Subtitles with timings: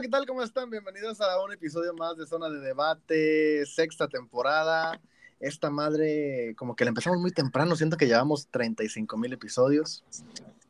[0.00, 0.26] ¿qué tal?
[0.26, 0.68] ¿Cómo están?
[0.68, 5.00] Bienvenidos a un episodio más de Zona de Debate, sexta temporada.
[5.40, 10.04] Esta madre, como que la empezamos muy temprano, siento que llevamos 35 mil episodios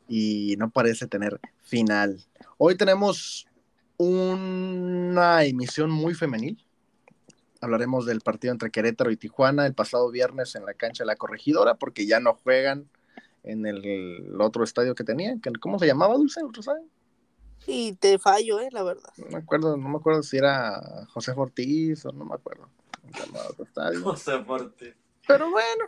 [0.06, 2.24] y no parece tener final.
[2.56, 3.48] Hoy tenemos
[3.96, 6.64] una emisión muy femenil.
[7.60, 11.16] Hablaremos del partido entre Querétaro y Tijuana el pasado viernes en la cancha de la
[11.16, 12.88] corregidora, porque ya no juegan
[13.42, 15.40] en el, otro estadio que tenían.
[15.58, 16.44] ¿Cómo se llamaba, Dulce?
[16.44, 16.84] ¿Otro estadio?
[17.66, 19.12] Y te fallo, eh, la verdad.
[19.16, 22.68] No me acuerdo, no me acuerdo si era José Ortiz o no me acuerdo.
[24.02, 24.94] José Ortiz.
[25.26, 25.84] Pero bueno.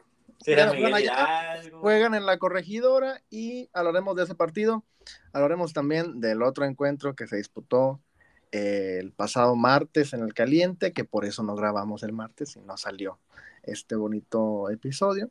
[1.81, 4.85] juegan en la corregidora y hablaremos de ese partido.
[5.33, 8.01] Hablaremos también del otro encuentro que se disputó
[8.51, 12.61] eh, el pasado martes en el caliente, que por eso no grabamos el martes y
[12.61, 13.19] no salió
[13.63, 15.31] este bonito episodio,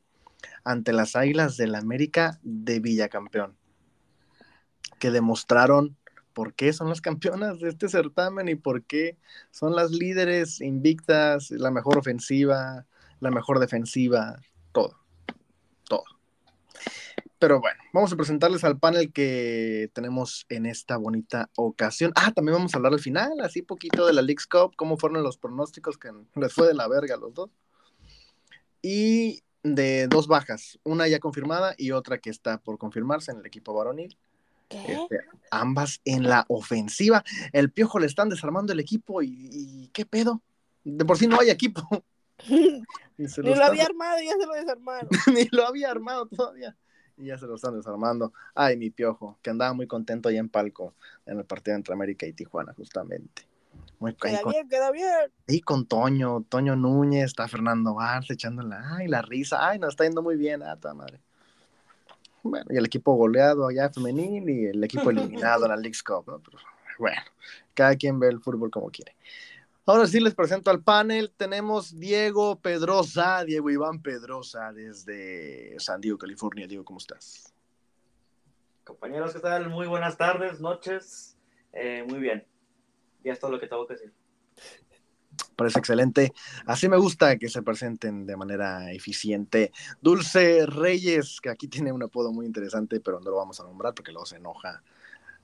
[0.64, 3.58] ante las Águilas del América de Villacampeón,
[5.00, 5.97] que demostraron
[6.38, 9.18] por qué son las campeonas de este certamen y por qué
[9.50, 12.86] son las líderes invictas, la mejor ofensiva,
[13.20, 14.40] la mejor defensiva,
[14.72, 15.00] todo,
[15.90, 16.04] todo.
[17.40, 22.12] Pero bueno, vamos a presentarles al panel que tenemos en esta bonita ocasión.
[22.16, 25.24] Ah, también vamos a hablar al final, así poquito de la League's Cup, cómo fueron
[25.24, 27.50] los pronósticos que les fue de la verga a los dos.
[28.84, 33.46] Y de dos bajas, una ya confirmada y otra que está por confirmarse en el
[33.48, 34.16] equipo varonil.
[34.70, 35.20] Este,
[35.52, 37.24] ambas en la ofensiva.
[37.54, 40.42] El piojo le están desarmando el equipo y, ¿qué pedo?
[40.84, 41.88] De por sí no hay equipo.
[43.18, 45.10] Ni lo, había armado, ya se lo desarmaron.
[45.34, 46.76] Ni lo había armado todavía.
[47.18, 48.32] Y ya se lo están desarmando.
[48.54, 50.94] Ay, mi piojo, que andaba muy contento ahí en palco
[51.26, 53.48] en el partido entre América y Tijuana, justamente.
[54.00, 55.32] Muy queda bien, queda bien.
[55.48, 60.04] Y con Toño, Toño Núñez, está Fernando Barça echándola, ay, la risa, ay, nos está
[60.04, 61.20] yendo muy bien, ah, madre.
[62.70, 66.42] Y el equipo goleado allá femenil y el equipo eliminado en la League Cup, ¿no?
[67.00, 67.22] Bueno,
[67.74, 69.16] cada quien ve el fútbol como quiere.
[69.86, 71.32] Ahora sí les presento al panel.
[71.38, 76.68] Tenemos Diego Pedrosa, Diego Iván Pedrosa desde San Diego, California.
[76.68, 77.54] Diego, ¿cómo estás?
[78.84, 79.70] Compañeros, ¿qué tal?
[79.70, 81.38] Muy buenas tardes, noches.
[81.72, 82.46] Eh, muy bien.
[83.24, 84.14] Ya es todo lo que tengo que decir
[85.58, 86.34] parece excelente.
[86.66, 89.74] Así me gusta que se presenten de manera eficiente.
[90.02, 93.94] Dulce Reyes, que aquí tiene un apodo muy interesante, pero no lo vamos a nombrar
[93.94, 94.82] porque luego se enoja.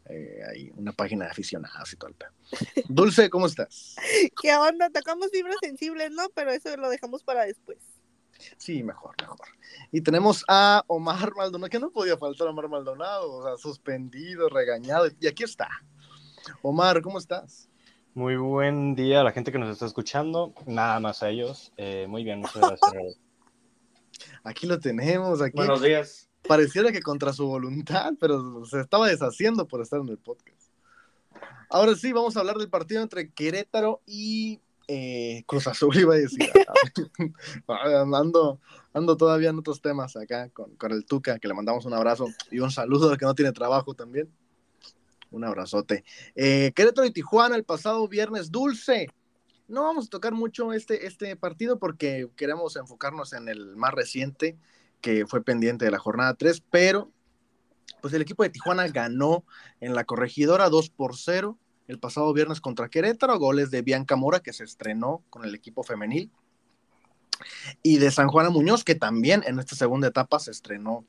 [0.05, 2.31] Eh, hay una página de aficionados y todo el pedo.
[2.87, 3.95] Dulce, ¿cómo estás?
[4.41, 4.89] ¿Qué onda?
[4.89, 6.29] Tocamos fibras sensibles, ¿no?
[6.35, 7.79] Pero eso lo dejamos para después.
[8.57, 9.39] Sí, mejor, mejor.
[9.91, 15.07] Y tenemos a Omar Maldonado, que no podía faltar Omar Maldonado, o sea, suspendido, regañado,
[15.19, 15.69] y aquí está.
[16.61, 17.69] Omar, ¿cómo estás?
[18.15, 21.73] Muy buen día a la gente que nos está escuchando, nada más a ellos.
[21.77, 22.91] Eh, muy bien, muchas gracias.
[24.43, 25.55] Aquí lo tenemos, aquí.
[25.55, 26.29] Buenos días.
[26.47, 30.69] Pareciera que contra su voluntad, pero se estaba deshaciendo por estar en el podcast.
[31.69, 36.17] Ahora sí, vamos a hablar del partido entre Querétaro y eh, Cruz Azul, iba a
[36.17, 36.47] decir.
[38.13, 38.59] ando,
[38.93, 42.27] ando todavía en otros temas acá con, con el Tuca, que le mandamos un abrazo
[42.51, 44.29] y un saludo al que no tiene trabajo también.
[45.33, 46.03] Un abrazote.
[46.35, 49.07] Eh, Querétaro y Tijuana el pasado viernes, dulce.
[49.67, 54.57] No vamos a tocar mucho este, este partido porque queremos enfocarnos en el más reciente
[55.01, 57.11] que fue pendiente de la jornada 3, pero
[58.01, 59.43] pues el equipo de Tijuana ganó
[59.79, 61.57] en la corregidora 2 por 0
[61.87, 65.83] el pasado viernes contra Querétaro, goles de Bianca Mora que se estrenó con el equipo
[65.83, 66.31] femenil
[67.81, 71.05] y de San Juana Muñoz que también en esta segunda etapa se estrenó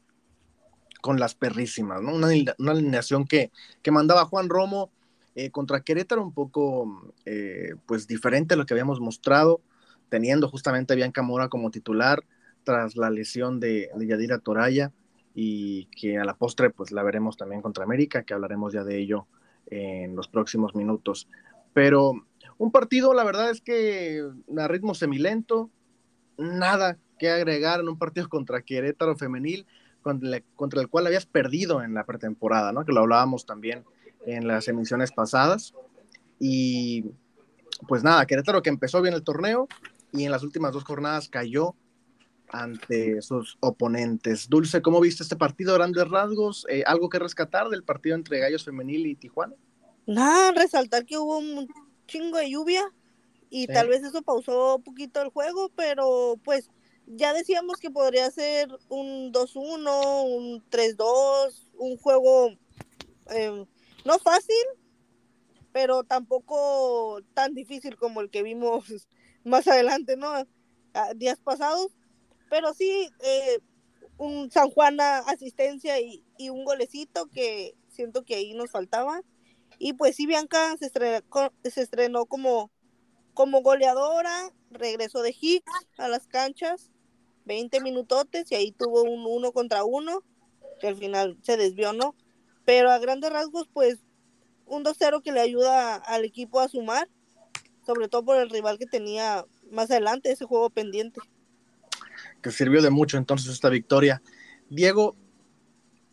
[1.04, 2.14] con las perrísimas, ¿no?
[2.14, 2.28] Una,
[2.72, 3.50] alineación que,
[3.82, 4.90] que, mandaba Juan Romo
[5.34, 9.60] eh, contra Querétaro un poco, eh, pues diferente a lo que habíamos mostrado,
[10.08, 12.24] teniendo justamente a Bianca Mora como titular
[12.62, 14.92] tras la lesión de, Yadira Toraya
[15.34, 18.98] y que a la postre pues la veremos también contra América, que hablaremos ya de
[18.98, 19.26] ello
[19.66, 21.28] en los próximos minutos.
[21.74, 22.14] Pero
[22.56, 24.26] un partido, la verdad es que
[24.56, 25.68] a ritmo semilento,
[26.38, 29.66] nada que agregar en un partido contra Querétaro femenil
[30.04, 32.84] contra, el cual habías perdido en la pretemporada, ¿no?
[32.84, 33.84] Que lo hablábamos también
[34.26, 35.74] en las emisiones pasadas.
[36.38, 37.06] Y
[37.88, 39.66] pues nada, Querétaro que empezó bien el torneo
[40.12, 41.74] y en las últimas dos jornadas cayó
[42.50, 44.48] ante sus oponentes.
[44.48, 45.74] Dulce, ¿cómo viste este partido?
[45.74, 49.54] Grandes rasgos, eh, ¿algo que rescatar del partido entre Gallos Femenil y Tijuana?
[50.06, 51.66] Nada, resaltar que hubo un
[52.06, 52.84] chingo de lluvia
[53.50, 56.70] y tal vez eso pausó un poquito el juego, pero pues
[57.06, 62.50] ya decíamos que podría ser un 2-1, un 3-2, un juego
[63.30, 63.66] em,
[64.04, 64.64] no fácil,
[65.72, 68.84] pero tampoco tan difícil como el que vimos
[69.44, 70.32] más adelante, ¿no?
[71.16, 71.88] días pasados.
[72.48, 73.58] Pero sí, eh,
[74.16, 79.22] un San Juana asistencia y, y, un golecito que siento que ahí nos faltaba.
[79.78, 81.22] Y pues sí, Bianca se estrenó,
[81.64, 82.70] se estrenó como,
[83.32, 86.92] como goleadora, regresó de Hicks a las canchas,
[87.44, 90.22] 20 minutotes y ahí tuvo un uno contra uno,
[90.80, 92.14] que al final se desvió, ¿no?
[92.64, 94.00] Pero a grandes rasgos, pues
[94.66, 97.08] un 2-0 que le ayuda al equipo a sumar,
[97.86, 101.20] sobre todo por el rival que tenía más adelante, ese juego pendiente.
[102.40, 104.22] Que sirvió de mucho entonces esta victoria.
[104.70, 105.16] Diego,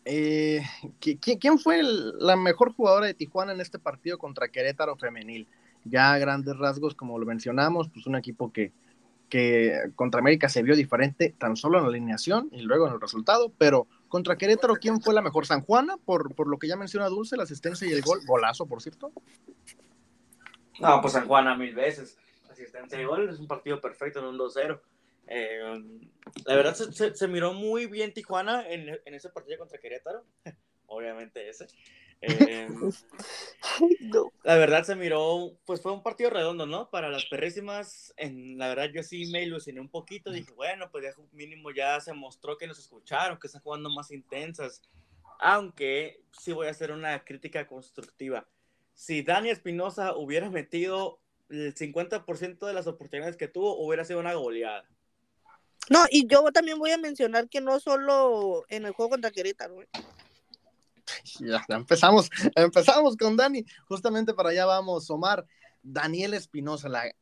[0.04, 0.62] eh,
[1.00, 5.48] ¿quién fue la mejor jugadora de Tijuana en este partido contra Querétaro Femenil?
[5.84, 8.72] Ya a grandes rasgos, como lo mencionamos, pues un equipo que,
[9.32, 13.00] que contra América se vio diferente tan solo en la alineación y luego en el
[13.00, 15.46] resultado, pero contra Querétaro, ¿quién fue la mejor?
[15.46, 15.96] ¿San Juana?
[15.96, 19.10] Por, por lo que ya menciona Dulce, la asistencia y el gol, golazo, por cierto.
[20.80, 22.18] No, pues San Juana mil veces.
[22.50, 24.78] Asistencia y gol, es un partido perfecto en un 2-0.
[25.28, 25.82] Eh,
[26.44, 30.26] la verdad se, miró muy bien Tijuana en, en, ese partido contra Querétaro,
[30.88, 31.68] obviamente ese.
[32.22, 32.68] Eh,
[34.44, 36.88] La verdad se miró, pues fue un partido redondo, ¿no?
[36.88, 41.04] Para las perrísimas, en, la verdad yo sí me ilusioné un poquito, dije, bueno, pues
[41.04, 44.82] ya mínimo ya se mostró que nos escucharon, que están jugando más intensas,
[45.40, 48.46] aunque sí voy a hacer una crítica constructiva.
[48.94, 51.18] Si Dani Espinosa hubiera metido
[51.48, 54.84] el 50% de las oportunidades que tuvo, hubiera sido una goleada.
[55.90, 59.82] No, y yo también voy a mencionar que no solo en el juego contra Querétaro.
[59.82, 59.88] ¿eh?
[61.40, 63.64] Ya, empezamos, empezamos con Dani.
[63.86, 65.46] Justamente para allá vamos, Omar.
[65.82, 67.12] Daniel Espinosa, la,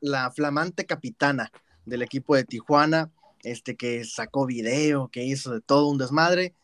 [0.00, 1.50] la, flamante capitana
[1.86, 3.10] del equipo de Tijuana,
[3.42, 6.54] este que sacó video, que hizo de todo un desmadre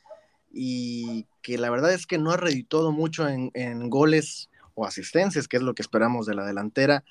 [0.52, 5.48] y que la verdad es que no ha reeditado mucho en, en goles o asistencias,
[5.48, 7.04] que es lo que esperamos de la delantera.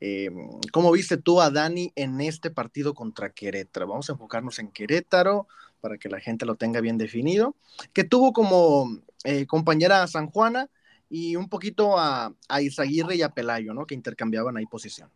[0.00, 0.30] Eh,
[0.72, 3.88] ¿Cómo viste tú a Dani en este partido contra Querétaro?
[3.88, 5.48] Vamos a enfocarnos en Querétaro
[5.80, 7.56] para que la gente lo tenga bien definido,
[7.92, 10.68] que tuvo como eh, compañera a San Juana
[11.08, 13.86] y un poquito a, a y a Pelayo, ¿no?
[13.86, 15.10] Que intercambiaban ahí posición.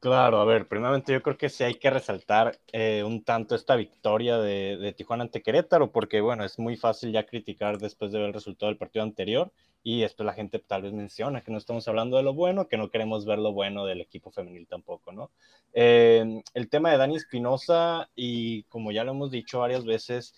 [0.00, 3.76] Claro, a ver, primeramente yo creo que sí hay que resaltar eh, un tanto esta
[3.76, 8.28] victoria de, Tijuana ante Querétaro, porque bueno, es muy fácil ya criticar después de ver
[8.28, 9.52] el resultado del partido anterior
[9.82, 12.78] y después la gente tal vez menciona que no estamos hablando de lo bueno, que
[12.78, 15.32] no queremos ver lo bueno del equipo femenil tampoco, ¿no?
[15.74, 20.34] Eh, el tema de Dani Espinosa, y como ya lo hemos dicho varias veces,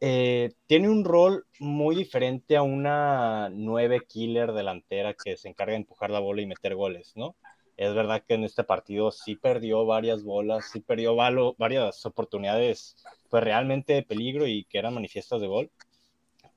[0.00, 5.78] eh, tiene un rol muy diferente a una nueve killer delantera que se encarga de
[5.78, 7.34] empujar la bola y meter goles, ¿no?
[7.82, 12.96] Es verdad que en este partido sí perdió varias bolas, sí perdió varias oportunidades,
[13.28, 15.70] pues realmente de peligro y que eran manifiestas de gol.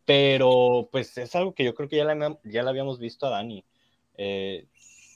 [0.05, 3.31] Pero pues es algo que yo creo que ya la, ya la habíamos visto a
[3.31, 3.65] Dani.
[4.17, 4.67] Eh,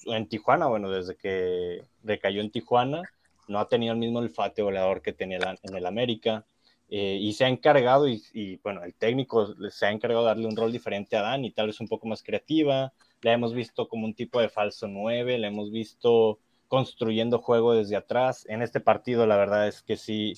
[0.06, 3.04] en Tijuana, bueno, desde que recayó en Tijuana,
[3.48, 6.44] no ha tenido el mismo olfato goleador que tenía en el América.
[6.90, 10.48] Eh, y se ha encargado, y, y, bueno, el técnico se ha encargado de darle
[10.48, 12.92] un rol diferente a Dani, tal vez un poco más creativa,
[13.22, 17.96] la hemos visto como un tipo de falso 9, la hemos visto construyendo juego desde
[17.96, 18.46] atrás.
[18.48, 20.34] En este partido, la verdad es que sí,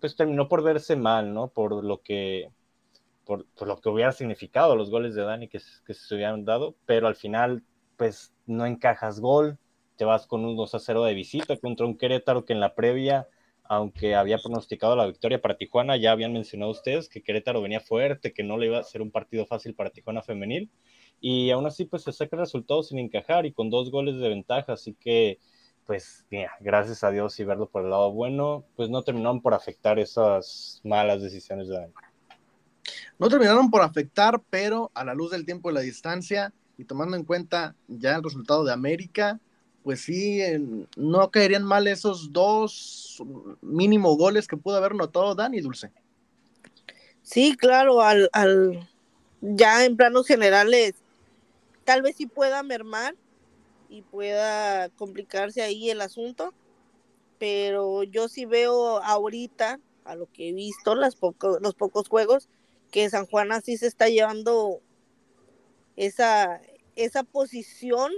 [0.00, 1.48] pues terminó por verse mal, ¿no?
[1.48, 2.50] Por lo que,
[3.24, 7.08] por, lo que hubiera significado los goles de Dani que, que, se hubieran dado, pero
[7.08, 7.62] al final,
[7.96, 9.58] pues no encajas gol,
[9.96, 12.74] te vas con un 2 a 0 de visita contra un Querétaro que en la
[12.74, 13.28] previa,
[13.64, 18.32] aunque había pronosticado la victoria para Tijuana, ya habían mencionado ustedes que Querétaro venía fuerte,
[18.32, 20.70] que no le iba a ser un partido fácil para Tijuana femenil,
[21.20, 24.28] y aún así pues se saca el resultado sin encajar y con dos goles de
[24.28, 25.38] ventaja, así que
[25.86, 29.54] pues mira, gracias a Dios y verlo por el lado bueno, pues no terminaron por
[29.54, 31.92] afectar esas malas decisiones de Dani.
[33.18, 37.16] No terminaron por afectar, pero a la luz del tiempo y la distancia y tomando
[37.16, 39.38] en cuenta ya el resultado de América,
[39.82, 40.40] pues sí,
[40.96, 43.22] no caerían mal esos dos
[43.60, 45.92] mínimo goles que pudo haber notado Dani Dulce.
[47.22, 48.88] Sí, claro, al, al
[49.40, 50.94] ya en planos generales
[51.84, 53.14] tal vez sí pueda mermar
[53.88, 56.52] y pueda complicarse ahí el asunto,
[57.38, 62.48] pero yo sí veo ahorita, a lo que he visto, los pocos juegos,
[62.90, 64.80] que San Juan así se está llevando
[65.96, 66.60] esa,
[66.96, 68.12] esa posición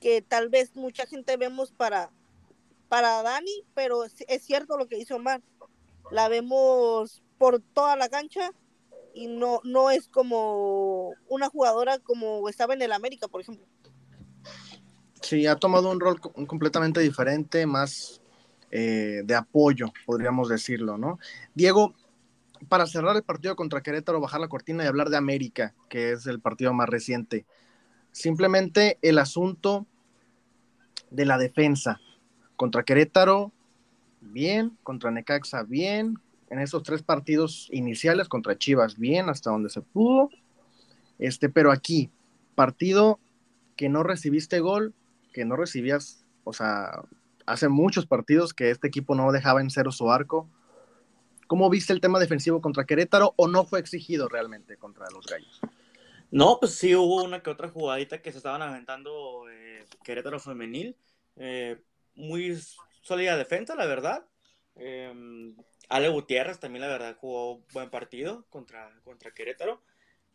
[0.00, 2.10] que tal vez mucha gente vemos para,
[2.88, 5.42] para Dani, pero es cierto lo que hizo Omar.
[6.10, 8.52] La vemos por toda la cancha
[9.14, 13.66] y no, no es como una jugadora como estaba en el América, por ejemplo.
[15.22, 18.20] Sí, ha tomado un rol completamente diferente, más
[18.70, 21.18] eh, de apoyo, podríamos decirlo, ¿no?
[21.54, 21.94] Diego,
[22.68, 26.26] para cerrar el partido contra Querétaro, bajar la cortina y hablar de América, que es
[26.26, 27.46] el partido más reciente.
[28.12, 29.86] Simplemente el asunto
[31.10, 32.00] de la defensa.
[32.56, 33.52] Contra Querétaro,
[34.20, 36.18] bien, contra Necaxa, bien,
[36.50, 40.30] en esos tres partidos iniciales contra Chivas, bien, hasta donde se pudo.
[41.18, 42.10] Este, pero aquí,
[42.54, 43.18] partido
[43.76, 44.94] que no recibiste gol,
[45.32, 47.02] que no recibías, o sea,
[47.46, 50.48] hace muchos partidos que este equipo no dejaba en cero su arco.
[51.46, 55.60] ¿Cómo viste el tema defensivo contra Querétaro o no fue exigido realmente contra los Gallos?
[56.30, 60.96] No, pues sí hubo una que otra jugadita que se estaban aventando eh, Querétaro femenil.
[61.36, 61.82] Eh,
[62.14, 62.58] muy
[63.02, 64.26] sólida defensa, la verdad.
[64.76, 65.12] Eh,
[65.88, 69.82] Ale Gutiérrez también, la verdad, jugó buen partido contra, contra Querétaro.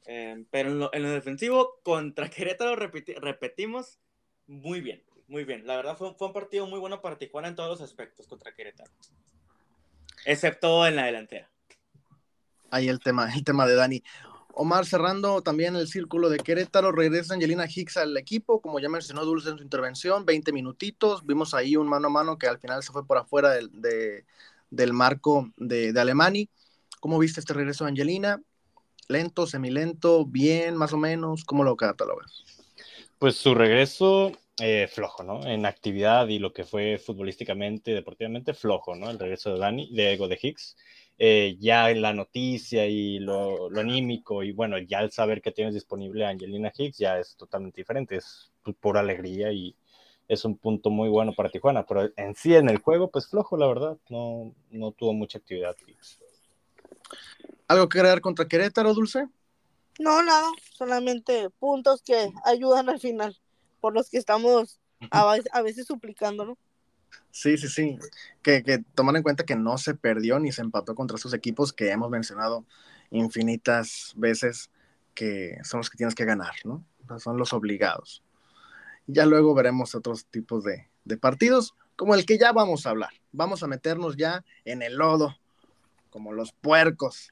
[0.06, 4.00] Eh, pero en lo, en lo, defensivo, contra Querétaro repeti repetimos
[4.48, 5.68] muy bien, muy bien.
[5.68, 8.53] La verdad fue, fue, un partido muy bueno para Tijuana en todos los aspectos contra
[8.53, 8.91] Querétaro.
[10.25, 11.50] Excepto en la delantera.
[12.72, 14.03] Ahí el tema, el tema de Dani.
[14.53, 19.24] Omar cerrando también el círculo de Querétaro, regresa Angelina Hicks al equipo, como ya mencionó
[19.24, 22.84] Dulce en su intervención, 20 minutitos, vimos ahí un mano a mano que al final
[22.84, 24.25] se fue por afuera de,
[24.69, 26.49] del marco de, de Alemani.
[26.99, 28.41] ¿Cómo viste este regreso de Angelina?
[29.07, 31.43] ¿Lento, semilento, bien, más o menos?
[31.43, 32.43] ¿Cómo lo catalogas?
[33.17, 35.45] Pues su regreso eh, flojo, ¿no?
[35.45, 39.09] En actividad y lo que fue futbolísticamente, deportivamente, flojo, ¿no?
[39.09, 40.75] El regreso de Dani, de Ego de Hicks.
[41.17, 45.73] Eh, ya la noticia y lo, lo, anímico y bueno, ya el saber que tienes
[45.73, 49.75] disponible a Angelina Hicks ya es totalmente diferente, es pura alegría y
[50.29, 53.57] es un punto muy bueno para Tijuana, pero en sí en el juego pues flojo
[53.57, 55.75] la verdad, no, no tuvo mucha actividad.
[57.67, 59.27] ¿Algo que agregar contra Querétaro, Dulce?
[60.00, 63.38] No, nada, solamente puntos que ayudan al final,
[63.81, 64.79] por los que estamos
[65.12, 66.57] a, a veces suplicando, ¿no?
[67.31, 67.98] Sí, sí, sí.
[68.43, 71.74] Que, que tomar en cuenta que no se perdió ni se empató contra esos equipos
[71.74, 72.65] que hemos mencionado
[73.09, 74.69] infinitas veces
[75.15, 76.86] que son los que tienes que ganar, ¿no?
[77.17, 78.24] Son los obligados.
[79.11, 83.09] Ya luego veremos otros tipos de, partidos, como el que ya vamos a hablar.
[83.31, 85.35] Vamos a meternos ya en el lodo,
[86.11, 87.31] como los puercos.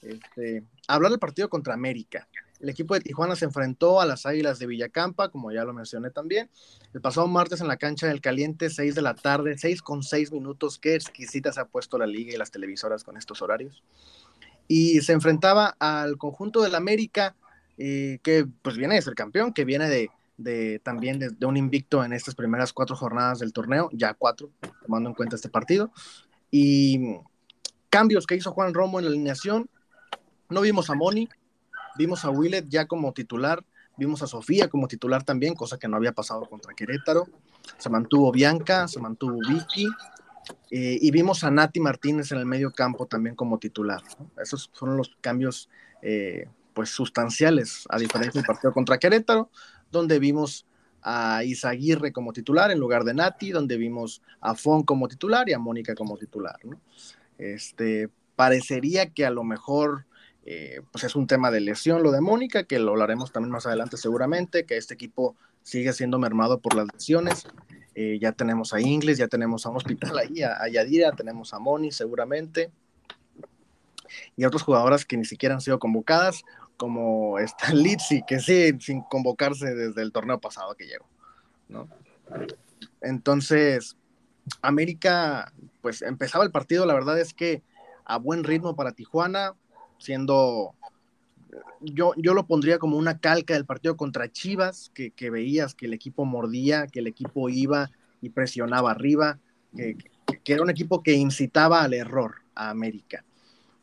[0.00, 2.28] Este, hablar del partido contra América.
[2.60, 6.10] El equipo de Tijuana se enfrentó a las Águilas de Villacampa, como ya lo mencioné
[6.10, 6.48] también,
[6.94, 10.30] el pasado martes en la cancha del Caliente, 6 de la tarde, 6 con 6
[10.30, 10.78] minutos.
[10.78, 13.82] Qué exquisita se ha puesto la liga y las televisoras con estos horarios.
[14.68, 17.34] Y se enfrentaba al conjunto del América,
[17.76, 22.04] eh, que pues viene de ser campeón, que viene de, de también de, un invicto
[22.04, 24.50] en estas primeras cuatro jornadas del torneo, ya cuatro,
[24.82, 25.92] tomando en cuenta este partido.
[26.50, 27.16] Y
[27.90, 29.68] cambios que hizo Juan Romo en la alineación.
[30.48, 31.28] No vimos a Moni,
[31.96, 33.64] vimos a Willet ya como titular,
[33.96, 37.26] vimos a Sofía como titular también, cosa que no había pasado contra Querétaro.
[37.78, 39.88] Se mantuvo Bianca, se mantuvo Vicky,
[40.70, 44.02] eh, y vimos a Nati Martínez en el medio campo también como titular.
[44.40, 45.68] Esos son los cambios
[46.02, 49.50] eh, pues sustanciales, a diferencia del partido contra Querétaro,
[49.90, 50.66] donde vimos
[51.02, 55.52] a Isaguirre como titular en lugar de Nati, donde vimos a Fon como titular y
[55.52, 56.58] a Mónica como titular.
[57.38, 60.06] Este, parecería que a lo mejor
[60.44, 63.66] eh, pues es un tema de lesión lo de Mónica, que lo hablaremos también más
[63.66, 67.46] adelante seguramente, que este equipo sigue siendo mermado por las lesiones.
[67.96, 71.52] Eh, ya tenemos a Ingles, ya tenemos a un hospital ahí, a, a Yadira, tenemos
[71.54, 72.70] a Moni seguramente,
[74.36, 76.44] y otras jugadoras que ni siquiera han sido convocadas,
[76.76, 81.06] como está Litsi, que sigue sin convocarse desde el torneo pasado que llegó.
[81.68, 81.88] ¿no?
[83.00, 83.96] Entonces,
[84.62, 87.62] América, pues empezaba el partido, la verdad es que
[88.04, 89.54] a buen ritmo para Tijuana,
[89.98, 90.74] siendo,
[91.80, 95.86] yo, yo lo pondría como una calca del partido contra Chivas, que, que veías que
[95.86, 97.90] el equipo mordía, que el equipo iba
[98.20, 99.38] y presionaba arriba,
[99.76, 99.96] que,
[100.44, 103.24] que, era un equipo que incitaba al error a América.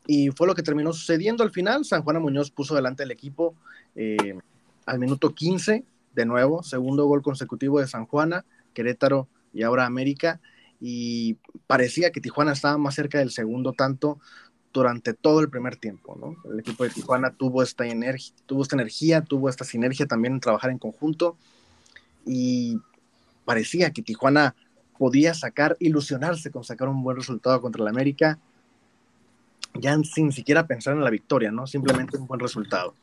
[0.06, 1.84] Y fue lo que terminó sucediendo al final.
[1.84, 3.54] San Juana Muñoz puso delante el equipo
[3.94, 4.38] eh,
[4.86, 5.84] al minuto 15,
[6.14, 10.40] de nuevo, segundo gol consecutivo de San Juana, Querétaro y ahora América.
[10.80, 14.18] Y parecía que Tijuana estaba más cerca del segundo tanto
[14.72, 16.36] durante todo el primer tiempo, ¿no?
[16.52, 17.84] El equipo de Tijuana tuvo esta,
[18.44, 21.36] tuvo esta energía, tuvo esta sinergia también en trabajar en conjunto
[22.26, 22.80] y
[23.44, 24.56] parecía que Tijuana
[24.98, 28.38] podía sacar, ilusionarse con sacar un buen resultado contra el América,
[29.74, 31.66] ya sin siquiera pensar en la victoria, ¿no?
[31.66, 32.94] Simplemente un buen resultado.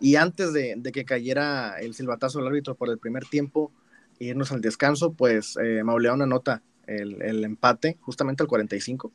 [0.00, 3.72] Y antes de, que cayera el silbatazo del árbitro por el primer tiempo
[4.18, 9.12] e irnos al descanso, pues eh, Mauleón anota el, el empate justamente al 45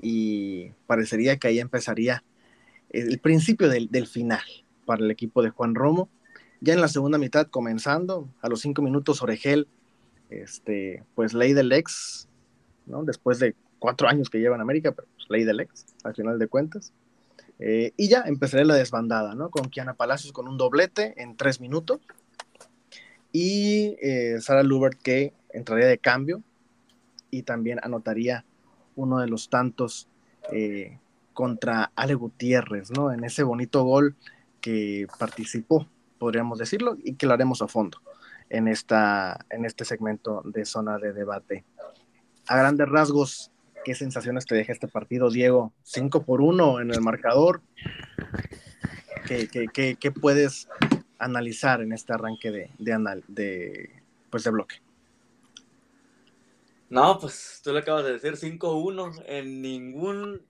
[0.00, 2.22] y parecería que ahí empezaría
[2.90, 4.42] el principio del, del, final
[4.84, 6.08] para el equipo de Juan Romo.
[6.60, 9.68] Ya en la segunda mitad, comenzando, a los cinco minutos, Oregel,
[10.30, 12.28] este, pues ley del ex,
[12.86, 13.04] ¿no?
[13.04, 16.38] después de cuatro años que lleva en América, pero pues, ley del ex, al final
[16.38, 16.92] de cuentas.
[17.58, 19.50] Eh, y ya empezaré la desbandada, ¿no?
[19.50, 22.00] Con Kiana Palacios con un doblete en tres minutos.
[23.32, 26.42] Y eh, Sara Lubert que entraría de cambio
[27.30, 28.44] y también anotaría
[28.94, 30.08] uno de los tantos
[30.52, 30.98] eh,
[31.34, 33.12] contra Ale Gutiérrez, ¿no?
[33.12, 34.16] En ese bonito gol
[34.60, 35.86] que participó
[36.18, 37.98] podríamos decirlo, y que lo haremos a fondo
[38.48, 41.64] en, esta, en este segmento de zona de debate.
[42.46, 43.50] A grandes rasgos,
[43.86, 45.72] ¿qué sensaciones te deja este partido, Diego?
[45.84, 47.62] 5 por 1 en el marcador.
[49.28, 50.68] ¿Qué, puedes
[51.20, 54.82] analizar en este arranque de, de, de, pues de bloque?
[56.90, 59.22] No, pues tú le acabas de decir 5-1.
[59.24, 60.44] En ningún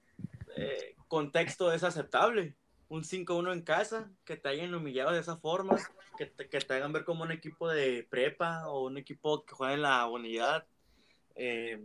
[0.57, 2.57] eh, contexto es aceptable.
[2.89, 5.77] Un 5-1 en casa, que te hayan humillado de esa forma,
[6.17, 9.55] que te, que te, hagan ver como un equipo de prepa o un equipo que
[9.55, 10.65] juega en la unidad.
[11.35, 11.83] Eh,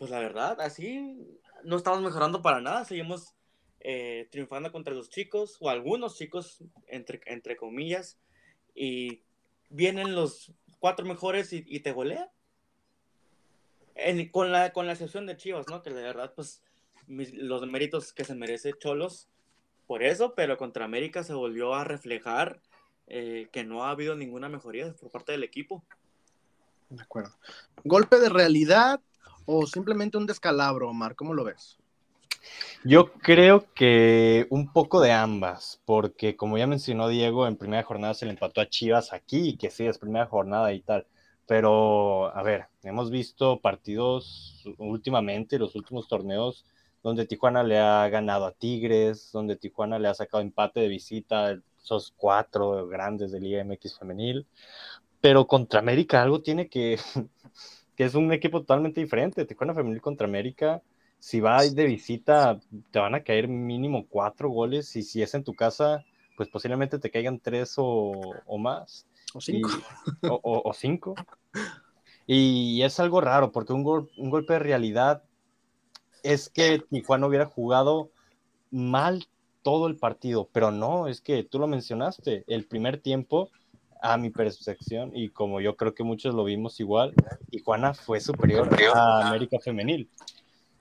[0.00, 1.14] pues la verdad, así
[1.62, 2.86] no estamos mejorando para nada.
[2.86, 3.34] Seguimos
[3.80, 8.18] eh, triunfando contra los chicos, o algunos chicos, entre, entre comillas,
[8.74, 9.24] y
[9.68, 12.30] vienen los cuatro mejores y, te golean
[14.32, 15.82] con, la, con la excepción de Chivas, ¿no?
[15.82, 16.62] Que de verdad, pues,
[17.06, 19.28] los méritos que se merece Cholos
[19.86, 22.62] por eso, pero contra América se volvió a reflejar
[23.06, 25.84] eh, que no ha habido ninguna mejoría por parte del equipo.
[26.88, 27.36] De acuerdo.
[27.84, 29.02] ¿Golpe de realidad
[29.46, 31.14] o simplemente un descalabro, Omar?
[31.14, 31.78] ¿Cómo lo ves?
[32.84, 38.14] Yo creo que un poco de ambas, porque como ya mencionó Diego, en primera jornada
[38.14, 41.06] se le empató a Chivas aquí, que sí, es primera jornada y tal.
[41.46, 46.64] Pero, a ver, hemos visto partidos últimamente, los últimos torneos,
[47.02, 51.58] donde Tijuana le ha ganado a Tigres, donde Tijuana le ha sacado empate de visita,
[51.82, 54.46] esos cuatro grandes de Liga MX femenil.
[55.20, 56.98] Pero contra América algo tiene que,
[58.00, 59.44] que es un equipo totalmente diferente.
[59.44, 60.82] Tijuana femenil contra América,
[61.18, 62.58] si va de visita,
[62.90, 66.02] te van a caer mínimo cuatro goles y si es en tu casa,
[66.34, 69.06] pues posiblemente te caigan tres o, o más.
[69.34, 69.68] O cinco.
[70.22, 71.14] Y, o, o, cinco.
[72.26, 75.22] Y es algo raro, porque un, gol, un golpe de realidad
[76.22, 78.12] es que Tijuana hubiera jugado
[78.70, 79.26] mal
[79.60, 83.50] todo el partido, pero no, es que tú lo mencionaste, el primer tiempo,
[84.02, 87.14] a mi percepción, y como yo creo que muchos lo vimos igual,
[87.50, 90.08] Tijuana fue superior a América Femenil.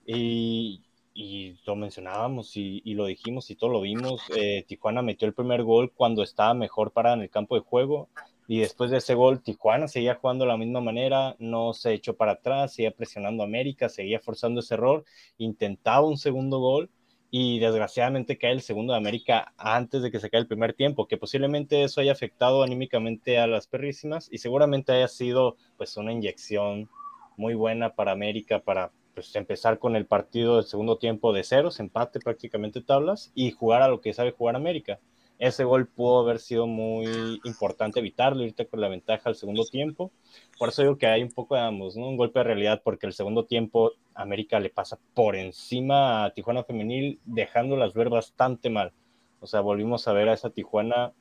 [0.05, 0.81] Y,
[1.13, 4.21] y lo mencionábamos y, y, lo dijimos y todo lo vimos.
[4.35, 8.09] Eh, Tijuana metió el primer gol cuando estaba mejor parada en el campo de juego
[8.49, 12.15] y después de ese gol, Tijuana seguía jugando de la misma manera, no se echó
[12.15, 15.05] para atrás, seguía presionando a América, seguía forzando ese error,
[15.37, 16.89] intentaba un segundo gol
[17.31, 21.07] y desgraciadamente cae el segundo de América antes de que se caiga el primer tiempo,
[21.07, 26.11] que posiblemente eso haya afectado anímicamente a las perrísimas y seguramente haya sido pues una
[26.11, 26.89] inyección
[27.37, 31.79] muy buena para América para pues, empezar con el partido del segundo tiempo de ceros,
[31.79, 34.99] empate prácticamente tablas y jugar a lo que sabe jugar América
[35.39, 40.11] ese gol pudo haber sido muy importante evitarlo, irte con la ventaja al segundo tiempo.
[40.57, 42.09] Por eso digo que hay un poco de ambos, ¿no?
[42.09, 46.65] Un golpe de realidad porque el segundo tiempo América le pasa por encima a Tijuana
[46.65, 48.91] Femenil, dejándolas ver bastante mal.
[49.39, 51.13] O sea, volvimos a ver a esa Tijuana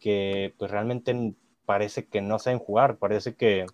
[0.00, 3.64] que pues realmente parece que no saben jugar, parece que,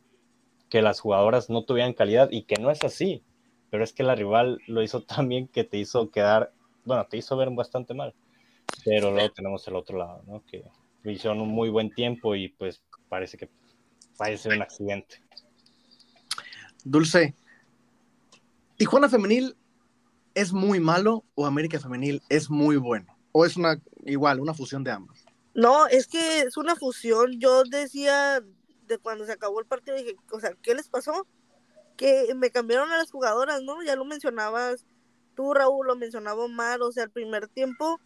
[0.69, 3.25] que las jugadoras no tuvieran calidad y que no es así,
[3.71, 6.53] pero es que la rival lo hizo tan bien que te hizo quedar,
[6.85, 8.15] bueno, te hizo ver bastante mal.
[8.85, 10.45] Pero luego tenemos el otro lado, ¿no?
[10.47, 10.65] Que
[11.05, 13.49] hicieron un muy buen tiempo y pues parece que
[14.17, 15.23] parece un accidente.
[16.85, 17.35] Dulce,
[18.77, 19.57] ¿Tijuana Femenil
[20.35, 23.17] es muy malo o América Femenil es muy bueno?
[23.33, 25.25] ¿O es una igual, una fusión de ambos?
[25.55, 27.39] No, es que es una fusión.
[27.39, 28.43] Yo decía
[28.87, 31.27] de cuando se acabó el partido, dije, o sea, ¿qué les pasó?
[31.97, 33.83] Que me cambiaron a las jugadoras, ¿no?
[33.83, 34.85] Ya lo mencionabas
[35.35, 38.01] tú, Raúl, lo mencionaba Omar, o sea, el primer tiempo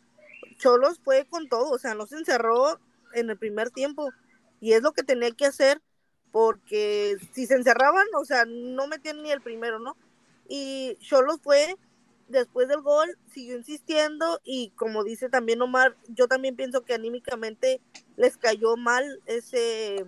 [0.59, 2.81] Cholos fue con todo, o sea, no se encerró
[3.15, 4.11] en el primer tiempo
[4.61, 5.81] y es lo que tenía que hacer
[6.33, 9.97] porque si se encerraban, o sea, no metían ni el primero, ¿no?
[10.49, 11.77] Y Cholos fue
[12.29, 17.81] después del gol, siguió insistiendo y como dice también Omar, yo también pienso que anímicamente
[18.17, 20.05] les cayó mal ese,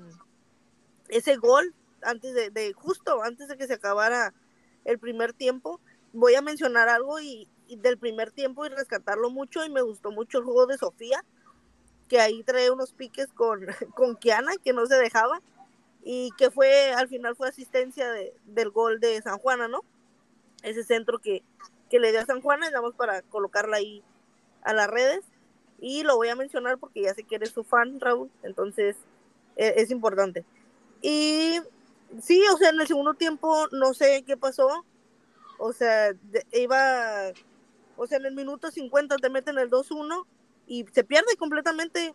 [1.09, 4.35] ese gol antes de, de justo antes de que se acabara
[4.85, 5.81] el primer tiempo.
[6.13, 10.39] Voy a mencionar algo y, del primer tiempo y rescatarlo mucho y me gustó mucho
[10.39, 11.25] el juego de Sofía,
[12.09, 15.41] que ahí trae unos piques con, con Kiana, que no se dejaba,
[16.03, 19.83] y que fue, al final fue asistencia de, del gol de San Juana, ¿no?
[20.63, 21.43] Ese centro que,
[21.91, 24.03] que le dio a San Juana, y damos para colocarla ahí
[24.63, 25.25] a las redes,
[25.81, 28.97] y lo voy a mencionar porque ya sé que eres su fan, Raúl, entonces
[29.57, 30.45] e, es importante.
[31.03, 31.61] Y
[32.21, 34.85] sí, o sea, en el segundo tiempo no sé qué pasó,
[35.59, 36.15] o sea,
[36.53, 37.33] iba
[37.99, 40.25] o sea, en el minuto 50 te meten el 2-1
[40.67, 42.15] y se pierde completamente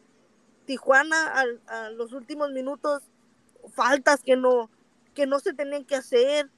[0.65, 3.03] Tijuana a, los últimos minutos.
[3.73, 4.69] Faltas que no,
[5.13, 6.49] que no se tenían que hacer.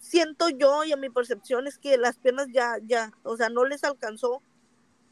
[0.00, 3.64] Siento yo y a mi percepción es que las piernas ya, ya, o sea, no
[3.64, 4.42] les alcanzó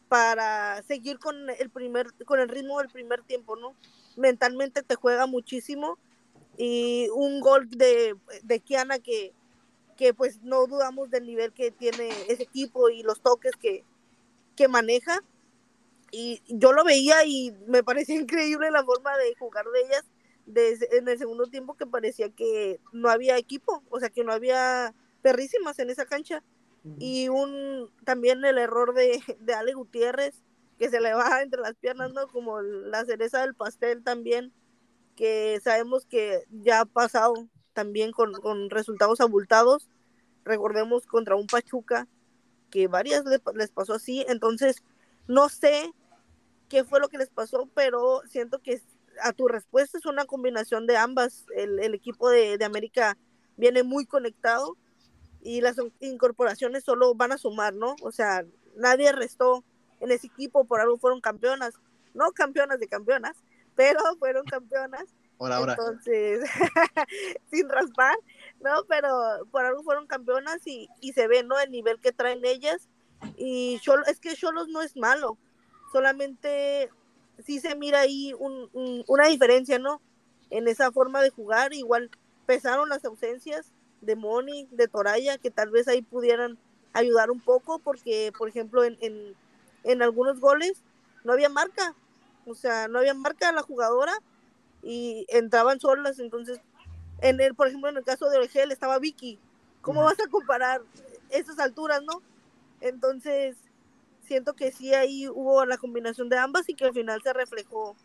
[0.09, 3.77] para seguir con el primer, con el ritmo del primer tiempo, ¿no?
[4.17, 5.99] mentalmente te juega muchísimo.
[6.57, 9.33] Y un gol de, de Kiana que,
[10.01, 13.85] que pues no dudamos del nivel que tiene ese equipo y los toques que,
[14.57, 15.23] que maneja.
[16.11, 20.05] Y yo lo veía y me parecía increíble la forma de jugar de ellas
[20.47, 24.33] desde, en el segundo tiempo que parecía que no había equipo, o sea que no
[24.33, 26.43] había perrísimas en esa cancha.
[26.99, 30.35] Y un también el error de, de Ale Gutiérrez,
[30.79, 32.27] que se le baja entre las piernas, ¿no?
[32.27, 34.51] Como la cereza del pastel también,
[35.15, 39.90] que sabemos que ya ha pasado también con, con resultados abultados.
[40.45, 42.09] Recordemos contra un Pachuca,
[42.71, 44.25] que varias les, les pasó así.
[44.29, 44.83] Entonces,
[45.27, 45.93] no sé
[46.69, 48.81] qué fue lo que les pasó, pero siento que
[49.23, 51.47] a tu respuesta es una combinación de ambas.
[51.55, 53.19] El, el equipo de, de, América
[53.57, 54.77] viene muy conectado
[55.43, 57.97] y las incorporaciones solo van a sumar, ¿no?
[58.03, 58.45] O sea,
[58.77, 59.65] nadie restó
[60.01, 61.75] en ese equipo, por algo fueron campeonas,
[62.15, 63.37] no campeonas de campeonas,
[63.75, 65.05] pero fueron campeonas.
[65.37, 65.73] Por ahora.
[65.73, 66.41] Entonces,
[67.51, 68.17] sin raspar,
[68.61, 68.85] ¿no?
[68.89, 69.09] Pero
[69.51, 71.59] por algo fueron campeonas y, y se ve, ¿no?
[71.59, 72.89] El nivel que traen ellas.
[73.37, 75.37] Y es que Cholos no es malo,
[75.93, 76.91] solamente
[77.45, 80.01] sí se mira ahí un, un, una diferencia, ¿no?
[80.51, 82.11] En esa forma de jugar, igual
[82.47, 86.59] pesaron las ausencias de Moni, de Toraya, que tal vez ahí pudieran
[86.93, 89.35] ayudar un poco, porque, por ejemplo, en, en,
[89.85, 90.83] en algunos goles
[91.25, 91.95] no había marca,
[92.47, 94.15] o sea, no había marca de la jugadora
[94.83, 96.61] y entraban solas, entonces,
[97.23, 99.39] en el, por ejemplo, en el caso de Orgel estaba Vicky,
[99.81, 100.83] ¿cómo vas a comparar
[101.31, 102.23] esas alturas, no?
[102.81, 103.57] Entonces,
[104.23, 107.97] siento que sí ahí hubo la combinación de ambas y que al final se reflejó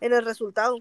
[0.00, 0.78] en el resultado.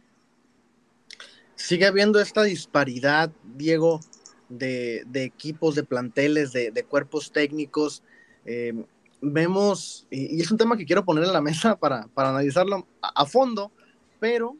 [1.56, 4.02] Sigue habiendo esta disparidad, Diego,
[4.50, 8.04] de, de equipos, de planteles, de, de cuerpos técnicos.
[8.45, 8.74] Eh,
[9.21, 12.88] vemos, y, y, es un tema que quiero poner en la mesa para, para analizarlo
[13.02, 13.71] a, a, fondo,
[14.19, 14.58] pero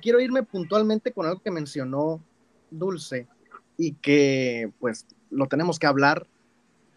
[0.00, 2.20] quiero irme puntualmente con algo que mencionó
[2.70, 3.26] Dulce
[3.76, 6.26] y que pues lo tenemos que hablar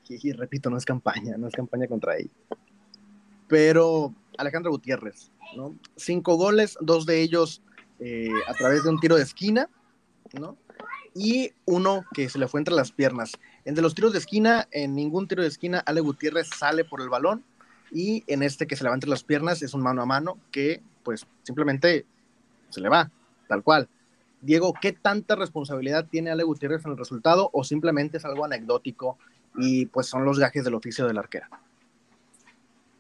[0.10, 2.32] y, repito, no es campaña, no es campaña contra ella.
[3.48, 5.76] Pero Alejandro Gutiérrez, ¿no?
[5.96, 7.62] Cinco goles, dos de ellos
[8.00, 9.70] eh, a través de un tiro de esquina,
[10.34, 10.58] ¿no?
[11.14, 13.34] Y uno que se le fue entre las piernas.
[13.66, 17.10] Entre los tiros de esquina, en ningún tiro de esquina, Ale Gutiérrez sale por el
[17.10, 17.44] balón.
[17.92, 20.38] Y en este que se le va entre las piernas es un mano a mano
[20.52, 22.06] que, pues, simplemente
[22.70, 23.12] se le va,
[23.48, 23.88] tal cual.
[24.42, 29.18] Diego, ¿qué tanta responsabilidad tiene Ale Gutiérrez en el resultado o simplemente es algo anecdótico
[29.56, 31.50] y pues son los gajes del oficio del arquera.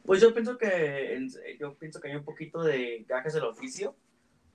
[0.05, 1.27] Pues yo pienso que
[1.59, 3.95] yo pienso que hay un poquito de gajes del oficio,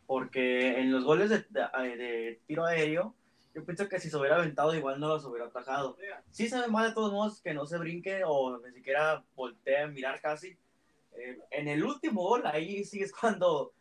[0.06, 3.14] porque en los goles de, de, de tiro aéreo,
[3.54, 5.96] yo pienso que si se hubiera aventado igual no los hubiera atajado.
[6.30, 9.86] Sí sabe mal de todos modos que no se brinque o ni siquiera voltee a
[9.86, 10.56] mirar casi.
[11.12, 13.72] Eh, en el último gol, ahí sí es cuando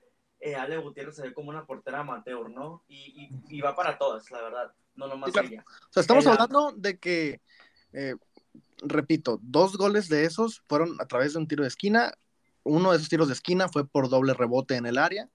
[0.44, 2.84] eh, Ale Gutiérrez se ve como una portera amateur, ¿no?
[2.88, 5.48] Y, y, y va para todas, la verdad, no nomás sí, claro.
[5.48, 5.66] ella.
[5.68, 6.34] O sea, estamos Ella...
[6.34, 7.42] hablando de que
[7.94, 8.16] eh,
[8.84, 12.14] repito, dos goles de esos fueron a través de un tiro de esquina.
[12.64, 15.30] Uno de esos tiros de esquina fue por doble rebote en el área.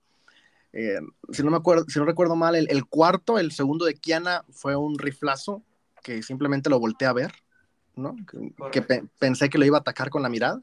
[0.73, 0.99] Eh,
[1.33, 4.45] si, no me acuerdo, si no recuerdo mal, el, el, cuarto, el segundo de Kiana,
[4.51, 5.63] fue un riflazo
[6.03, 7.33] que simplemente lo volteé a ver,
[7.97, 8.15] ¿no?
[8.31, 10.61] Que, que pe pensé que lo iba a atacar con la mirada.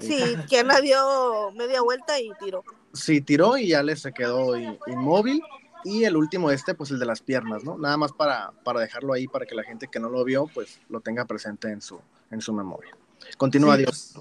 [0.00, 2.64] Sí, Kiana dio media vuelta y tiró.
[2.92, 5.42] Sí, tiró y ya le se quedó inmóvil.
[5.84, 7.76] Y el último este, pues el de las piernas, ¿no?
[7.76, 10.80] Nada más para, para dejarlo ahí, para que la gente que no lo vio, pues
[10.88, 12.96] lo tenga presente en su, en su memoria.
[13.36, 14.14] Continúa, sí, Dios.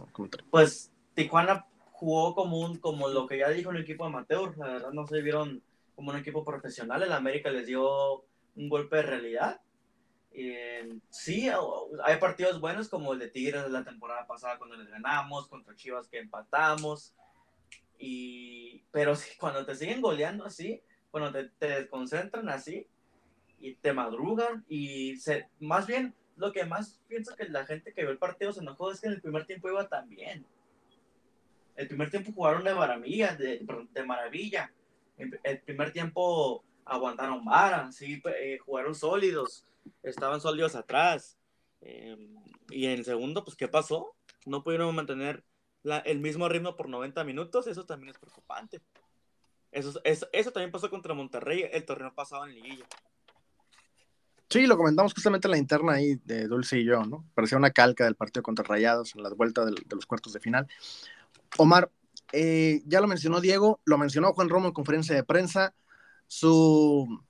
[0.51, 4.91] Pues Tijuana jugó como, un, como lo que ya dijo el equipo amateur, la verdad
[4.91, 5.61] no se vieron
[5.95, 9.61] como un equipo profesional, el América les dio un golpe de realidad.
[10.35, 11.47] Eh, sí,
[12.03, 16.07] hay partidos buenos como el de Tigres la temporada pasada cuando les ganamos, contra Chivas
[16.07, 17.13] que empatamos,
[17.99, 22.87] y, pero cuando te siguen goleando así, bueno, te, desconcentran así
[23.59, 28.01] y te madrugan y se, más bien lo que más pienso que la gente que
[28.01, 30.43] vio el partido se enojó es que en el primer tiempo iba tan bien.
[31.75, 34.71] El primer tiempo jugaron de maravilla, de, de maravilla.
[35.17, 39.65] El primer tiempo aguantaron vara, sí, eh, jugaron sólidos,
[40.01, 41.37] estaban sólidos atrás.
[41.81, 42.17] Eh,
[42.69, 44.15] y en el segundo, pues, ¿qué pasó?
[44.45, 45.43] No pudieron mantener
[45.83, 48.81] la, el mismo ritmo por 90 minutos, eso también es preocupante.
[49.71, 52.85] Eso, eso, eso, también pasó contra Monterrey el torneo pasado en Liguilla.
[54.49, 57.25] Sí, lo comentamos justamente en la interna ahí de Dulce y yo, ¿no?
[57.33, 60.39] Parecía una calca del partido contra Rayados en la vuelta de, de los cuartos de
[60.39, 60.67] final.
[61.57, 61.89] Omar,
[62.31, 65.73] eh, ya lo mencionó Diego, lo mencionó Juan Romo en conferencia de prensa,
[66.27, 67.23] su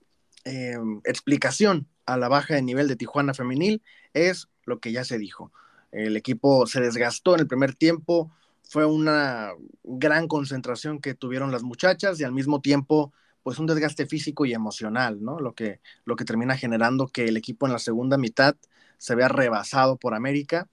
[0.45, 3.81] eh, explicación a la baja de nivel de Tijuana femenil
[4.13, 5.51] es lo que ya se dijo.
[5.91, 8.31] El equipo se desgastó en el primer tiempo,
[8.63, 9.51] fue una
[9.83, 13.13] gran concentración que tuvieron las muchachas y al mismo tiempo
[13.43, 15.39] pues un desgaste físico y emocional, ¿no?
[15.39, 18.55] Lo que, lo que termina generando que el equipo en la segunda mitad
[18.97, 20.69] se vea rebasado por América,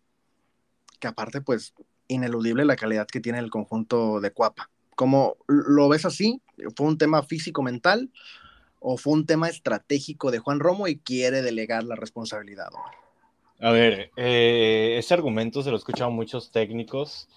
[1.00, 1.74] que aparte pues
[2.06, 4.70] ineludible la calidad que tiene el conjunto de Cuapa.
[4.94, 6.40] ¿Cómo lo ves así?
[6.76, 8.10] ¿Fue un tema físico-mental
[8.80, 12.68] o fue un tema estratégico de Juan Romo y quiere delegar la responsabilidad?
[13.62, 17.28] A ver, eh, ese argumento se lo he escuchado muchos técnicos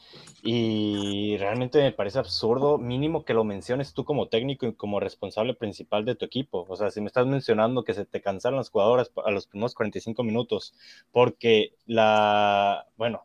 [0.42, 5.54] y realmente me parece absurdo, mínimo que lo menciones tú como técnico y como responsable
[5.54, 6.66] principal de tu equipo.
[6.70, 9.76] O sea, si me estás mencionando que se te cansaron las jugadoras a los primeros
[9.76, 10.74] 45 minutos
[11.12, 13.22] porque la, bueno,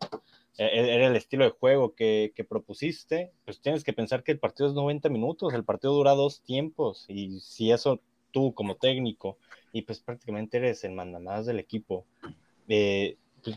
[0.57, 4.33] e, e, era el estilo de juego que, que, propusiste, pues tienes que pensar que
[4.33, 8.77] el partido es 90 minutos, el partido dura dos tiempos y si eso tú como
[8.77, 9.39] técnico
[9.73, 12.07] y pues prácticamente eres el mandamás del equipo
[12.69, 13.57] eh, pues,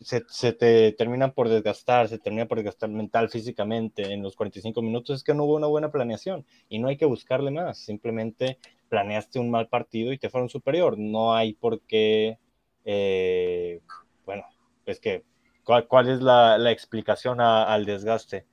[0.00, 5.16] se, te termina por desgastar, se termina por desgastar mental, físicamente en los 45 minutos,
[5.16, 9.38] es que no hubo una buena planeación y no hay que buscarle más, simplemente planeaste
[9.38, 12.38] un mal partido y te fueron superior, no hay por qué,
[12.84, 13.80] eh,
[14.24, 14.44] bueno,
[14.84, 15.24] es que,
[15.64, 18.46] ¿cuál, es la, explicación al desgaste?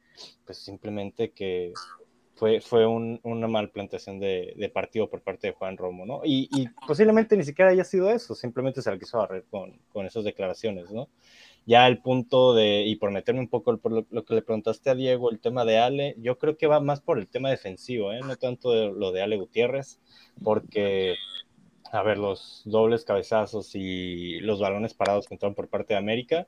[0.45, 1.73] Pues simplemente que
[2.43, 6.19] fue, fue una mal planteación de, partido por parte de Juan Romo, ¿no?
[6.25, 6.49] Y,
[6.85, 10.91] posiblemente ni siquiera haya sido eso, simplemente se la quiso barrer con, con esas declaraciones,
[10.91, 11.07] ¿no?
[11.65, 14.95] Ya el punto de, y por meterme un poco por lo, que le preguntaste a
[14.95, 18.19] Diego, el tema de Ale, yo creo que va más por el tema defensivo, ¿eh?
[18.19, 20.01] No tanto de lo de Ale Gutiérrez,
[20.43, 21.15] porque,
[21.93, 26.45] a ver, los dobles cabezazos y los balones parados que entraron por parte de América,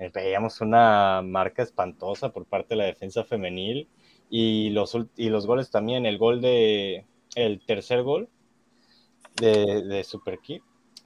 [0.00, 3.86] eh, veíamos una marca espantosa por parte de la defensa femenil
[4.30, 8.28] y los, y los goles también, el gol de, el tercer gol
[9.36, 10.38] de, de Super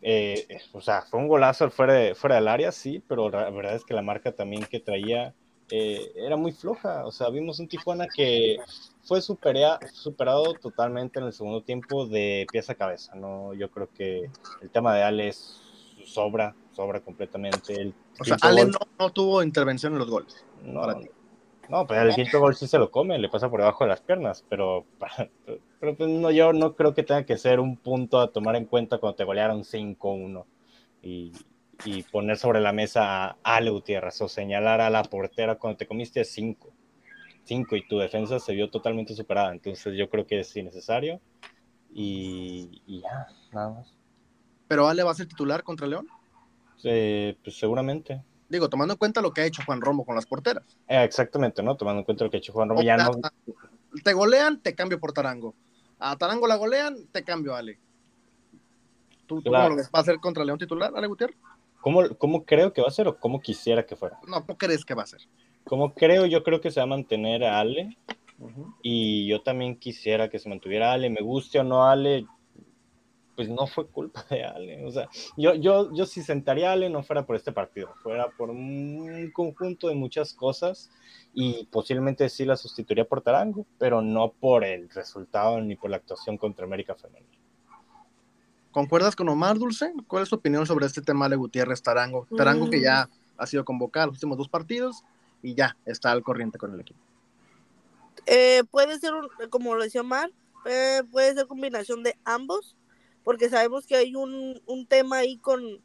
[0.07, 3.75] eh, o sea, fue un golazo fuera, de, fuera del área, sí, pero la verdad
[3.75, 5.35] es que la marca también que traía
[5.71, 7.07] eh, era muy floja.
[7.07, 8.59] O sea, vimos un Tijuana que
[9.03, 13.15] fue superado totalmente en el segundo tiempo de pieza a cabeza.
[13.15, 13.55] ¿no?
[13.55, 15.35] Yo creo que el tema de Ale
[16.05, 17.81] sobra, sobra completamente.
[17.81, 18.67] El o sea, Ale
[18.99, 20.45] no, tuvo intervención en los goles.
[20.63, 20.87] No,
[21.69, 24.01] no, pues el quinto gol sí se lo come, le pasa por debajo de las
[24.01, 24.85] piernas, pero,
[25.81, 28.67] pero pues no, yo no creo que tenga que ser un punto a tomar en
[28.67, 30.45] cuenta cuando te golearon 5-1
[31.03, 31.33] y,
[31.85, 35.87] y, poner sobre la mesa a Ale Gutiérrez o señalar a la portera cuando te
[35.87, 36.73] comiste 5.
[37.45, 41.21] 5 y tu defensa se vio totalmente superada, entonces yo creo que es innecesario
[41.93, 43.95] y, y ya, nada más.
[44.67, 46.09] ¿Pero Ale va a ser titular contra León?
[46.83, 48.23] Eh, pues seguramente.
[48.49, 50.65] Digo, tomando en cuenta lo que ha hecho Juan Romo con las porteras.
[50.89, 51.77] Eh, exactamente, ¿no?
[51.77, 52.83] Tomando en cuenta lo que ha hecho Juan Romo.
[52.83, 53.13] ya no...
[54.03, 55.55] Te golean, te cambio por Tarango.
[55.99, 57.79] A Tarango la golean, te cambio Ale.
[59.27, 59.91] ¿Tú, cómo lo ves?
[59.95, 61.37] ¿Va a ser contra León titular, Ale Gutiérrez?
[61.81, 64.19] ¿Cómo, ¿Cómo creo que va a ser o cómo quisiera que fuera?
[64.27, 65.21] No, ¿cómo crees que va a ser?
[65.65, 67.97] Como creo, yo creo que se va a mantener a Ale.
[68.83, 71.09] Y yo también quisiera que se mantuviera Ale.
[71.09, 72.27] Me guste o no Ale,
[73.37, 74.85] pues no fue culpa de Ale.
[74.85, 78.29] O sea, yo, yo, yo si sentaría a Ale no fuera por este partido, fuera
[78.31, 80.91] por un conjunto de muchas cosas
[81.33, 85.97] y posiblemente sí la sustituiría por Tarango, pero no por el resultado ni por la
[85.97, 87.29] actuación contra América Femenil.
[88.71, 89.93] ¿Concuerdas con Omar Dulce?
[90.09, 92.27] ¿Cuál es tu opinión sobre este tema de Gutiérrez Tarango?
[92.37, 93.11] Tarango que ya mm.
[93.39, 95.05] ha sido convocado los últimos dos partidos
[95.43, 96.99] y ya está al corriente con el equipo.
[98.27, 99.13] Eh, puede ser,
[99.51, 100.31] como lo decía Omar,
[100.65, 102.75] eh, puede ser combinación de ambos
[103.25, 105.83] porque sabemos que hay un, tema ahí con,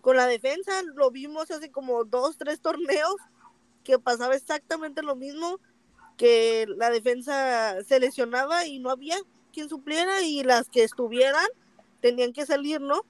[0.00, 0.82] con la defensa.
[0.94, 3.16] Lo vimos hace como dos, tres torneos
[3.84, 5.60] que pasaba exactamente lo mismo,
[6.16, 9.16] que la defensa se lesionaba y no había
[9.52, 11.46] quien supliera y las que estuvieran
[12.00, 13.02] tenían que salir, ¿no?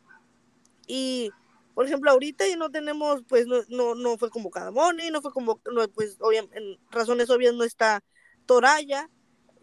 [0.86, 1.30] Y,
[1.74, 5.32] por ejemplo, ahorita ya no tenemos, pues no, no, no fue convocada Moni, no fue
[5.32, 8.02] convocada, pues en razones obvias no está
[8.46, 9.08] Toraya,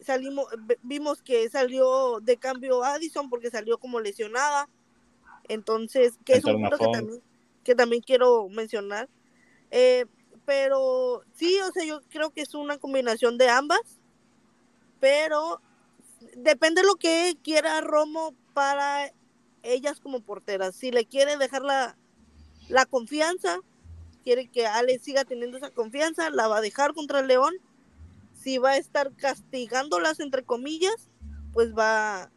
[0.02, 0.48] salimos,
[0.82, 4.70] vimos que salió de cambio Addison porque salió como lesionada.
[5.48, 7.22] Entonces, que es un punto que también,
[7.64, 9.10] que también quiero mencionar.
[9.70, 10.06] Eh,
[10.46, 14.00] pero sí, o sea, yo creo que es una combinación de ambas,
[15.00, 15.62] pero
[16.36, 19.12] depende de lo que quiera Romo para
[19.64, 20.76] ellas como porteras.
[20.76, 21.98] Si le quiere dejar la,
[22.70, 23.60] la confianza,
[24.24, 27.54] quiere que Ale siga teniendo esa confianza, la va a dejar contra el León
[28.42, 31.10] si va a estar castigándolas entre comillas,
[31.54, 32.32] pues va,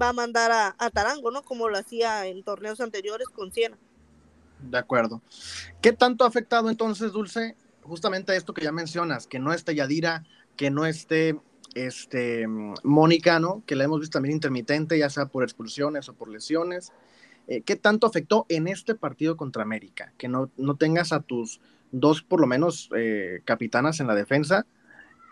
[0.00, 1.42] va a mandar a, Tarango, ¿no?
[1.42, 3.76] Como lo hacía en torneos anteriores con Siena.
[4.60, 5.22] De acuerdo.
[5.80, 10.24] ¿Qué tanto ha afectado entonces, Dulce, justamente esto que ya mencionas, que no esté Yadira,
[10.56, 11.38] que no esté
[11.74, 12.46] este
[12.82, 13.62] Mónica, ¿no?
[13.66, 16.92] Que la hemos visto también intermitente, ya sea por expulsiones o por lesiones.
[17.46, 20.12] Eh, ¿Qué tanto afectó en este partido contra América?
[20.18, 21.60] Que no, no tengas a tus
[21.92, 24.66] dos por lo menos eh, capitanas en la defensa,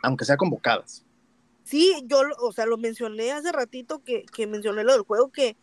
[0.03, 1.05] aunque sea convocadas.
[1.65, 5.57] Sí, yo, o sea, lo mencioné hace ratito que, que mencioné lo del juego, que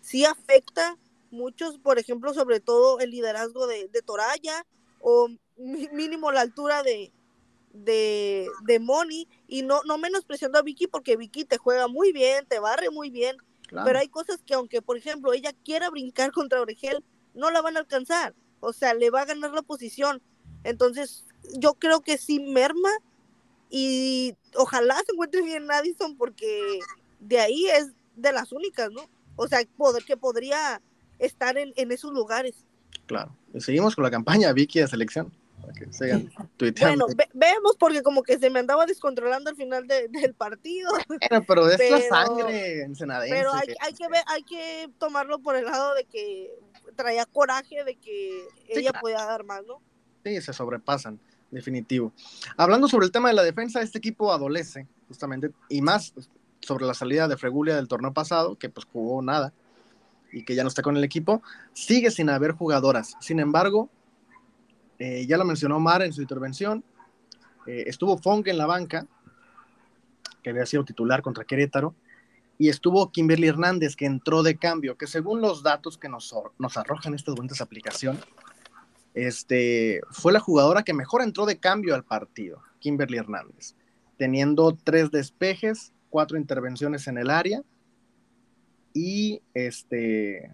[0.00, 0.98] sí afecta
[1.30, 4.66] muchos, por ejemplo, sobre todo el liderazgo de, de Toraya
[5.00, 7.12] o mínimo la altura de,
[7.72, 12.46] de, de Moni y no, no menospreciando a Vicky porque Vicky te juega muy bien,
[12.46, 13.36] te barre muy bien,
[13.84, 17.76] pero hay cosas que aunque, por ejemplo, ella quiera brincar contra Oregel, no la van
[17.76, 20.22] a alcanzar, o sea, le va a ganar la posición.
[20.64, 21.24] Entonces,
[21.54, 22.90] yo creo que sí merma
[23.72, 26.78] y ojalá se encuentre bien Addison porque
[27.20, 29.08] de ahí es de las únicas, ¿no?
[29.36, 30.80] O sea, poder, que podría
[31.18, 32.66] estar en, en esos lugares.
[33.06, 33.34] Claro.
[33.58, 35.32] seguimos con la campaña Vicky de selección
[35.72, 40.90] que Bueno, vemos porque como que se me andaba descontrolando al final del partido.
[41.46, 43.34] pero es la sangre ensenadense.
[43.34, 46.50] Pero hay, hay, que ver, hay que tomarlo por el lado de que
[46.96, 49.80] traía coraje de que ella podía dar más, ¿no?
[50.24, 51.20] Sí, se sobrepasan,
[51.52, 52.12] definitivo.
[52.56, 56.12] Hablando sobre el tema de la defensa, este equipo adolece, justamente, y más
[56.60, 59.52] sobre la salida de Fregulia del torneo pasado, que pues jugó nada
[60.32, 61.42] y que ya no está con el equipo,
[61.74, 63.16] sigue sin haber jugadoras.
[63.20, 63.90] Sin embargo,
[64.98, 66.82] eh, ya lo mencionó Mar en su intervención.
[67.66, 69.06] Eh, estuvo Fong en la banca,
[70.42, 71.94] que había sido titular contra Querétaro,
[72.56, 76.76] y estuvo Kimberly Hernández, que entró de cambio, que según los datos que nos, nos
[76.76, 78.18] arrojan estas buenas aplicación,
[79.14, 83.74] este, fue la jugadora que mejor entró de cambio al partido, Kimberly Hernández,
[84.16, 87.62] teniendo tres despejes, cuatro intervenciones en el área
[88.94, 90.52] y este,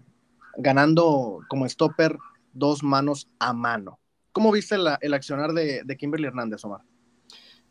[0.57, 2.17] ganando como stopper
[2.53, 3.99] dos manos a mano.
[4.31, 6.81] ¿Cómo viste el accionar de, Kimberly Hernández, Omar?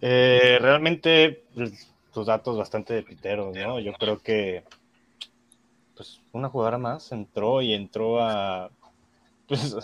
[0.01, 3.79] Eh, realmente, pues, tus datos bastante de piteros, ¿no?
[3.81, 4.65] Yo creo que,
[5.95, 8.71] pues, una jugadora más entró y entró a,
[9.47, 9.77] pues,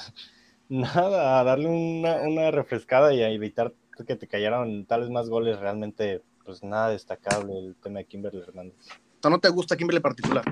[0.75, 3.73] nada, a darle una, refrescada y a evitar
[4.07, 5.59] que te cayeran tales más goles.
[5.59, 8.89] Realmente, pues, nada destacable el tema de Kimberly Hernández.
[9.23, 10.45] ¿No te gusta Kimberly particular?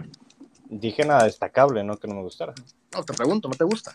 [0.69, 2.55] Dije nada destacable, no que no me gustara.
[2.95, 3.95] No, te pregunto, ¿no te gusta?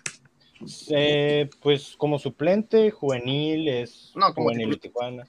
[0.90, 5.28] Eh, pues como suplente, juvenil, es no, como juvenil Tijuana.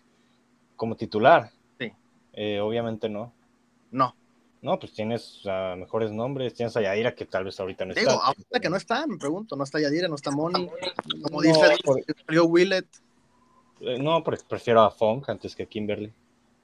[0.76, 1.50] Como titular.
[1.78, 1.92] Sí.
[2.34, 3.32] Eh, obviamente no.
[3.90, 4.14] No.
[4.60, 5.42] No, pues tienes
[5.76, 8.00] mejores nombres, tienes a Yadira que tal vez ahorita no está.
[8.00, 10.68] Digo, ahorita que no está, me pregunto, no está Yadira, no está Moni,
[11.22, 11.76] como dice
[12.28, 12.86] no, Willet.
[13.80, 16.12] Eh, no, prefiero a Fong antes que a Kimberly.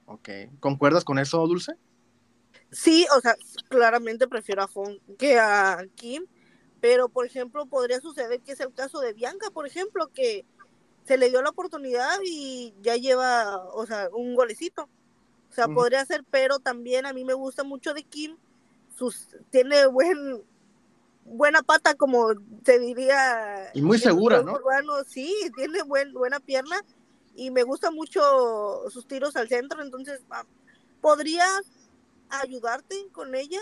[0.07, 0.29] Ok,
[0.59, 1.73] ¿concuerdas con eso, Dulce?
[2.71, 3.35] Sí, o sea,
[3.69, 6.25] claramente prefiero a Fong que a Kim,
[6.81, 10.45] pero, por ejemplo, podría suceder que es el caso de Bianca, por ejemplo, que
[11.05, 14.89] se le dio la oportunidad y ya lleva, o sea, un golecito.
[15.55, 18.35] O sea, podría ser, pero también a mí me gusta mucho de Kim.
[18.93, 20.43] Sus, tiene buen
[21.23, 22.33] buena pata, como
[22.65, 23.71] se diría.
[23.73, 24.59] Y muy segura, ¿no?
[25.07, 26.81] sí, tiene buen, buena pierna
[27.35, 30.43] y me gusta mucho sus tiros al centro, entonces ah,
[30.99, 31.45] podría
[32.29, 33.61] ayudarte con ella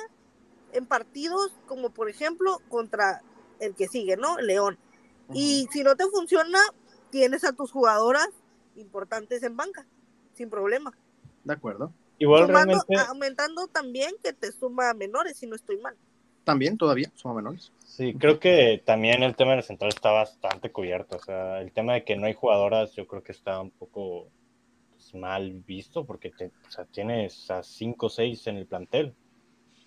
[0.72, 3.22] en partidos como por ejemplo contra
[3.60, 4.38] el que sigue, ¿no?
[4.40, 4.80] León.
[5.32, 6.60] Y si no te funciona,
[7.12, 8.30] tienes a tus jugadoras
[8.76, 9.86] importantes en banca,
[10.34, 10.92] sin problema.
[11.44, 11.94] De acuerdo.
[12.20, 12.96] Igual realmente...
[13.08, 15.96] Aumentando también que te suma menores, si no estoy mal.
[16.44, 17.72] También todavía suma menores.
[17.86, 21.18] Sí, creo que también el tema de la central está bastante cubierto.
[21.18, 24.28] O sea, el tema de que no hay jugadoras, yo creo que está un poco
[24.92, 29.16] pues, mal visto porque te, o sea, tienes a 5 o 6 en el plantel.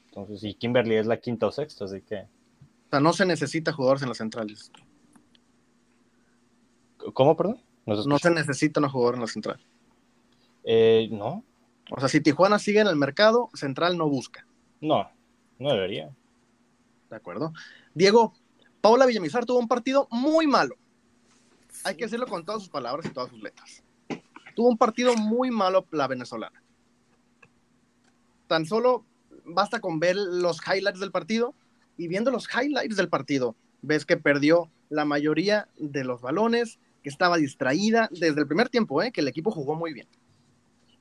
[0.09, 2.21] Entonces, y Kimberly es la quinta o sexta, así que.
[2.21, 4.71] O sea, no se necesita jugadores en las centrales.
[7.12, 7.61] ¿Cómo, perdón?
[7.85, 9.61] No, se necesita un jugador en la central.
[10.66, 11.44] Eh, no.
[11.90, 14.44] O sea, si Tijuana sigue en el mercado, Central no busca.
[14.81, 15.09] No,
[15.59, 16.11] no debería.
[17.09, 17.52] De acuerdo.
[17.94, 18.35] Diego,
[18.81, 20.74] Paula Villamizar tuvo un partido muy malo.
[21.85, 23.85] Hay que decirlo con todas sus palabras y todas sus letras.
[24.57, 26.61] Tuvo un partido muy malo la venezolana.
[28.49, 29.05] Tan solo
[29.45, 31.55] basta con ver los highlights del partido
[31.97, 37.09] y viendo los highlights del partido, ves que perdió la mayoría de los balones, que
[37.09, 39.12] estaba distraída desde el primer tiempo, ¿eh?
[39.12, 40.09] que el equipo jugó muy bien.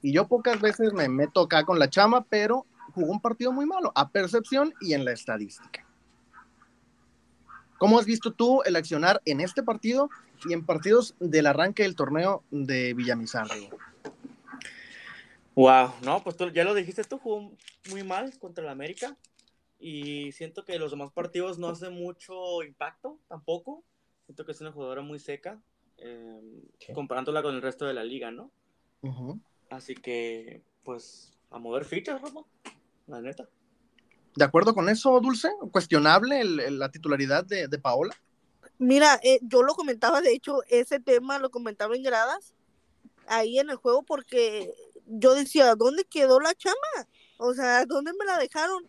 [0.05, 3.65] Y yo pocas veces me meto acá con la chama, pero jugó un partido muy
[3.65, 5.83] malo, a percepción y en la estadística.
[7.79, 10.11] ¿Cómo has visto tú el accionar en este partido
[10.47, 13.47] y en partidos del arranque del torneo de Villamizar?
[15.55, 17.51] Wow, no, pues tú, ya lo dijiste, tú jugó
[17.89, 19.17] muy mal contra el América
[19.79, 23.83] y siento que los demás partidos no hacen mucho impacto tampoco.
[24.27, 25.59] Siento que es una jugadora muy seca,
[25.97, 26.61] em,
[26.93, 28.51] comparándola con el resto de la liga, ¿no?
[29.69, 32.47] Así que, pues, a mover fichas, Romo,
[33.07, 33.47] la neta.
[34.35, 35.49] ¿De acuerdo con eso, Dulce?
[35.71, 38.15] ¿Cuestionable la titularidad de, de Paola?
[38.77, 42.53] Mira, eh, yo lo comentaba, de hecho, ese tema lo comentaba en gradas,
[43.27, 44.73] ahí en el juego, porque
[45.05, 47.07] yo decía, ¿dónde quedó la chama?
[47.37, 48.85] O sea, ¿dónde me la dejaron?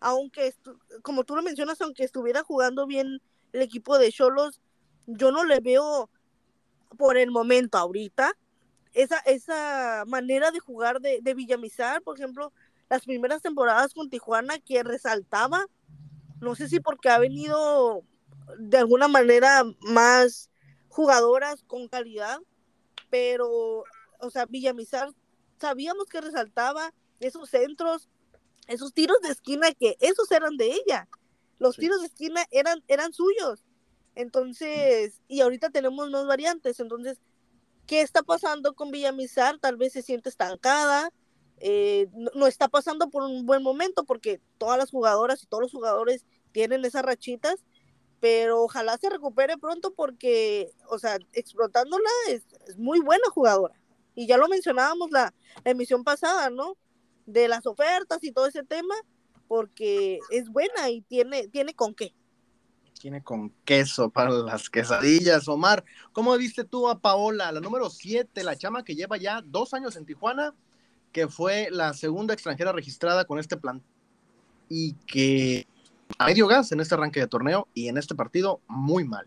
[0.00, 0.54] Aunque,
[1.02, 3.20] como tú lo mencionas, aunque estuviera jugando bien
[3.52, 4.60] el equipo de Cholos,
[5.06, 6.08] yo no le veo
[6.96, 8.32] por el momento ahorita
[8.92, 12.52] esa, esa manera de jugar de, de Villamizar, por ejemplo,
[12.88, 15.66] las primeras temporadas con Tijuana que resaltaba,
[16.40, 18.04] no sé si porque ha venido
[18.58, 20.50] de alguna manera más
[20.88, 22.38] jugadoras con calidad,
[23.10, 23.84] pero,
[24.20, 25.10] o sea, Villamizar
[25.60, 28.08] sabíamos que resaltaba esos centros,
[28.66, 31.08] esos tiros de esquina que esos eran de ella.
[31.58, 33.64] Los tiros de esquina eran, eran suyos.
[34.14, 36.78] Entonces, y ahorita tenemos más variantes.
[36.80, 37.18] Entonces,
[37.88, 39.58] ¿qué está pasando con Villamizar?
[39.58, 41.10] Tal vez se siente estancada,
[41.58, 45.72] eh, no, está pasando por un buen momento porque todas las jugadoras y todos los
[45.72, 47.64] jugadores tienen esas rachitas,
[48.20, 52.44] pero ojalá se recupere pronto porque, o sea, explotándola es,
[52.76, 53.74] muy buena jugadora.
[54.14, 55.34] Y ya lo mencionábamos la,
[55.64, 56.76] emisión pasada, ¿no?
[57.24, 58.94] De las ofertas y todo ese tema,
[59.48, 62.14] porque es buena y tiene, tiene con qué.
[62.98, 65.84] Tiene con queso para las quesadillas, Omar.
[66.12, 69.96] ¿Cómo viste tú a Paola, la número 7, la chama que lleva ya dos años
[69.96, 70.54] en Tijuana?
[71.12, 73.82] que fue la segunda extranjera registrada con este plan
[74.68, 75.66] y que
[76.18, 79.26] a medio gas en este arranque de torneo y en este partido muy mal.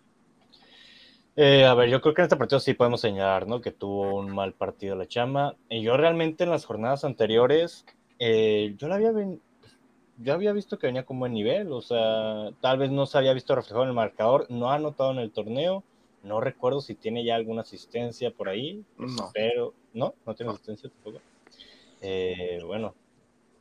[1.36, 3.62] Eh, a ver, yo creo que en este partido sí podemos señalar, ¿no?
[3.62, 5.56] Que tuvo un mal partido la chama.
[5.70, 7.86] Y yo realmente en las jornadas anteriores,
[8.20, 9.12] eh, yo la había,
[10.24, 13.34] yo había visto que venía con buen nivel, o sea, tal vez no se había
[13.34, 15.84] visto reflejado en el marcador, no ha anotado en el torneo,
[16.24, 19.32] no recuerdo si tiene ya alguna asistencia por ahí, no.
[19.34, 21.24] pero no, no tiene asistencia tampoco.
[22.02, 22.96] Eh, bueno,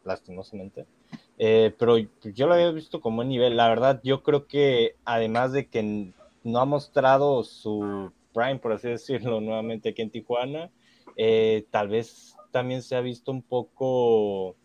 [0.05, 0.87] lastimosamente.
[1.39, 3.57] Eh, pero yo lo había visto como un nivel.
[3.57, 6.13] La verdad, yo creo que además de que
[6.45, 10.71] no ha mostrado su prime, por así decirlo, nuevamente aquí en Tijuana,
[11.17, 14.57] eh, tal vez también se ha visto un poco,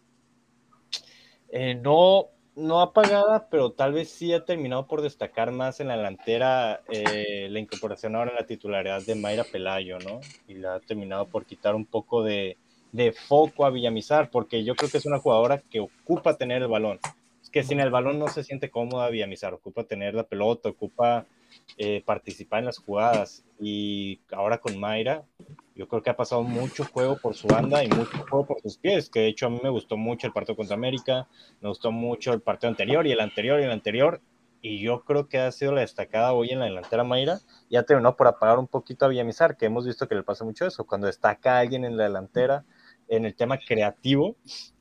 [1.81, 6.81] no, no apagada, pero tal vez sí ha terminado por destacar más en la delantera
[6.89, 10.21] la incorporación ahora en la titularidad de Mayra Pelayo, ¿no?
[10.47, 12.57] Y la ha terminado por quitar un poco de,
[12.95, 16.69] de foco a Villamizar, porque yo creo que es una jugadora que ocupa tener el
[16.69, 16.99] balón.
[17.41, 21.25] Es que sin el balón no se siente cómoda Villamizar, ocupa tener la pelota, ocupa
[21.77, 23.43] eh, participar en las jugadas.
[23.59, 25.23] Y ahora con Mayra,
[25.75, 28.77] yo creo que ha pasado mucho juego por su banda y mucho juego por sus
[28.77, 31.27] pies, que de hecho a mí me gustó mucho el partido contra América,
[31.61, 34.21] me gustó mucho el partido anterior y el anterior y el anterior,
[34.61, 38.15] y yo creo que ha sido la destacada hoy en la delantera Mayra, ya terminó
[38.15, 41.07] por apagar un poquito a Villamizar, que hemos visto que le pasa mucho eso, cuando
[41.07, 42.63] destaca alguien en la delantera,
[43.07, 44.35] en el tema creativo,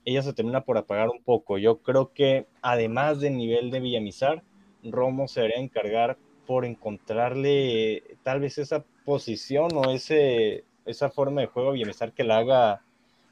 [0.04, 1.58] ella se termina por apagar un poco.
[1.58, 4.42] Yo creo que además del nivel de Villamizar,
[4.82, 6.16] Romo se debería encargar
[6.46, 12.24] por encontrarle tal vez esa posición o ese, esa forma de juego a Villamizar que
[12.24, 12.82] la haga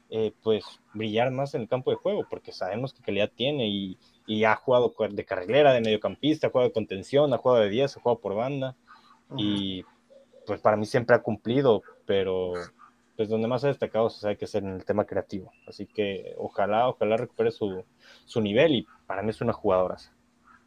[0.09, 3.97] eh, pues brillar más en el campo de juego, porque sabemos qué calidad tiene y,
[4.27, 7.97] y, ha jugado de carrilera, de mediocampista, ha jugado de contención, ha jugado de 10,
[7.97, 8.75] ha jugado por banda
[9.37, 9.83] y
[10.45, 12.53] pues para mí siempre ha cumplido, pero
[13.15, 15.51] pues donde más ha destacado se sabe que es en el tema creativo.
[15.67, 17.83] Así que ojalá, ojalá recupere su,
[18.25, 19.97] su nivel y para mí es una jugadora.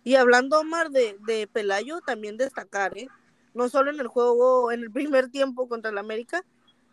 [0.05, 3.09] Y hablando, Omar, de, de Pelayo, también destacar, ¿eh?
[3.55, 6.45] No solo en el juego, en el primer tiempo contra el América,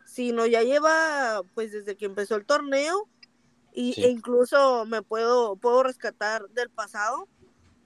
[0.06, 3.08] sino ya lleva, pues desde que empezó el torneo,
[3.74, 7.28] y, e incluso me puedo, puedo rescatar del pasado,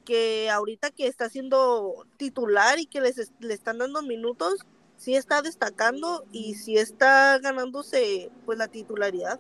[0.04, 4.66] que ahorita que está siendo titular y que les, le están dando minutos,
[4.98, 9.40] sí está destacando y sí está ganándose pues la titularidad.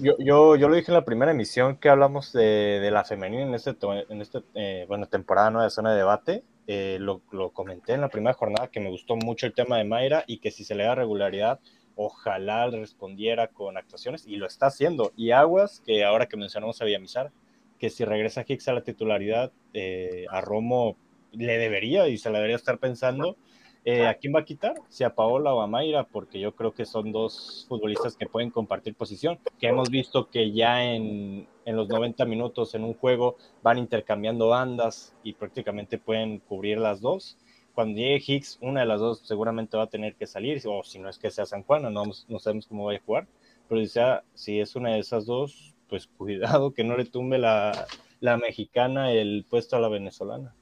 [0.00, 3.42] Yo, yo, yo lo dije en la primera emisión que hablamos de, de la femenina
[3.42, 5.62] en este, en este eh, bueno, temporada ¿no?
[5.62, 6.44] de zona de debate.
[6.66, 7.20] Eh, lo,
[7.52, 10.52] comenté en la primera jornada que me gustó mucho el tema de Mayra y que
[10.52, 11.60] si se le da regularidad,
[11.96, 15.12] ojalá respondiera con actuaciones y lo está haciendo.
[15.16, 17.32] Y Aguas, que ahora que mencionamos a Villamizar,
[17.78, 20.96] que si regresa Hicks a la titularidad, eh, a Romo
[21.32, 23.36] le debería y se la debería estar pensando
[23.84, 24.74] eh, ¿A quién va a quitar?
[24.88, 28.50] Si a Paola o a Mayra, porque yo creo que son dos futbolistas que pueden
[28.50, 33.36] compartir posición, que hemos visto que ya en, en los 90 minutos en un juego
[33.62, 37.36] van intercambiando bandas y prácticamente pueden cubrir las dos.
[37.74, 41.00] Cuando llegue Hicks, una de las dos seguramente va a tener que salir, o si
[41.00, 43.26] no es que sea San Juan, no, no sabemos cómo va a jugar,
[43.68, 47.38] pero si, sea, si es una de esas dos, pues cuidado que no le tumbe
[47.38, 47.86] la,
[48.20, 50.54] la mexicana el puesto a la venezolana.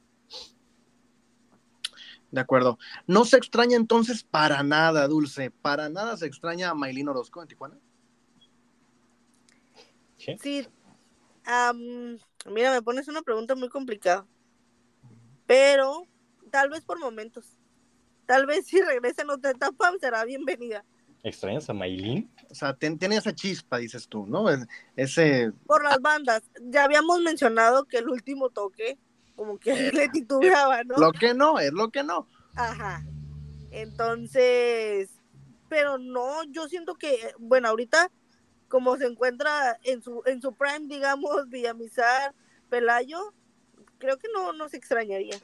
[2.31, 2.79] De acuerdo.
[3.07, 5.51] No se extraña entonces para nada, Dulce.
[5.51, 7.77] Para nada se extraña a Maylin Orozco en Tijuana.
[10.17, 10.67] Sí.
[12.47, 14.27] mira, me pones una pregunta muy complicada.
[15.47, 16.07] Pero
[16.51, 17.59] tal vez por momentos.
[18.27, 20.85] Tal vez si regresa en otra etapa será bienvenida.
[21.23, 22.31] ¿Extrañas a Maylin?
[22.49, 24.49] O sea, ten- tiene esa chispa, dices tú, ¿no?
[24.49, 24.67] Es-
[24.97, 26.43] Ese, Por las bandas.
[26.63, 28.99] Ya habíamos mencionado que el último toque,
[29.41, 30.99] como que le titubeaba, ¿no?
[30.99, 32.27] lo que no, es lo que no.
[32.55, 33.03] Ajá.
[33.71, 35.09] Entonces,
[35.71, 38.11] pero no, yo siento que, bueno, ahorita,
[38.69, 42.35] como se encuentra en su, en su prime, digamos, Villamizar,
[42.69, 43.33] Pelayo,
[43.97, 45.39] creo que no nos extrañaría.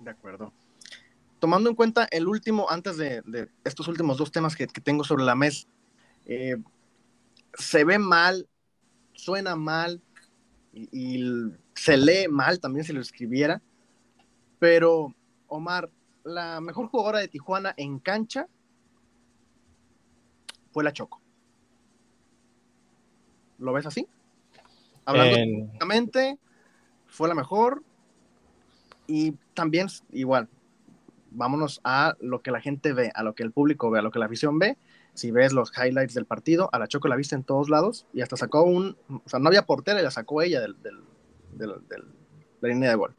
[0.00, 0.52] De acuerdo.
[1.38, 5.04] Tomando en cuenta el último, antes de, de estos últimos dos temas que, que tengo
[5.04, 5.68] sobre la mesa,
[6.24, 6.56] eh,
[7.54, 8.48] se ve mal,
[9.12, 10.02] suena mal
[10.72, 13.62] y, y se lee mal también si lo escribiera,
[14.58, 15.14] pero
[15.46, 15.88] Omar,
[16.24, 18.48] la mejor jugadora de Tijuana en cancha
[20.72, 21.20] fue la Choco.
[23.58, 24.06] ¿Lo ves así?
[25.04, 25.70] Hablando En-
[27.06, 27.82] fue la mejor.
[29.06, 30.48] Y también, igual,
[31.30, 34.10] vámonos a lo que la gente ve, a lo que el público ve, a lo
[34.10, 34.76] que la afición ve.
[35.14, 38.20] Si ves los highlights del partido, a la Choco la viste en todos lados y
[38.20, 38.96] hasta sacó un.
[39.08, 41.04] O sea, no había portera y la sacó ella del, del-
[41.56, 41.78] de la
[42.62, 43.14] línea de gol.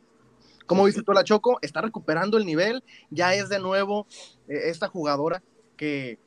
[0.65, 1.59] ¿Cómo viste tú a la Choco?
[1.61, 4.05] Está recuperando el nivel, ya es de nuevo
[4.47, 5.41] eh, esta jugadora
[5.77, 6.19] que,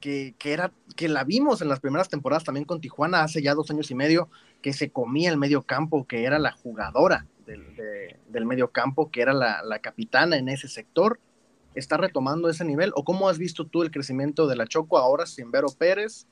[0.00, 3.54] que, que era, que la vimos en las primeras temporadas también con Tijuana hace ya
[3.54, 4.28] dos años y medio,
[4.60, 9.10] que se comía el medio campo, que era la jugadora del, de- del medio campo,
[9.10, 11.18] que era la, la capitana en ese sector,
[11.74, 12.92] está retomando ese nivel?
[12.94, 16.26] ¿O cómo has visto tú el crecimiento de la Choco ahora sin Vero Pérez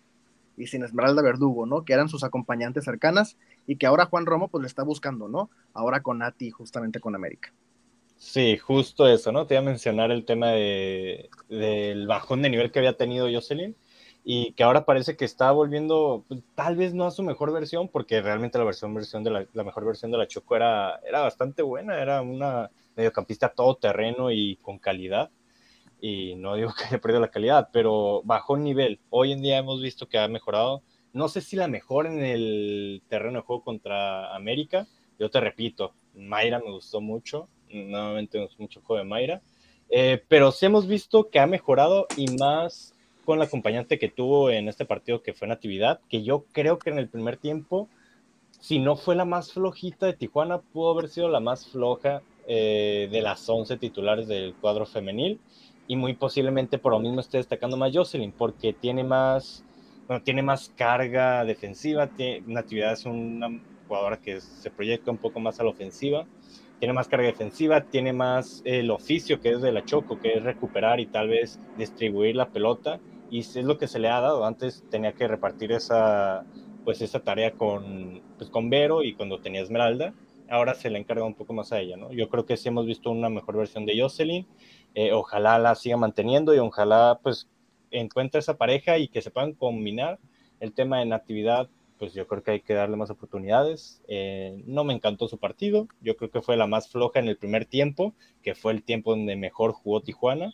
[0.58, 1.84] y sin Esmeralda Verdugo, ¿no?
[1.84, 5.50] Que eran sus acompañantes cercanas y que ahora Juan Romo pues le está buscando, ¿no?
[5.74, 7.52] Ahora con Nati, justamente con América.
[8.16, 9.46] Sí, justo eso, ¿no?
[9.46, 13.76] Te iba a mencionar el tema de, del bajón de nivel que había tenido Jocelyn
[14.24, 17.88] y que ahora parece que está volviendo, pues, tal vez no a su mejor versión,
[17.88, 21.20] porque realmente la versión, versión de la, la mejor versión de la Choco era, era
[21.20, 25.30] bastante buena, era una mediocampista todoterreno y con calidad.
[26.00, 29.00] Y no digo que haya perdido la calidad, pero bajó nivel.
[29.10, 30.82] Hoy en día hemos visto que ha mejorado.
[31.16, 34.86] No sé si la mejor en el terreno de juego contra América.
[35.18, 39.42] Yo te repito, Mayra me gustó mucho nuevamente me gustó mucho juego de Mayra,
[39.88, 42.94] eh, pero sí hemos visto que ha mejorado y más
[43.24, 46.90] con la acompañante que tuvo en este partido que fue Natividad, que yo creo que
[46.90, 47.88] en el primer tiempo,
[48.60, 53.08] si no fue la más flojita de Tijuana, pudo haber sido la más floja eh,
[53.10, 55.40] de las 11 titulares del cuadro femenil
[55.88, 59.64] y muy posiblemente por lo mismo esté destacando más Jocelyn, porque tiene más,
[60.06, 63.48] bueno, tiene más carga defensiva, tiene, Natividad es una
[63.88, 66.26] jugadora que se proyecta un poco más a la ofensiva,
[66.78, 70.42] tiene más carga defensiva, tiene más el oficio que es de la Choco, que es
[70.42, 73.00] recuperar y tal vez distribuir la pelota,
[73.30, 74.44] y es lo que se le ha dado.
[74.44, 76.44] Antes tenía que repartir esa,
[76.84, 80.14] pues esa tarea con, pues con Vero y cuando tenía Esmeralda,
[80.48, 82.12] ahora se le encarga un poco más a ella, ¿no?
[82.12, 84.46] Yo creo que sí hemos visto una mejor versión de Jocelyn,
[84.94, 87.48] eh, ojalá la siga manteniendo y ojalá pues
[87.90, 90.18] encuentre esa pareja y que se puedan combinar
[90.60, 91.68] el tema de natividad
[91.98, 94.02] pues yo creo que hay que darle más oportunidades.
[94.08, 97.36] Eh, no me encantó su partido, yo creo que fue la más floja en el
[97.36, 100.52] primer tiempo, que fue el tiempo donde mejor jugó Tijuana.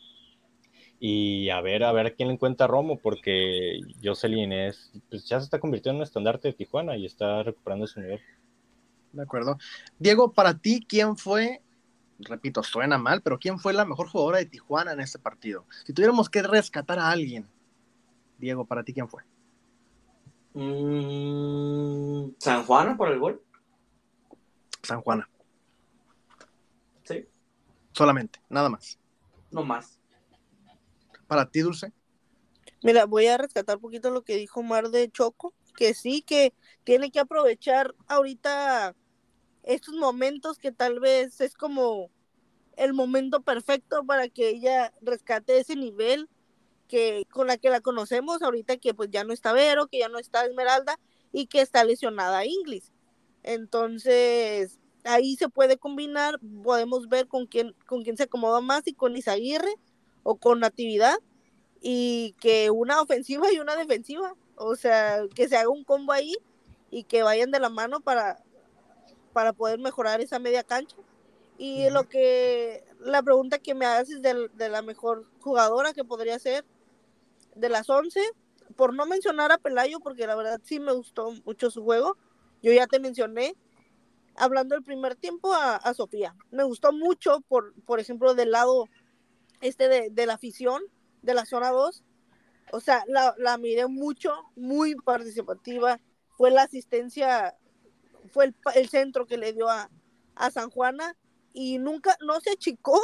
[1.01, 5.45] Y a ver, a ver quién le encuentra Romo, porque Jocelyn es, pues ya se
[5.45, 8.21] está convirtiendo en un estandarte de Tijuana y está recuperando su nivel.
[9.13, 9.59] De acuerdo.
[9.99, 11.61] Diego, para ti, ¿quién fue,
[12.25, 15.67] repito, suena mal, pero quién fue la mejor jugadora de Tijuana en este partido?
[15.85, 17.49] Si tuviéramos que rescatar a alguien,
[18.39, 19.23] Diego, para ti, ¿quién fue?
[20.55, 23.43] Mm, San Juana por el gol.
[24.83, 25.29] San Juana.
[27.05, 27.27] Sí,
[27.93, 28.99] Solamente, nada más.
[29.51, 29.99] no más.
[31.27, 31.93] Para ti, Dulce.
[32.83, 36.53] Mira, voy a rescatar un poquito lo que dijo Mar de Choco, que sí, que
[36.85, 38.95] tiene que aprovechar ahorita
[39.63, 42.11] estos momentos que tal vez es como
[42.77, 46.29] el momento perfecto para que ella rescate ese nivel
[46.89, 50.09] que con la que la conocemos ahorita que pues ya no está Vero, que ya
[50.09, 50.99] no está Esmeralda
[51.33, 52.93] y que está lesionada Inglis.
[53.43, 58.95] Entonces, ahí se puede combinar, podemos ver con quién con quién se acomoda más y
[58.95, 59.75] con Isaguirre
[60.23, 61.17] o con Natividad
[61.81, 66.37] y que una ofensiva y una defensiva, o sea, que se haga un combo ahí
[66.91, 68.43] y que vayan de la mano para,
[69.33, 70.97] para poder mejorar esa media cancha.
[71.59, 76.39] Y lo que, la pregunta que me haces de, de la mejor jugadora que podría
[76.39, 76.65] ser
[77.55, 78.21] de las 11,
[78.77, 82.17] por no mencionar a Pelayo, porque la verdad sí me gustó mucho su juego,
[82.63, 83.55] yo ya te mencioné,
[84.37, 88.89] hablando del primer tiempo a, a Sofía, me gustó mucho, por, por ejemplo, del lado
[89.61, 90.83] este de, de la afición,
[91.23, 92.05] de la zona 2.
[92.73, 96.01] O sea, la, la miré mucho, muy participativa.
[96.37, 97.57] Fue la asistencia,
[98.33, 99.91] fue el, el centro que le dio a,
[100.35, 101.17] a, San Juana
[101.53, 103.01] y nunca, no se achicó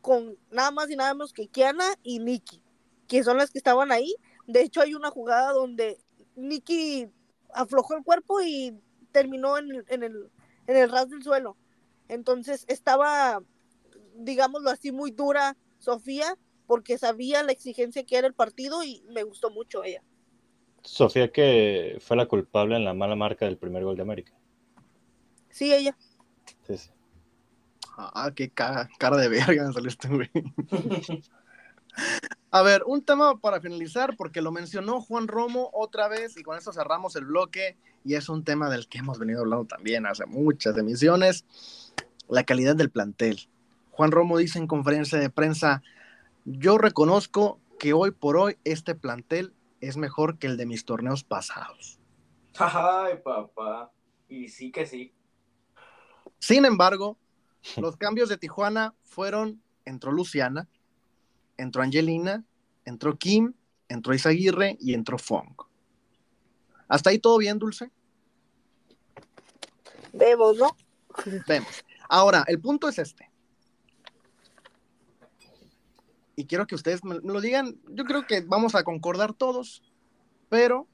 [0.00, 2.62] con nada más y nada menos que Kiana y Nikki,
[3.08, 4.14] que son las que estaban ahí.
[4.46, 5.98] De hecho, hay una jugada donde
[6.36, 7.08] Nikki
[7.52, 8.78] aflojó el cuerpo y
[9.12, 10.30] terminó en, en el,
[10.66, 11.56] en el ras del suelo.
[12.08, 13.42] Entonces estaba,
[14.14, 19.22] digámoslo así, muy dura Sofía, porque sabía la exigencia que era el partido y me
[19.22, 20.02] gustó mucho ella.
[20.82, 24.32] Sofía que fue la culpable en la mala marca del primer gol de América.
[25.56, 25.96] Sí, ella.
[26.66, 26.90] Sí, sí.
[27.96, 30.30] Ah, qué cara, cara de verga me salió este güey.
[32.50, 36.58] A ver, un tema para finalizar, porque lo mencionó Juan Romo otra vez y con
[36.58, 40.26] eso cerramos el bloque y es un tema del que hemos venido hablando también hace
[40.26, 41.46] muchas emisiones,
[42.28, 43.48] la calidad del plantel.
[43.92, 45.82] Juan Romo dice en conferencia de prensa,
[46.44, 51.24] yo reconozco que hoy por hoy este plantel es mejor que el de mis torneos
[51.24, 51.98] pasados.
[52.58, 53.90] Ay, papá.
[54.28, 55.15] Y sí que sí.
[56.46, 57.18] Sin embargo,
[57.76, 60.68] los cambios de Tijuana fueron, entró Luciana,
[61.56, 62.44] entró Angelina,
[62.84, 63.52] entró Kim,
[63.88, 65.56] entró Isaguirre y entró Fong.
[66.86, 67.90] ¿Hasta ahí todo bien, Dulce?
[70.12, 70.76] Vemos, ¿no?
[71.48, 71.84] Vemos.
[72.08, 73.28] Ahora, el punto es este.
[76.36, 77.76] Y quiero que ustedes me me lo digan.
[77.88, 79.82] Yo creo que vamos a concordar todos,
[80.48, 80.86] pero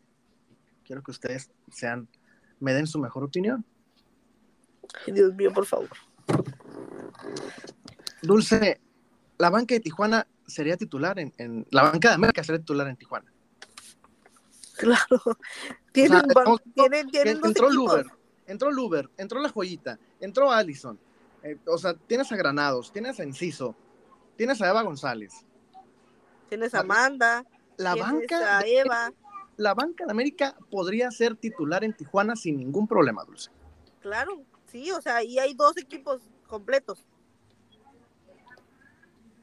[0.82, 2.08] quiero que ustedes sean,
[2.58, 3.66] me den su mejor opinión.
[5.06, 5.88] Dios mío, por favor.
[8.22, 8.80] Dulce,
[9.38, 12.96] la banca de Tijuana sería titular en, en- la banca de América sería titular en
[12.96, 13.32] Tijuana.
[14.76, 15.20] Claro.
[15.92, 17.70] Tienen, ban- estamos- tienen, tienen entró.
[17.70, 18.06] Luber,
[18.46, 20.98] entró Luber, entró La Joyita, entró Allison.
[21.42, 23.74] Eh, o sea, tienes a Granados, tienes a Enciso,
[24.36, 25.44] tienes a Eva González.
[26.48, 27.44] Tienes a Amanda,
[27.76, 28.84] La tienes banca, a de,
[29.56, 33.50] la banca de América podría ser titular en Tijuana sin ningún problema, Dulce.
[34.00, 37.04] Claro, sí, o sea, y hay dos equipos completos.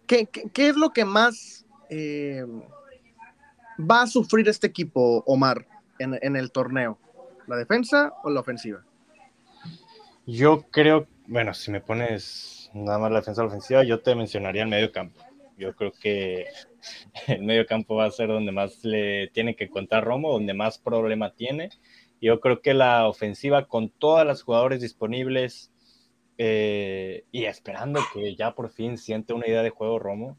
[0.08, 2.44] ¿Qué, qué- qué es lo que más eh,
[3.80, 5.68] va a sufrir este equipo, Omar,
[6.00, 7.00] en, en el torneo?
[7.48, 8.84] ¿La defensa o la ofensiva?
[10.26, 14.16] Yo creo, bueno, si me pones nada más la defensa o la ofensiva, yo te
[14.16, 15.20] mencionaría el medio campo.
[15.58, 16.46] Yo creo que
[17.28, 20.78] el medio campo va a ser donde más le tiene que contar Romo, donde más
[20.78, 21.70] problema tiene.
[22.22, 25.72] Yo creo que la ofensiva con todas las jugadores disponibles
[26.38, 30.38] eh, y esperando que ya por fin siente una idea de juego Romo,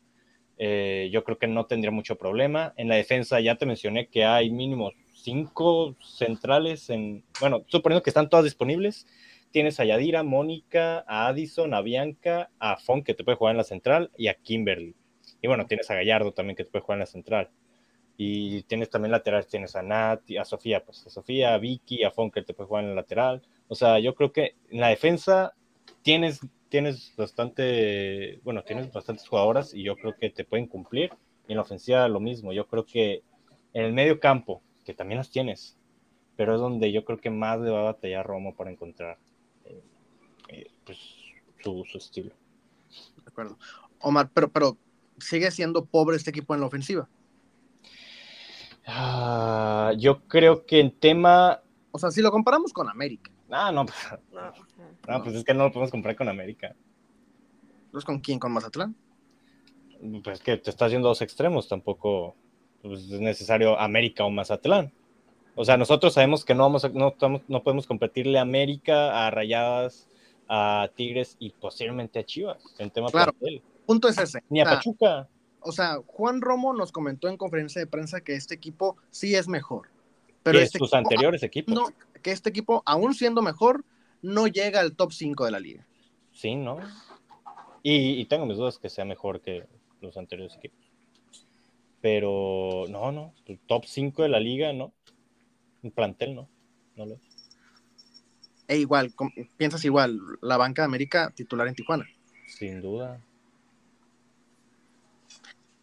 [0.58, 2.74] eh, yo creo que no tendría mucho problema.
[2.76, 8.10] En la defensa ya te mencioné que hay mínimo cinco centrales en, bueno, suponiendo que
[8.10, 9.06] están todas disponibles,
[9.50, 13.58] tienes a Yadira, Mónica, a Addison, a Bianca, a Fon que te puede jugar en
[13.58, 14.94] la central y a Kimberly.
[15.42, 17.50] Y bueno, tienes a Gallardo también que te puede jugar en la central.
[18.22, 22.10] Y tienes también laterales, tienes a Nat, a Sofía, pues a Sofía, a Vicky, a
[22.10, 23.40] Fon que te puede jugar en la lateral.
[23.66, 25.54] O sea, yo creo que en la defensa
[26.02, 31.14] tienes, tienes bastante, bueno, tienes bastantes jugadoras y yo creo que te pueden cumplir.
[31.48, 32.52] Y en la ofensiva lo mismo.
[32.52, 33.22] Yo creo que
[33.72, 35.78] en el medio campo, que también las tienes,
[36.36, 39.16] pero es donde yo creo que más le va a batallar Romo para encontrar
[39.64, 39.82] eh,
[40.48, 40.98] eh, pues,
[41.62, 42.34] su, su estilo.
[43.16, 43.56] De acuerdo.
[44.00, 44.76] Omar, pero, pero
[45.18, 47.08] sigue siendo pobre este equipo en la ofensiva.
[48.92, 51.60] Ah, yo creo que en tema.
[51.92, 53.96] O sea, si lo comparamos con América, Ah, no, pues,
[54.32, 54.52] No,
[55.18, 56.74] no, pues es que no lo podemos comprar con América.
[57.92, 58.38] ¿no es con quién?
[58.38, 58.94] ¿Con Mazatlán?
[60.22, 62.36] Pues que te estás yendo a dos extremos, tampoco
[62.82, 64.92] pues, es necesario América o Mazatlán.
[65.56, 69.26] O sea, nosotros sabemos que no, vamos a- no, estamos- no podemos competirle a América,
[69.26, 70.08] a Rayadas,
[70.48, 73.32] a Tigres y posiblemente a Chivas en tema Claro.
[73.86, 74.42] Punto es ese.
[74.48, 75.28] Ni a Pachuca.
[75.60, 79.48] O sea, Juan Romo nos comentó en conferencia de prensa que este equipo sí es
[79.48, 79.88] mejor.
[80.42, 81.74] Pero que este sus equipo, anteriores equipos.
[81.74, 81.86] no,
[82.22, 83.84] que este equipo, aún siendo mejor,
[84.22, 85.86] no llega al top 5 de la liga.
[86.32, 86.78] Sí, ¿no?
[87.82, 89.66] Y, y tengo mis dudas que sea mejor que
[90.00, 90.78] los anteriores equipos.
[92.00, 93.34] Pero no, no.
[93.66, 94.92] Top 5 de la liga, no.
[95.82, 96.48] Un plantel, no.
[96.96, 97.20] No lo es.
[98.68, 99.12] E igual,
[99.56, 102.06] piensas igual, la banca de América titular en Tijuana.
[102.46, 103.20] Sin duda.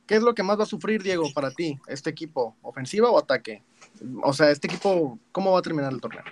[0.07, 2.55] ¿Qué es lo que más va a sufrir, Diego, para ti, este equipo?
[2.61, 3.63] ¿Ofensiva o ataque?
[4.23, 6.23] O sea, este equipo, ¿cómo va a terminar el torneo?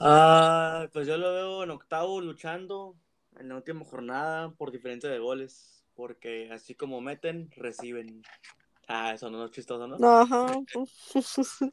[0.00, 2.96] Ah, pues yo lo veo en octavo luchando
[3.38, 5.84] en la última jornada por diferencia de goles.
[5.94, 8.22] Porque así como meten, reciben.
[8.88, 9.98] Ah, eso no es chistoso, ¿no?
[9.98, 10.46] no, ajá.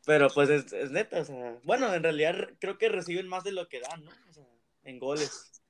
[0.05, 1.57] Pero pues es, es neta, o sea.
[1.63, 4.11] Bueno, en realidad re- creo que reciben más de lo que dan, ¿no?
[4.30, 4.45] O sea,
[4.84, 5.61] en goles.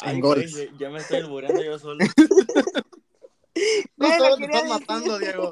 [0.00, 1.98] Ay, güey, ya, ya me estoy albureando yo solo.
[3.96, 5.50] No todos te decir- matando, Diego.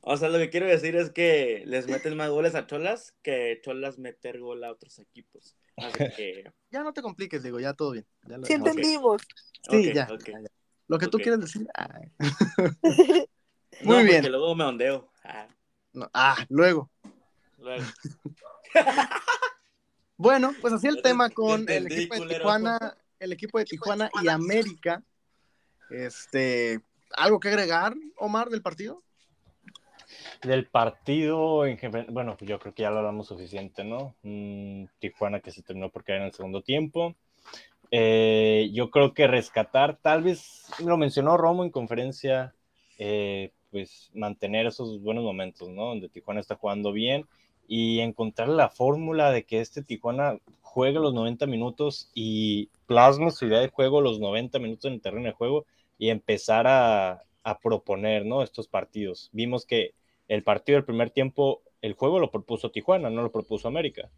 [0.00, 3.60] O sea, lo que quiero decir es que les meten más goles a Cholas que
[3.64, 5.56] Cholas meter gol a otros equipos.
[5.76, 8.06] Así que, Ya no te compliques, digo, ya todo bien.
[8.28, 9.22] Ya lo Sí entendimos.
[9.68, 10.24] Sí, ok, ya, ok.
[10.28, 10.48] ya, ya.
[10.86, 11.66] Lo que tú quieres decir.
[13.82, 14.16] No, Muy bien.
[14.22, 15.10] porque luego me ondeo.
[15.22, 15.48] Ah,
[15.92, 16.88] no, ah, luego.
[17.58, 17.84] luego.
[20.16, 22.36] Bueno, pues así el tema con el equipo de.
[22.36, 25.02] Tijuana, el equipo de Tijuana y América.
[25.90, 26.80] Este,
[27.16, 29.02] ¿algo que agregar, Omar, del partido?
[30.42, 31.64] Del partido,
[32.08, 34.14] bueno, pues yo creo que ya lo hablamos suficiente, ¿no?
[34.22, 37.14] Mm, Tijuana que se terminó por caer en el segundo tiempo.
[37.90, 42.54] Eh, yo creo que rescatar, tal vez lo mencionó Romo en conferencia,
[42.98, 45.86] eh, pues mantener esos buenos momentos, ¿no?
[45.86, 47.26] Donde Tijuana está jugando bien
[47.68, 50.38] y encontrar la fórmula de que este Tijuana
[50.76, 55.00] juegue los 90 minutos y plasme su idea de juego los 90 minutos en el
[55.00, 55.64] terreno de juego
[55.96, 58.42] y empezar a, a proponer, ¿no?
[58.42, 59.30] Estos partidos.
[59.32, 59.94] Vimos que
[60.28, 64.10] el partido del primer tiempo, el juego lo propuso Tijuana, no lo propuso América.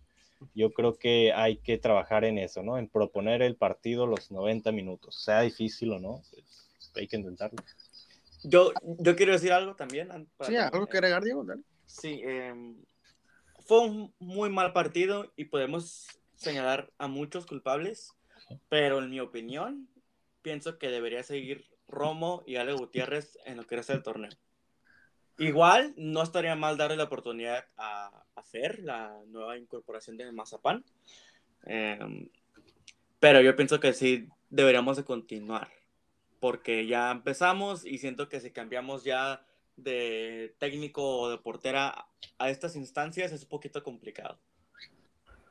[0.52, 2.76] Yo creo que hay que trabajar en eso, ¿no?
[2.76, 7.62] En proponer el partido los 90 minutos, sea difícil o no, pues, hay que intentarlo.
[8.42, 10.08] Yo, yo quiero decir algo también.
[10.40, 11.44] Sí, ¿algo que agregar, Diego?
[11.44, 11.62] Dale.
[11.86, 12.74] Sí, em,
[13.64, 16.08] fue un muy mal partido y podemos
[16.38, 18.14] señalar a muchos culpables,
[18.70, 19.88] pero en mi opinión,
[20.40, 24.30] pienso que debería seguir Romo y Ale Gutiérrez en lo que resta del torneo.
[25.36, 30.84] Igual, no estaría mal darle la oportunidad a, a Fer, la nueva incorporación de Mazapán,
[31.64, 32.28] Em,
[33.20, 35.70] pero yo pienso que sí deberíamos de continuar,
[36.40, 39.44] porque ya empezamos y siento que si cambiamos ya
[39.76, 42.06] de técnico o de portera
[42.38, 44.38] a estas instancias es un poquito complicado.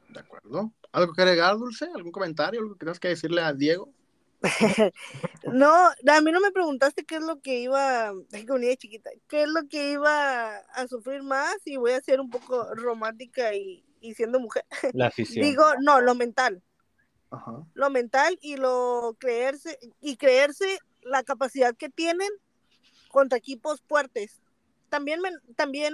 [0.09, 0.73] De acuerdo.
[0.91, 1.87] ¿Algo que agregar, Dulce?
[1.93, 2.59] ¿Algún comentario?
[2.59, 3.91] ¿Algo que tengas que decirle a Diego?
[5.51, 9.49] No, a mí no me preguntaste qué es lo que iba, niña chiquita, qué es
[9.49, 14.13] lo que iba a sufrir más y voy a ser un poco romántica y, y
[14.13, 14.65] siendo mujer.
[14.93, 15.45] La afición.
[15.45, 16.61] Digo, no, lo mental,
[17.31, 17.65] Ajá.
[17.73, 22.29] lo mental y lo creerse y creerse la capacidad que tienen
[23.09, 24.41] contra equipos fuertes.
[24.89, 25.21] También
[25.55, 25.93] también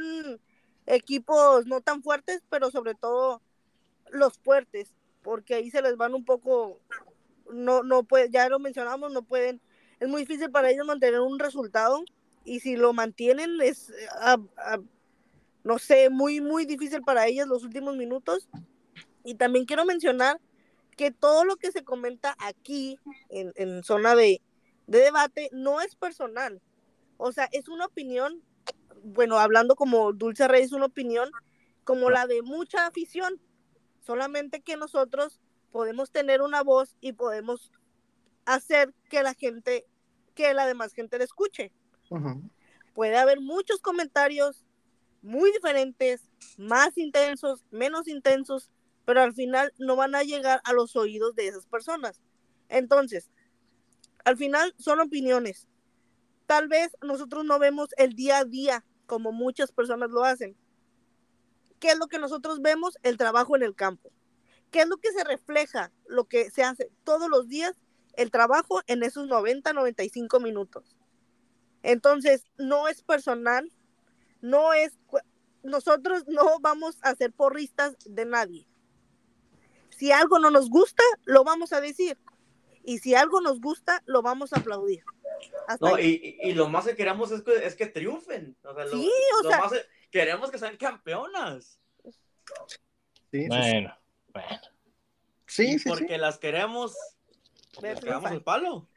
[0.85, 3.41] equipos no tan fuertes, pero sobre todo
[4.13, 6.79] los fuertes, porque ahí se les van un poco
[7.51, 9.61] no no puede, ya lo mencionamos, no pueden
[9.99, 12.03] es muy difícil para ellos mantener un resultado
[12.45, 13.91] y si lo mantienen es
[15.63, 18.49] no sé, muy muy difícil para ellos los últimos minutos.
[19.23, 20.39] Y también quiero mencionar
[20.97, 22.99] que todo lo que se comenta aquí
[23.29, 24.41] en, en zona de,
[24.87, 26.61] de debate no es personal.
[27.17, 28.41] O sea, es una opinión,
[29.03, 31.31] bueno, hablando como Dulce Rey, es una opinión
[31.83, 33.39] como la de mucha afición.
[34.05, 35.39] Solamente que nosotros
[35.71, 37.71] podemos tener una voz y podemos
[38.45, 39.85] hacer que la gente,
[40.35, 41.71] que la demás gente la escuche.
[42.93, 44.65] Puede haber muchos comentarios
[45.21, 48.69] muy diferentes, más intensos, menos intensos,
[49.05, 52.21] pero al final no van a llegar a los oídos de esas personas.
[52.69, 53.31] Entonces,
[54.25, 55.67] al final son opiniones.
[56.45, 60.55] Tal vez nosotros no vemos el día a día como muchas personas lo hacen.
[61.83, 62.97] ¿Qué es lo que nosotros vemos?
[63.03, 64.09] El trabajo en el campo.
[64.71, 65.91] ¿Qué es lo que se refleja?
[66.07, 67.75] Lo que se hace todos los días,
[68.13, 70.95] el trabajo en esos 90, 95 minutos.
[71.81, 73.69] Entonces, no es personal,
[74.39, 74.97] no es,
[75.61, 78.65] nosotros no vamos a ser porristas de nadie.
[79.89, 82.17] Si algo no nos gusta, lo vamos a decir.
[82.85, 85.03] Y si algo nos gusta, lo vamos a aplaudir.
[85.81, 88.55] No, y, y lo más que queremos es que, es que triunfen.
[88.63, 89.73] O sea, lo, Sí, o lo sea- más
[90.13, 91.79] queremos que sean campeonas.
[92.05, 92.11] Sí,
[93.31, 93.47] sí, sí.
[93.47, 93.97] Bueno,
[94.31, 94.61] bueno.
[95.47, 96.95] Sí, sí, porque las queremos,
[97.81, 98.87] les pegamos el palo.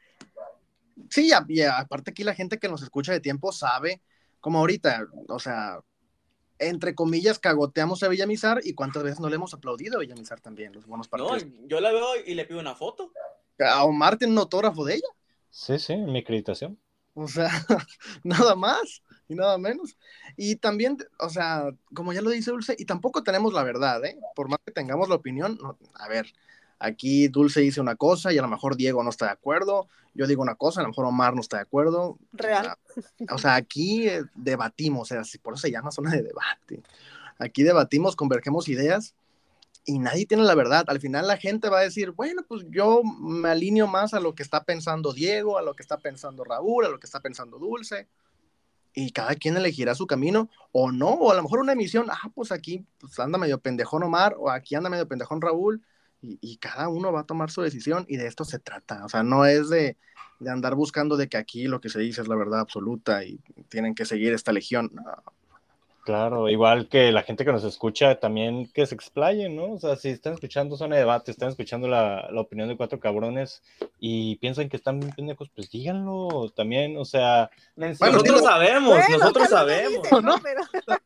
[1.09, 4.01] Sí, y, aparte aquí la gente que nos escucha de tiempo sabe,
[4.39, 5.79] como ahorita, o sea,
[6.59, 10.73] entre comillas, cagoteamos a Villamizar y cuántas veces no le hemos aplaudido a Villamizar también,
[10.73, 11.51] los buenos No, partidos.
[11.65, 13.11] yo la veo y le pido una foto.
[13.59, 15.07] A Omar tiene un autógrafo de ella,
[15.49, 16.79] Sí, sí, mi acreditación.
[17.15, 17.49] o sea,
[18.23, 19.97] nada más y nada menos.
[20.35, 24.17] Y también, o sea, como ya lo dice Dulce, y tampoco tenemos la verdad, ¿eh?
[24.35, 26.27] Por más que tengamos la opinión, no- a ver,
[26.79, 30.27] aquí Dulce dice una cosa y a lo mejor Diego no está de acuerdo, yo
[30.27, 32.17] digo una cosa, a lo mejor Omar no está de acuerdo.
[32.33, 32.75] Real.
[33.29, 36.81] O sea, aquí eh, debatimos, o sea, por eso se llama zona de debate.
[37.39, 39.13] Aquí debatimos, convergemos ideas
[39.85, 40.85] y nadie tiene la verdad.
[40.87, 44.33] Al final la gente va a decir, bueno, pues yo me alineo más a lo
[44.33, 47.59] que está pensando Diego, a lo que está pensando Raúl, a lo que está pensando
[47.59, 48.07] Dulce.
[48.99, 52.31] Y cada quien elegirá su camino o no, o a lo mejor una emisión, ah,
[52.33, 55.83] pues aquí pues anda medio pendejón Omar o aquí anda medio pendejón Raúl.
[56.19, 59.05] Y, y cada uno va a tomar su decisión y de esto se trata.
[59.05, 59.97] O sea, no es de,
[60.39, 63.39] de andar buscando de que aquí lo que se dice es la verdad absoluta y
[63.69, 64.89] tienen que seguir esta legión.
[64.93, 65.03] No.
[66.07, 69.73] Claro, igual que la gente que nos escucha también que se explayen, ¿no?
[69.73, 72.97] O sea, si están escuchando zona de debate, están escuchando la, la opinión de cuatro
[72.97, 73.61] cabrones
[73.99, 79.17] y piensan que están bien pendejos, pues díganlo también, o sea, nosotros digo- sabemos, Bueno,
[79.17, 80.01] nosotros sabemos.
[80.03, 80.37] dicen, ¿no?
[80.37, 80.41] ¿no?
[80.41, 80.61] Pero-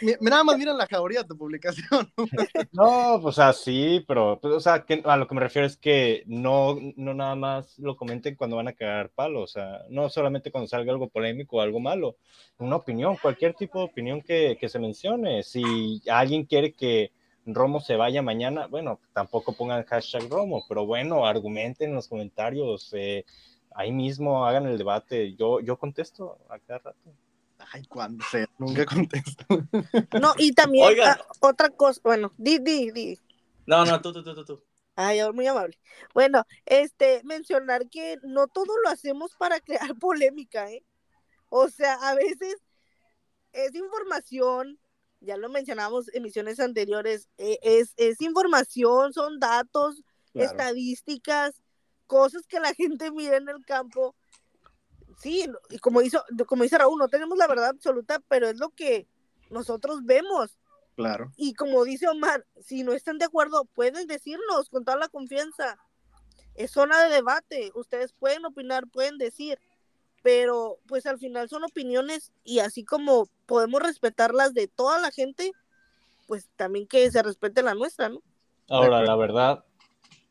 [0.00, 2.08] Mi- Nada más miren la jauría de tu publicación.
[2.72, 5.66] No, pues, o sea, sí, pero, pues, o sea, que, a lo que me refiero
[5.66, 9.82] es que no, no nada más lo comenten cuando van a cagar palo, o sea,
[9.88, 12.16] no solamente cuando salga algo polémico o algo malo,
[12.58, 15.42] una opinión, cualquier tipo de opinión que, que se mencione.
[15.42, 17.12] Si alguien quiere que
[17.46, 22.90] Romo se vaya mañana, bueno, tampoco pongan hashtag Romo, pero bueno, argumenten en los comentarios,
[22.92, 23.24] eh,
[23.74, 27.14] ahí mismo hagan el debate, yo, yo contesto a cada rato.
[27.72, 29.44] Ay, cuando sea, nunca contesto.
[30.20, 31.16] No, y también Oigan.
[31.18, 33.18] ah, otra cosa, bueno, di, di, di.
[33.66, 34.62] No, no, tú, tú, tú, tú, tú.
[34.96, 35.78] Ay, muy amable.
[36.14, 40.82] Bueno, este, mencionar que no todo lo hacemos para crear polémica, ¿eh?
[41.48, 42.56] O sea, a veces
[43.56, 44.78] es información,
[45.20, 50.02] ya lo mencionamos en emisiones anteriores, eh, es, es información, son datos,
[50.32, 50.50] Claro.
[50.50, 51.62] estadísticas,
[52.06, 54.14] cosas que la gente mira en el campo.
[55.18, 58.68] Sí, y como, hizo, como dice Raúl, no tenemos la verdad absoluta, pero es lo
[58.70, 59.08] que
[59.50, 60.58] nosotros vemos.
[60.94, 61.32] Claro.
[61.36, 65.78] Y como dice Omar, si no están de acuerdo, pueden decirnos con toda la confianza.
[66.54, 69.58] Es zona de debate, ustedes pueden opinar, pueden decir,
[70.26, 75.12] pero pues al final son opiniones y así como podemos respetar las de toda la
[75.12, 75.52] gente,
[76.26, 78.24] pues también que se respete la nuestra, ¿no?
[78.68, 79.64] Ahora, la verdad,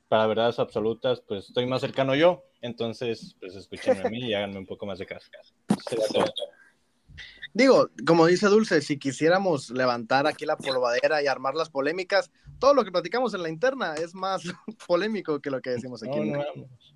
[0.10, 4.58] para verdades absolutas, pues estoy más cercano yo, entonces, pues escúchenme a mí y háganme
[4.58, 5.30] un poco más de caso.
[7.54, 12.30] Digo, como dice Dulce, si quisiéramos levantar aquí la polvadera y armar las polémicas,
[12.60, 14.44] todo lo que platicamos en la interna es más
[14.88, 16.18] polémico que lo que decimos aquí.
[16.18, 16.95] No, en no, vamos.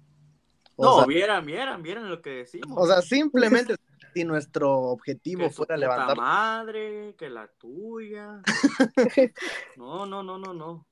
[0.81, 2.77] O, No, sea, vieran, vieran, vieran lo que decimos.
[2.77, 3.75] o sea, simplemente
[4.13, 8.41] si nuestro objetivo que fuera levantar madre, que la tuya.
[9.75, 10.87] No, no, no, no, no.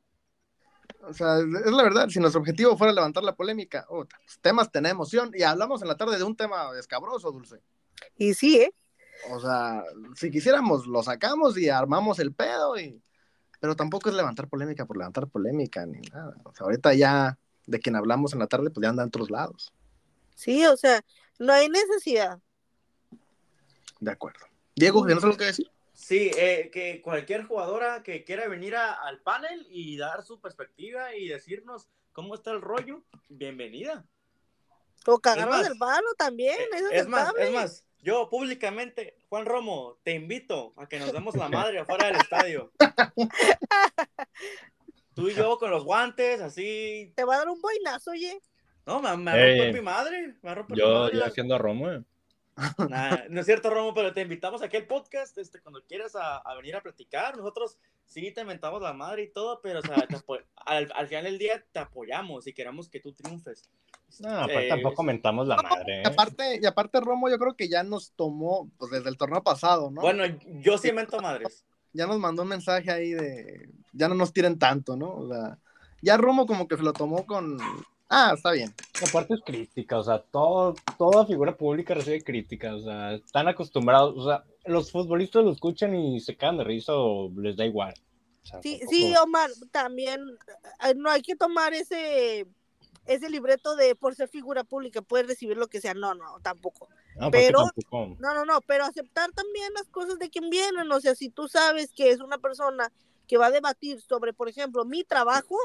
[1.04, 4.70] O sea, es la verdad, si nuestro objetivo fuera levantar la polémica, oh, pues, temas
[4.70, 5.18] tenemos, ¿sí?
[5.36, 7.62] y hablamos en la tarde de un tema escabroso, Dulce.
[8.18, 8.74] Y sí, ¿eh?
[9.32, 9.86] O sea,
[10.16, 13.02] si quisiéramos, lo sacamos y armamos el pedo, y...
[13.62, 16.36] pero tampoco es levantar polémica por levantar polémica, ni nada.
[16.44, 19.30] O sea, ahorita ya de quien hablamos en la tarde, pues ya anda en otros
[19.30, 19.72] lados.
[20.38, 21.02] Sí, o sea,
[21.40, 22.40] no hay necesidad.
[24.00, 24.46] De acuerdo.
[24.76, 25.72] Diego, ¿tienes algo que decir?
[25.94, 31.16] Sí, eh, que cualquier jugadora que quiera venir a- al panel y dar su perspectiva
[31.16, 34.06] y decirnos cómo está el rollo, bienvenida.
[35.08, 39.98] O cagarnos del palo también, Eh, eso es más, es más, yo públicamente, Juan Romo,
[40.04, 42.72] te invito a que nos demos la madre afuera del estadio.
[45.16, 47.12] Tú y yo con los guantes, así.
[47.16, 48.40] Te va a dar un boinazo, oye.
[48.88, 49.58] No, me, me va a Ey.
[49.60, 50.36] romper mi madre.
[50.42, 51.18] Me romper mi Yo, madre.
[51.18, 52.04] yo haciendo a Romo, eh.
[52.90, 56.38] Nah, no es cierto, Romo, pero te invitamos aquí al podcast, este, cuando quieras a,
[56.38, 57.38] a venir a platicar.
[57.38, 60.08] Nosotros sí te inventamos la madre y todo, pero o sea,
[60.66, 63.70] al, al final del día te apoyamos y queremos que tú triunfes.
[64.20, 66.04] No, Eh, tampoco mentamos la madre, Y eh.
[66.06, 69.92] aparte, y aparte, Romo, yo creo que ya nos tomó, pues desde el torneo pasado,
[69.92, 70.02] ¿no?
[70.02, 70.24] Bueno,
[70.62, 71.66] yo sí invento madres.
[71.94, 75.10] Ya nos mandó un mensaje ahí de, ya no nos tiren tanto, ¿no?
[75.14, 75.58] O sea,
[76.02, 77.58] ya Romo como que se lo tomó con,
[78.10, 78.74] ah, está bien.
[79.08, 84.16] Aparte es crítica, o sea, todo, toda figura pública recibe crítica, o sea, están acostumbrados,
[84.18, 87.94] o sea, los futbolistas lo escuchan y se cagan de risa o les da igual.
[88.44, 90.22] O sea, Sí, tampoco- sí, Omar, también
[90.86, 92.46] eh, no hay que tomar ese
[93.06, 95.94] ese libreto de por ser figura pública puedes recibir lo que sea.
[95.94, 96.90] No, no, tampoco.
[97.18, 100.92] No, pero- tampoco- No, no, no, pero aceptar también las cosas de quien vienen.
[100.92, 102.92] O sea, si tú sabes que es una persona
[103.26, 105.56] que va a debatir sobre, por ejemplo, mi trabajo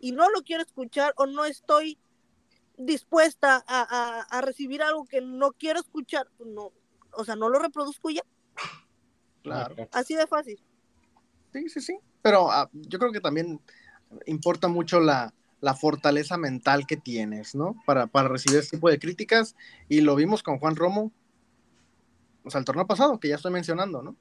[0.00, 1.98] y no lo quiero escuchar o no estoy
[2.76, 6.72] dispuesta a, a- a recibir algo que no quiero escuchar, no,
[7.12, 8.22] o sea, no lo reproduzco ya.
[9.42, 9.74] Claro.
[9.92, 10.60] Así de fácil.
[11.52, 11.98] Sí, sí, sí.
[12.22, 13.60] Pero ah, yo creo que también
[14.26, 17.74] importa mucho la, la fortaleza mental que tienes, ¿no?
[17.86, 19.56] Para, para recibir ese tipo de críticas.
[19.88, 21.12] Y lo vimos con Juan Romo,
[22.44, 24.16] o sea, el torneo pasado, que ya estoy mencionando, ¿no?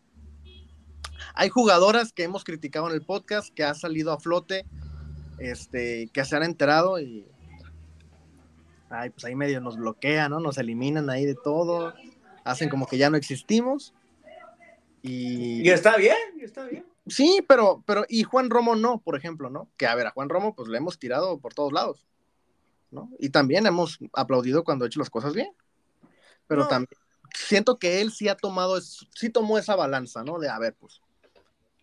[1.34, 4.66] Hay jugadoras que hemos criticado en el podcast, que ha salido a flote,
[5.40, 7.28] este, que se han enterado y.
[8.90, 10.40] Ay, pues ahí medio nos bloquean, ¿no?
[10.40, 11.94] Nos eliminan ahí de todo.
[12.44, 13.94] Hacen como que ya no existimos.
[15.02, 16.86] Y, Y está bien, y está bien.
[17.06, 19.70] Sí, pero, pero, y Juan Romo no, por ejemplo, ¿no?
[19.78, 22.06] Que a ver, a Juan Romo, pues le hemos tirado por todos lados,
[22.92, 23.10] ¿no?
[23.20, 25.52] Y también hemos aplaudido cuando ha hecho las cosas bien.
[26.48, 26.68] Pero No.
[26.68, 27.00] también
[27.36, 30.40] siento que él sí ha tomado, sí tomó esa balanza, ¿no?
[30.40, 31.02] De, a ver, pues,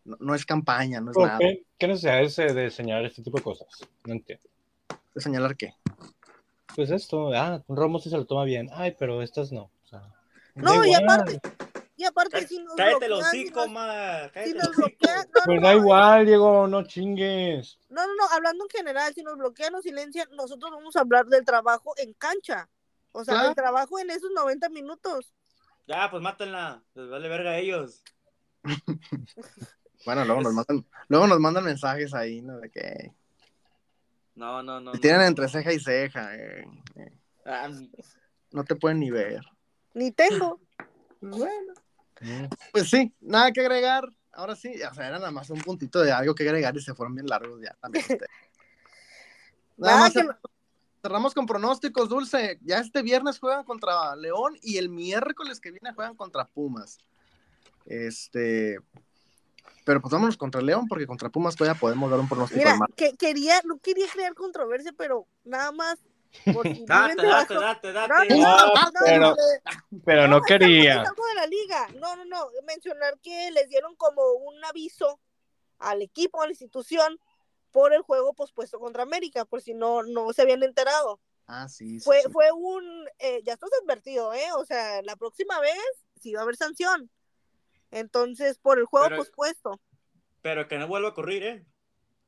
[0.04, 1.38] no, no es campaña, no es ¿Por nada.
[1.38, 3.68] ¿Qué, ¿Qué necesidad es eh, de señalar este tipo de cosas?
[4.04, 4.46] No entiendo.
[5.14, 5.74] De señalar qué.
[6.74, 8.68] Pues esto, ah, Romo sí se lo toma bien.
[8.72, 9.64] Ay, pero estas no.
[9.84, 10.02] O sea,
[10.54, 11.04] No, y igual.
[11.04, 11.40] aparte,
[11.96, 14.30] Y aparte, si nos Cállate los bloquean, si hocico, nos- ma.
[14.44, 17.78] si nos los bloquean, no, Pues no, da no, igual, Diego, no chingues.
[17.88, 21.26] No, no, no, hablando en general, si nos bloquean o silencian, nosotros vamos a hablar
[21.26, 22.68] del trabajo en cancha.
[23.12, 23.48] O sea, Claro.
[23.50, 25.32] el trabajo en esos 90 minutos.
[25.86, 26.82] Ya, pues mátenla.
[26.94, 28.02] Les vale verga a ellos.
[30.04, 32.58] Bueno, luego nos mandan, luego nos mandan mensajes ahí, ¿no?
[32.58, 33.12] De que
[34.34, 34.92] No, no, no.
[34.92, 35.00] te no.
[35.00, 36.64] tienen entre ceja y ceja, eh,
[36.96, 37.12] eh,
[37.46, 37.68] Ah,
[38.52, 39.42] no te pueden ni ver.
[39.94, 40.60] Ni tengo.
[41.20, 41.74] Bueno,
[42.20, 42.44] Mm.
[42.72, 44.08] pues sí, nada que agregar.
[44.32, 46.94] Ahora sí, o sea, era nada más un puntito de algo que agregar y se
[46.94, 48.04] fueron bien largos ya también.
[49.76, 50.38] Nada más que- cer-
[51.02, 52.58] cerramos con pronósticos, Dulce.
[52.62, 56.98] Ya este viernes juegan contra León y el miércoles que viene juegan contra Pumas.
[57.84, 58.78] Este,
[59.84, 63.14] pero pues vámonos contra León porque contra Pumas todavía podemos dar un pronóstico Mira, que
[63.16, 65.98] quería, no quería crear controversia, pero nada más.
[66.44, 68.36] Date, date, date, No, date.
[68.38, 68.56] no,
[69.30, 69.36] No,
[70.04, 71.02] pero- no, Pero quería.
[71.02, 71.88] algo de la liga.
[72.00, 72.48] No, no, no.
[72.66, 75.20] Mencionar que les dieron como un aviso
[75.78, 77.20] al equipo, a la institución,
[77.70, 81.20] por el juego pospuesto contra América, por si no, no se habían enterado.
[81.46, 82.28] Ah, sí, sí, Fue, sí.
[82.32, 84.50] fue un, eh, ya estás advertido, ¿eh?
[84.56, 85.76] O sea, la próxima vez
[86.20, 87.10] sí va a haber sanción.
[87.94, 89.80] Entonces, por el juego Pero- pospuesto.
[90.42, 91.66] Pero que no vuelva a ocurrir, ¿eh?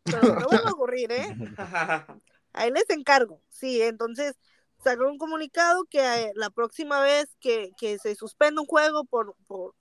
[0.05, 1.27] Pero no vuelve a ocurrir, ¿eh?
[2.53, 3.43] Ahí les encargo.
[3.51, 4.37] Sí, entonces
[4.83, 9.35] sacaron un comunicado que eh, la próxima vez que, que se suspenda un juego por,
[9.47, 9.75] por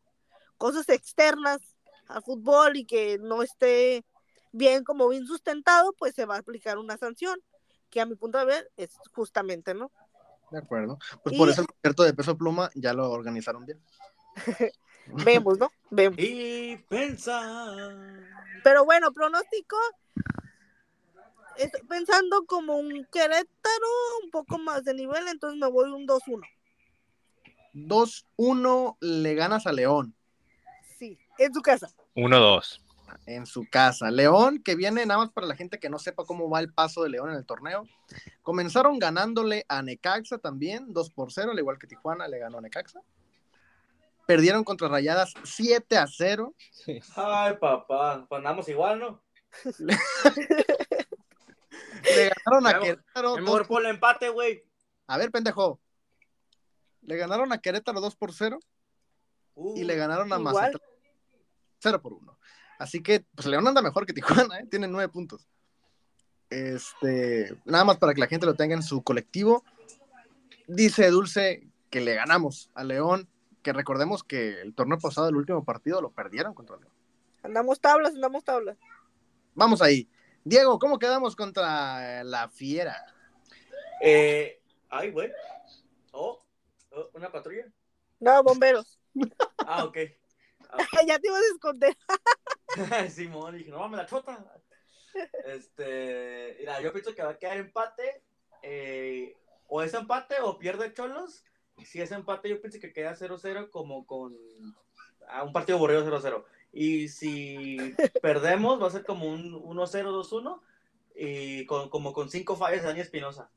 [0.57, 1.59] cosas externas
[2.07, 4.03] al fútbol y que no esté
[4.51, 7.39] bien como bien sustentado, pues se va a aplicar una sanción,
[7.89, 9.91] que a mi punto de ver es justamente, ¿no?
[10.51, 10.97] De acuerdo.
[11.23, 13.81] Pues Y- por eso el concierto de peso pluma ya lo organizaron bien.
[15.07, 15.71] Vemos, ¿no?
[15.89, 16.17] Vemos.
[16.19, 17.95] y pensar.
[18.63, 19.77] Pero bueno, pronóstico.
[21.57, 23.87] Estoy pensando como un Querétaro,
[24.23, 26.41] un poco más de nivel, entonces me voy un 2-1.
[27.73, 30.15] 2-1 le ganas a León
[30.97, 31.89] Sí, en su casa.
[32.15, 32.81] 1-2.
[33.25, 34.11] en su casa.
[34.11, 37.03] León, que viene nada más para la gente que no sepa cómo va el paso
[37.03, 37.85] de León en el torneo.
[38.41, 42.61] Comenzaron ganándole a Necaxa también, 2 por 0, al igual que Tijuana le ganó a
[42.61, 43.01] Necaxa.
[44.27, 46.53] Perdieron contra Rayadas 7 a 0.
[47.15, 48.25] Ay, papá.
[48.27, 49.23] Pues andamos igual, ¿no?
[52.03, 53.29] Le ganaron a Querétaro.
[53.29, 54.63] Es 2 mejor por el empate, güey.
[55.07, 55.79] A ver, pendejo.
[57.01, 58.59] Le ganaron a Querétaro 2 por 0
[59.55, 60.39] Uh, y le ganaron a.
[60.39, 60.81] Mazatlán
[61.79, 62.39] 0 por 1.
[62.77, 64.67] Así que, pues León anda mejor que Tijuana, ¿eh?
[64.69, 65.47] tiene 9 puntos.
[66.49, 69.63] Este, nada más para que la gente lo tenga en su colectivo.
[70.67, 73.29] Dice Dulce que le ganamos a León,
[73.65, 76.93] que recordemos que el torneo pasado, el último partido, lo perdieron contra León.
[77.41, 78.77] Andamos tablas, andamos tablas.
[79.55, 80.07] Vamos ahí.
[80.43, 82.95] Diego, ¿cómo quedamos contra la Fiera?
[84.03, 85.31] Eh, ay, güey.
[86.11, 86.45] Oh,
[86.91, 87.65] oh, una patrulla.
[88.19, 88.99] No, bomberos.
[89.67, 89.97] Ah, ok.
[91.07, 91.97] ya te ibas a esconder.
[93.09, 94.45] Simón, dije, no mames, la chota.
[95.47, 98.21] Este, mira, yo pienso que va a quedar empate.
[98.61, 99.35] eh,
[99.67, 101.43] o es empate o pierde Cholos.
[101.83, 104.35] Si es empate, yo pienso que queda 0-0 como con
[105.27, 106.43] ah, un partido aburrido 0-0.
[106.71, 107.77] Y si
[108.21, 110.61] perdemos, va a ser como un 1-0, 2-1.
[111.17, 113.49] Y con, como con cinco fallas de Dani Espinosa.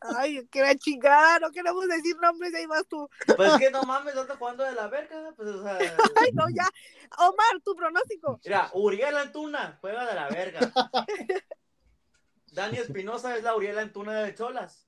[0.00, 3.08] Ay, que la chingada, no queremos decir nombres, ahí vas tú.
[3.36, 5.32] Pues que no mames, ando jugando de la verga.
[5.36, 5.78] Pues, o sea,
[6.16, 6.68] Ay, no, ya.
[7.18, 8.40] Omar, tu pronóstico.
[8.44, 10.60] Mira, Uriel Antuna juega de la verga.
[12.52, 14.87] Dani Espinosa es la Uriel Antuna de Cholas.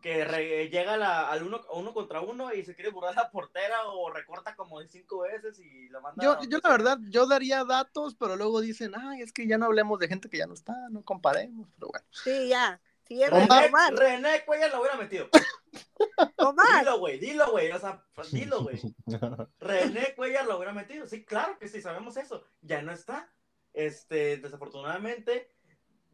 [0.00, 3.30] Que re- llega la- al uno, a uno contra uno y se quiere burlar la
[3.30, 6.22] portera o recorta como cinco veces y lo manda.
[6.22, 9.58] Yo, a yo la verdad, yo daría datos, pero luego dicen, ay, es que ya
[9.58, 12.06] no hablemos de gente que ya no está, no comparemos, pero bueno.
[12.10, 12.80] Sí, ya.
[13.10, 13.94] René, Omar.
[13.94, 15.28] René Cuellar lo hubiera metido.
[16.36, 16.80] Omar.
[16.80, 17.72] Dilo, güey, dilo, güey.
[17.72, 18.78] O sea, pues, dilo, güey.
[19.60, 21.06] René Cuellar lo hubiera metido.
[21.06, 22.44] Sí, claro que sí, sabemos eso.
[22.60, 23.32] Ya no está.
[23.72, 25.50] Este, desafortunadamente,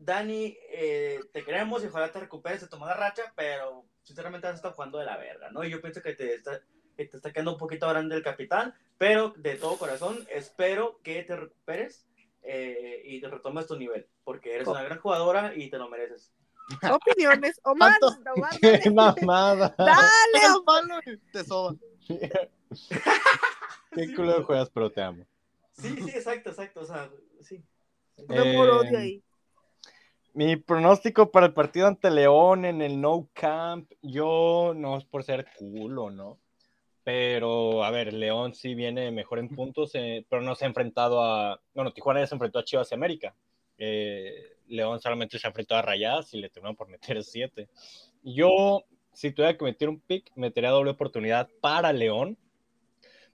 [0.05, 4.57] Dani, eh, te queremos y ojalá te recuperes de tu mala racha, pero sinceramente has
[4.57, 5.65] estado jugando de la verga, ¿no?
[5.65, 6.61] Y yo pienso que te está,
[6.97, 11.23] que te está quedando un poquito grande el capitán, pero de todo corazón espero que
[11.23, 12.07] te recuperes
[12.43, 16.35] eh, y te retomes tu nivel, porque eres una gran jugadora y te lo mereces.
[16.91, 17.59] Opiniones.
[17.65, 17.99] Omar.
[18.37, 18.91] Omar, ¡Qué dale.
[18.95, 19.75] mamada!
[19.79, 21.03] Dale, Omar.
[21.33, 21.75] te soba.
[23.91, 25.25] Qué culo de juegas, pero te amo.
[25.73, 27.65] Sí, sí, exacto, exacto, o sea, sí.
[28.29, 29.23] Amor Eh, odio ahí.
[30.35, 35.23] Mi pronóstico para el partido ante León en el No Camp, yo no es por
[35.23, 36.39] ser culo, ¿no?
[37.05, 41.23] Pero, a ver, León sí viene mejor en puntos, eh, pero no se ha enfrentado
[41.23, 41.61] a.
[41.75, 43.35] Bueno, Tijuana ya se enfrentó a Chivas y América.
[43.79, 47.69] Eh, León solamente se ha enfrentado a Rayadas y le terminaron por meter siete.
[48.23, 52.37] Yo si tuviera que meter un pick, metería doble oportunidad para León,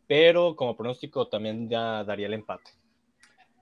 [0.07, 2.71] pero como pronóstico también ya daría el empate.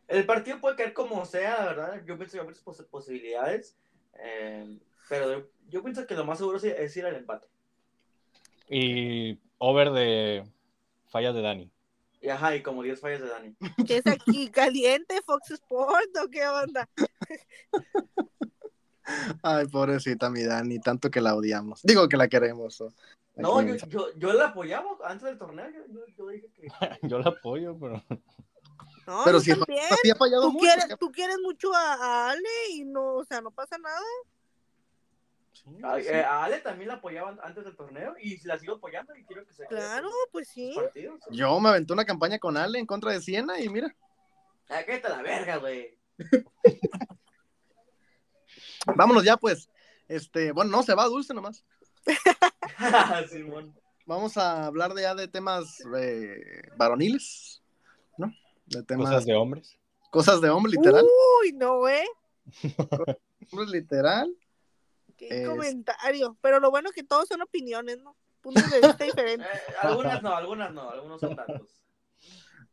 [0.09, 2.03] El partido puede caer como sea, ¿verdad?
[2.07, 3.77] Yo pienso que hay muchas pos- posibilidades,
[4.19, 4.79] eh,
[5.09, 7.47] pero yo pienso que lo más seguro es- ir al empate.
[8.71, 10.45] Y over de
[11.09, 11.71] fallas de Dani.
[12.21, 13.55] Y ajá, y como 10 fallas de Dani.
[13.87, 14.49] ¿Qué es aquí?
[14.51, 15.21] ¿Caliente?
[15.25, 16.89] ¿Fox Sport o qué onda?
[19.43, 21.81] Ay, pobrecita mi Dani, tanto que la odiamos.
[21.83, 22.83] Digo que la queremos.
[23.37, 25.67] No, yo, yo, yo la apoyaba antes del torneo.
[25.71, 26.69] Yo, yo, yo dije que.
[27.09, 28.03] Yo la apoyo, pero
[29.09, 29.83] No, Pero si también.
[30.03, 30.61] sí ha fallado Tú mucho.
[30.67, 34.03] quieres, que- tú quieres mucho a, a Ale y no, o sea, no pasa nada.
[35.55, 36.09] Sí, A, sí.
[36.09, 39.47] eh, a Ale también la apoyaban antes del torneo y la sigo apoyando y quiero
[39.47, 40.75] que se quede Claro, pues sí.
[40.77, 41.21] partidos.
[41.31, 43.95] Yo me aventé una campaña con Ale en contra de Siena y mira,
[44.69, 45.99] Ah, cállate la verga, güey.
[48.95, 49.71] vámonos ya pues.
[50.07, 51.65] Este, bueno, no, se va dulce nomás.
[53.31, 53.75] Simón.
[54.05, 57.58] Vamos a hablar de ya de temas eh, varoniles.
[58.69, 59.79] De temas, cosas de hombres.
[60.11, 61.05] cosas de hombre, literal.
[61.43, 62.07] Uy, no, ¿eh?
[63.53, 64.35] Hombres literal.
[65.17, 66.37] Qué Es- comentario.
[66.41, 68.17] Pero lo bueno es que todos son opiniones, ¿no?
[68.41, 69.49] Puntos de vista Eh, diferentes.
[69.81, 71.69] algunas no, algunas no, algunos son tantos.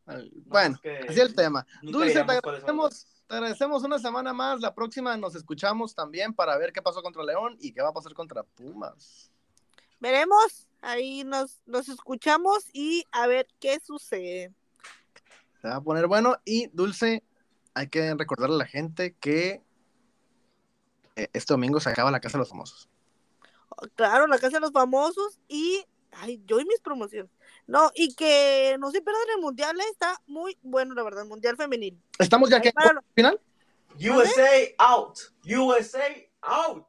[0.06, 1.66] Al- No, Bueno, es que así el tema.
[1.82, 4.60] Dulce, te agradecemos, te agradecemos una semana más.
[4.60, 7.92] La próxima nos escuchamos también para ver qué pasó contra León y qué va a
[7.92, 9.30] pasar contra Pumas.
[9.98, 10.68] Veremos.
[10.82, 14.52] Ahí nos, nos escuchamos y a ver qué sucede.
[15.66, 16.36] Se va a poner bueno.
[16.44, 17.24] Y Dulce,
[17.74, 19.64] hay que recordarle a la gente que
[21.16, 22.88] eh, este domingo se acaba la Casa de los Famosos.
[23.96, 25.84] Claro, la casa de los famosos y.
[26.12, 27.32] Ay, yo y mis promociones.
[27.66, 31.28] No, y que no se pierdan el mundial, eh, está muy bueno, la verdad, el
[31.28, 32.00] mundial femenil.
[32.16, 32.72] ¿Estamos ya que
[33.16, 33.40] final?
[33.98, 35.18] USA out.
[35.44, 36.86] USA out.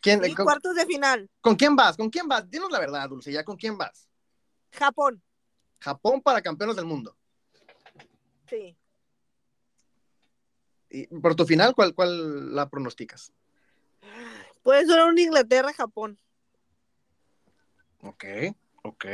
[0.00, 1.94] ¿Quién, y con, cuartos de final, con quién vas?
[1.98, 2.48] ¿Con quién vas?
[2.48, 4.08] Dinos la verdad, Dulce, ya con quién vas.
[4.72, 5.22] Japón.
[5.78, 7.14] Japón para campeones del mundo.
[8.48, 8.76] Sí.
[10.90, 13.32] Y por tu final, ¿cuál, cuál la pronosticas?
[14.62, 16.18] Puede ser un Inglaterra-Japón.
[18.02, 18.24] Ok,
[18.84, 19.04] ok.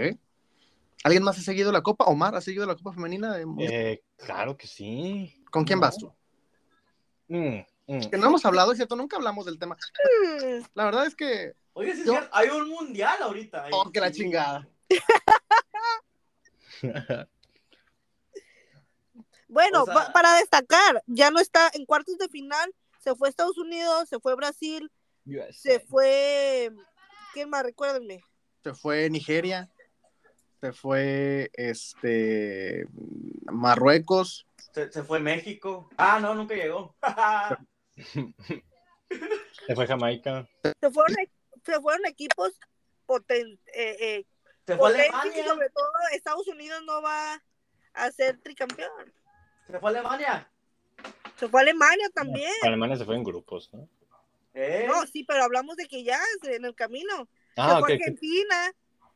[1.05, 2.05] ¿Alguien más ha seguido la Copa?
[2.05, 3.35] ¿Omar ha seguido la Copa Femenina?
[3.37, 5.43] de- Eh, claro que sí.
[5.51, 6.13] ¿Con quién vas tú?
[7.29, 8.11] Mm, mm.
[8.11, 9.75] Que no hemos hablado, es cierto, nunca hablamos del tema.
[9.77, 11.55] Mm, La verdad es que.
[11.73, 13.67] Oye, Yo- cierto, hay un mundial ahorita.
[13.73, 14.69] Oh, que la chingada.
[19.53, 23.29] Bueno, O sea- pa- para destacar, ya no está en cuartos de final, se fue
[23.29, 24.91] Estados Unidos, se fue Brasil,
[25.53, 26.71] se fue...
[27.35, 27.63] ¿Quién más?
[27.63, 28.21] Recuérdenme.
[28.65, 29.71] Se fue Nigeria.
[30.61, 32.87] Se fue este
[33.51, 34.47] Marruecos.
[34.73, 35.89] Se, se fue México.
[35.97, 36.95] Ah, no, nunca llegó.
[39.67, 40.49] Se fue Jamaica.
[40.81, 41.31] Se fueron, e-
[41.65, 42.53] se fueron equipos
[43.07, 43.61] potentes.
[43.75, 44.27] Eh, eh,
[44.67, 45.47] se fue potentes y Alemania.
[45.49, 47.43] sobre todo Estados Unidos no va
[47.95, 49.13] a ser tricampeón.
[49.67, 50.51] Se fue Alemania.
[51.39, 52.53] Se fue Alemania también.
[52.63, 53.89] Alemania se fue en grupos, ¿no?
[54.55, 54.85] ¿Eh?
[54.87, 57.29] No, sí, pero hablamos de que ya es en el camino.
[57.57, 57.79] Ah, se ok.
[57.81, 58.01] fue ok.
[58.01, 58.73] Argentina.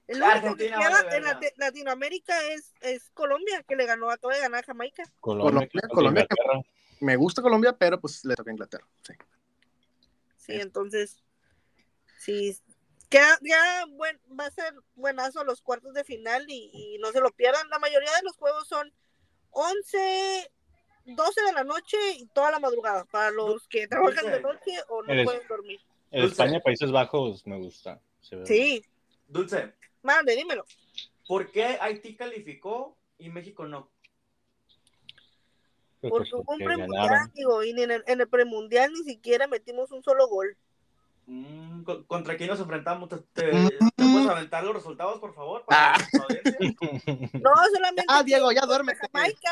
[0.09, 1.25] El único que queda vale en
[1.57, 5.03] Latinoamérica es, es Colombia, que le ganó, acaba de ganar a Jamaica.
[5.21, 6.29] Colombia, Colombia.
[7.01, 8.87] Me gusta Colombia, pero pues le toca a Inglaterra.
[9.03, 9.15] Sí.
[10.37, 11.25] Sí, Es- entonces,
[12.19, 12.57] sí,
[13.09, 17.21] queda, ya buen, va a ser buenazo los cuartos de final y, y no se
[17.21, 17.69] lo pierdan.
[17.69, 18.93] La mayoría de los juegos son
[19.59, 20.51] 11,
[21.07, 25.03] 12 de la noche y toda la madrugada para los que trabajan de noche o
[25.03, 25.81] no Eres- pueden dormir.
[26.11, 26.43] El Dulce.
[26.43, 28.01] España, Países Bajos, me gusta.
[28.21, 28.85] Se ve Sí,
[29.29, 29.73] Dulce,
[30.03, 30.65] mande, dímelo.
[31.27, 33.91] ¿por qué Haití calificó y México no?
[36.03, 36.11] bien.
[36.13, 39.47] Porque Pues hubo un premundial, digo, y ni en el, en el premundial ni siquiera
[39.47, 40.57] metimos un solo gol.
[41.27, 43.09] Mm, ¿con- ¿Contra quién nos enfrentamos?
[43.09, 43.69] ¿Te, te- Mm.
[43.97, 45.65] te puedes aventar los resultados, por favor?
[45.67, 45.99] Para Ah.
[47.43, 48.05] No, solamente.
[48.09, 49.01] Ah, Diego, ya que- duérmete.
[49.13, 49.51] Jamaica.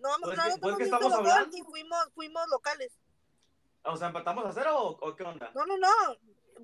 [0.00, 1.56] No, Pues no, que- no, pues que ni un estamos gol hablando.
[1.56, 2.92] y fuimos, fuimos locales.
[3.84, 5.50] O sea, ¿empatamos a cero o, o qué onda?
[5.54, 5.88] No, no, no.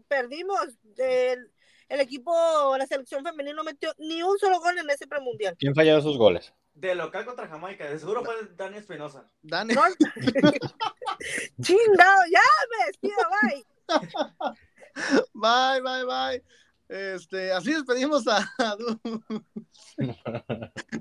[0.08, 0.60] Perdimos.
[0.96, 1.50] El,
[1.88, 5.56] el equipo, la selección femenina no metió ni un solo gol en ese premundial.
[5.58, 6.52] ¿Quién falló esos goles?
[6.74, 9.28] De local contra Jamaica, de seguro fue Dani Espinosa.
[9.42, 9.74] Dani.
[9.74, 9.82] No.
[11.60, 12.40] Chingado, ya
[12.70, 13.64] me despido, bye.
[15.34, 16.44] Bye, bye, bye.
[16.88, 18.76] Este, así despedimos a, a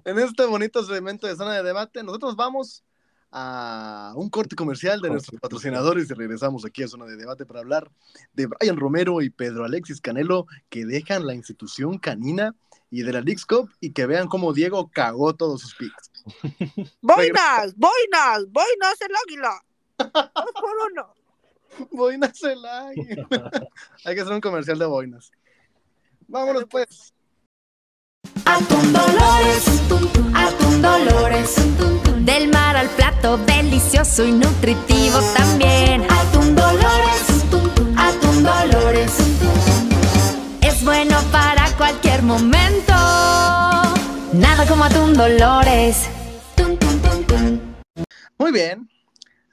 [0.06, 2.02] en este bonito segmento de zona de debate.
[2.04, 2.84] Nosotros vamos
[3.32, 7.62] a un corte comercial de nuestros patrocinadores y regresamos aquí a zona de debate para
[7.62, 7.90] hablar
[8.34, 12.56] de Brian Romero y Pedro Alexis Canelo que dejan la institución canina
[12.90, 16.12] y de la Leagues Cup y que vean cómo Diego cagó todos sus picks.
[17.02, 19.64] Boinas, boinas, boinas el águila.
[19.98, 21.14] Dos por uno.
[21.92, 23.28] Boinas el águila.
[24.06, 25.32] Hay que hacer un comercial de boinas.
[26.28, 27.14] Vámonos pues.
[28.46, 29.66] Atún Dolores,
[30.34, 31.56] atún Dolores.
[32.26, 36.04] Del mar al plato, delicioso y nutritivo también.
[36.10, 37.46] Atún Dolores,
[37.98, 39.18] atún Dolores.
[40.62, 42.94] Es bueno para cualquier momento.
[44.34, 46.08] Nada como atún Dolores.
[48.38, 48.88] Muy bien.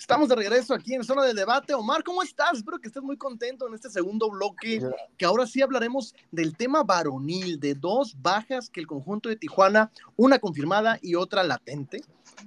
[0.09, 1.75] Estamos de regreso aquí en Zona de Debate.
[1.75, 2.55] Omar, ¿cómo estás?
[2.55, 4.81] Espero que estés muy contento en este segundo bloque,
[5.19, 9.93] que ahora sí hablaremos del tema varonil, de dos bajas que el conjunto de Tijuana,
[10.17, 12.01] una confirmada y otra latente,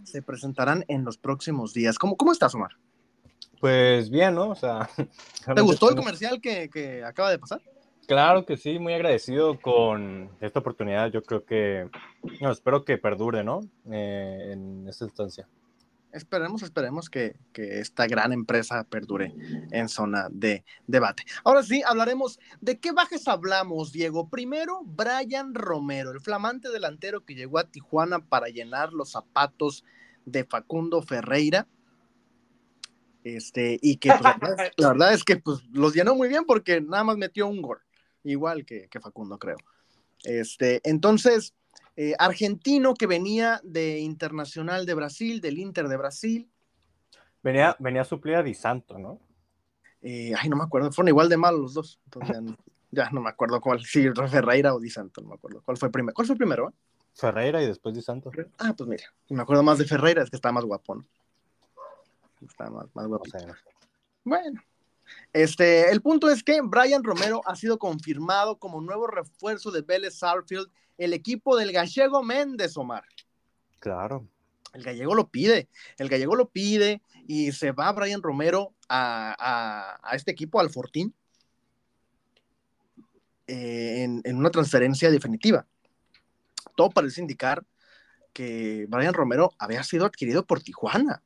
[0.03, 1.99] se presentarán en los próximos días.
[1.99, 2.71] ¿Cómo, cómo estás, Omar?
[3.59, 4.49] Pues bien, ¿no?
[4.49, 4.89] O sea,
[5.55, 7.61] ¿Te gustó el comercial que, que acaba de pasar?
[8.07, 11.11] Claro que sí, muy agradecido con esta oportunidad.
[11.11, 11.87] Yo creo que,
[12.41, 13.61] no, espero que perdure, ¿no?
[13.91, 15.47] Eh, en esta instancia.
[16.13, 19.33] Esperemos, esperemos que, que, esta gran empresa perdure
[19.71, 21.23] en zona de debate.
[21.45, 24.29] Ahora sí, hablaremos de qué bajas hablamos, Diego.
[24.29, 29.85] Primero, Brian Romero, el flamante delantero que llegó a Tijuana para llenar los zapatos
[30.25, 31.67] de Facundo Ferreira.
[33.23, 36.43] Este, y que pues, la, verdad, la, verdad, es que pues, los llenó muy bien
[36.45, 37.79] porque nada más metió un gol,
[38.23, 39.57] igual que, que Facundo, creo.
[40.23, 41.53] Este, entonces,
[41.95, 46.49] eh, argentino que venía de Internacional de Brasil, del Inter de Brasil.
[47.43, 49.19] Venía, venía a suplir a Di Santo, ¿no?
[50.01, 51.99] Eh, ay, no me acuerdo, fueron igual de malos los dos.
[52.05, 52.37] Entonces,
[52.91, 55.61] ya, ya, no me acuerdo cuál, si Ferreira o Di Santo, no me acuerdo.
[55.63, 56.13] ¿Cuál fue primero?
[56.13, 56.69] ¿Cuál fue primero?
[56.69, 56.73] Eh?
[57.13, 58.31] Ferreira y después Di Santo.
[58.57, 61.05] Ah, pues mira, me acuerdo más de Ferreira, es que está más guapo, ¿no?
[62.47, 63.25] Está más, más guapo.
[63.27, 63.55] O sea,
[64.23, 64.61] bueno,
[65.33, 70.15] este, el punto es que Brian Romero ha sido confirmado como nuevo refuerzo de Vélez
[70.15, 73.03] Sarfield, el equipo del gallego Méndez Omar.
[73.79, 74.27] Claro.
[74.73, 75.67] El gallego lo pide,
[75.97, 80.69] el gallego lo pide y se va Brian Romero a, a, a este equipo, al
[80.69, 81.13] Fortín,
[83.47, 85.65] eh, en, en, una transferencia definitiva.
[86.75, 87.65] Todo parece indicar
[88.31, 91.21] que Brian Romero había sido adquirido por Tijuana.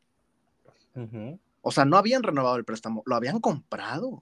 [0.95, 1.40] Uh -huh.
[1.67, 4.21] O sea, no habían renovado el préstamo, lo habían comprado.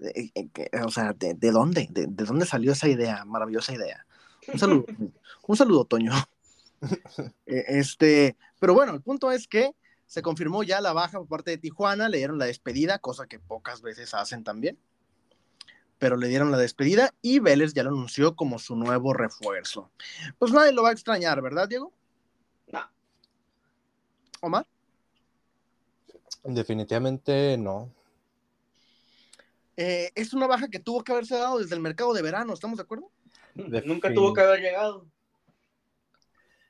[0.00, 0.50] Eh, eh,
[0.82, 1.86] o sea, ¿de, de dónde?
[1.90, 3.26] ¿De, ¿De, dónde salió esa idea?
[3.26, 4.06] Maravillosa idea.
[4.50, 4.86] Un saludo,
[5.46, 6.12] un saludo, Toño.
[7.46, 9.72] Este, pero bueno, el punto es que
[10.06, 13.38] se confirmó ya la baja por parte de Tijuana, le dieron la despedida, cosa que
[13.38, 14.78] pocas veces hacen también.
[15.98, 19.90] Pero le dieron la despedida y Vélez ya lo anunció como su nuevo refuerzo.
[20.38, 21.92] Pues nadie lo va a extrañar, ¿verdad, Diego?
[22.72, 22.80] No.
[24.40, 24.66] Omar.
[26.46, 27.92] Definitivamente no.
[29.76, 32.78] Eh, es una baja que tuvo que haberse dado desde el mercado de verano, ¿estamos
[32.78, 33.10] de acuerdo?
[33.54, 34.14] De Nunca fin...
[34.14, 35.06] tuvo que haber llegado.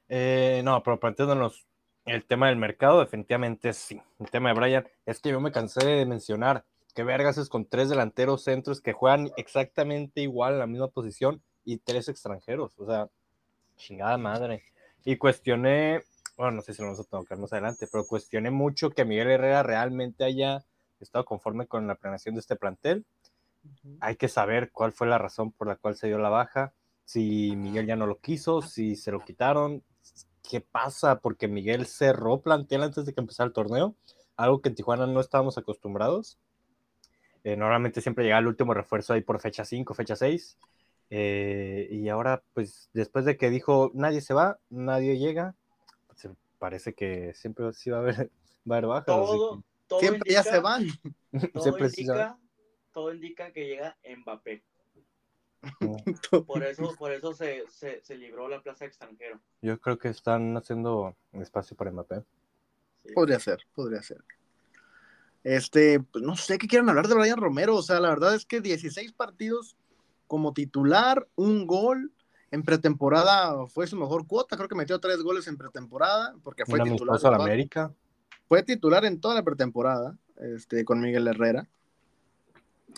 [0.09, 1.67] Eh, no, pero planteándonos
[2.05, 4.01] el tema del mercado, definitivamente sí.
[4.19, 7.67] El tema de Brian, es que yo me cansé de mencionar que Vergas es con
[7.67, 12.79] tres delanteros centros que juegan exactamente igual en la misma posición y tres extranjeros.
[12.79, 13.09] O sea,
[13.77, 14.63] chingada madre.
[15.05, 16.03] Y cuestioné,
[16.37, 19.31] bueno, no sé si lo vamos a tocar más adelante, pero cuestioné mucho que Miguel
[19.31, 20.65] Herrera realmente haya
[21.01, 23.05] estado conforme con la planeación de este plantel.
[23.65, 23.99] Uh -huh.
[24.01, 26.73] Hay que saber cuál fue la razón por la cual se dio la baja,
[27.05, 29.83] si Miguel ya no lo quiso, si se lo quitaron,
[30.49, 33.95] qué pasa, porque Miguel cerró plantel antes de que empezara el torneo,
[34.37, 36.39] algo que en Tijuana no estábamos acostumbrados.
[37.45, 40.59] Eh, normalmente siempre llega el último refuerzo ahí por fecha 5, fecha 6.
[41.11, 45.55] Eh, y ahora, pues, después de que dijo nadie se va, nadie llega,
[46.59, 48.17] parece que siempre sí va a haber,
[48.71, 49.07] va a haber bajas.
[49.07, 50.87] Todo, todo siempre indica, ya se van.
[51.53, 52.39] Todo, siempre indica,
[52.93, 54.65] todo indica que llega Mbappé.
[56.47, 59.41] Por eso, por eso se, se, se, libró la plaza extranjero.
[59.61, 62.23] Yo creo que están haciendo espacio para Mbappé.
[63.05, 63.13] Sí.
[63.13, 64.25] Podría ser, podría ser.
[65.47, 67.77] Este, pues no sé qué quieran hablar de Brian Romero.
[67.77, 69.77] O sea, la verdad es que 16 partidos
[70.27, 72.13] como titular, un gol.
[72.51, 76.81] En pretemporada fue su mejor cuota, creo que metió tres goles en pretemporada, porque fue
[76.81, 77.21] Una titular.
[77.23, 77.93] En América.
[78.49, 81.67] Fue titular en toda la pretemporada, este, con Miguel Herrera.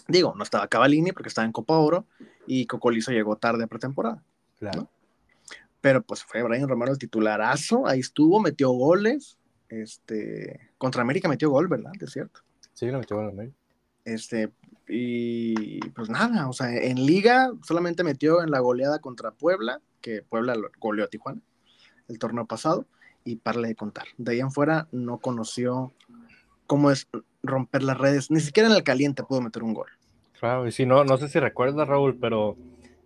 [0.06, 2.06] Digo, no estaba Cavalini porque estaba en Copa Oro
[2.46, 4.22] y Cocolizo llegó tarde a pretemporada.
[4.58, 4.82] Claro.
[4.82, 4.90] ¿no?
[5.80, 9.38] Pero pues fue Brian Romero el titularazo, ahí estuvo, metió goles.
[9.68, 11.92] Este, contra América metió gol, ¿verdad?
[12.00, 12.40] Es cierto.
[12.74, 13.56] Sí, lo metió gol América.
[14.04, 14.50] Este,
[14.88, 20.22] y pues nada, o sea, en Liga solamente metió en la goleada contra Puebla, que
[20.22, 21.40] Puebla goleó a Tijuana
[22.08, 22.86] el torneo pasado,
[23.24, 24.06] y para de contar.
[24.16, 25.92] De ahí en fuera no conoció
[26.66, 27.08] cómo es
[27.42, 29.88] romper las redes, ni siquiera en el caliente pudo meter un gol.
[30.38, 32.56] Claro, y si no, no sé si recuerdas, Raúl, pero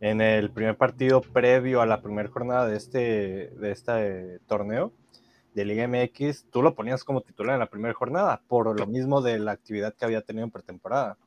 [0.00, 4.92] en el primer partido previo a la primera jornada de este, de este torneo
[5.54, 9.22] de Liga MX, tú lo ponías como titular en la primera jornada, por lo mismo
[9.22, 11.18] de la actividad que había tenido en pretemporada.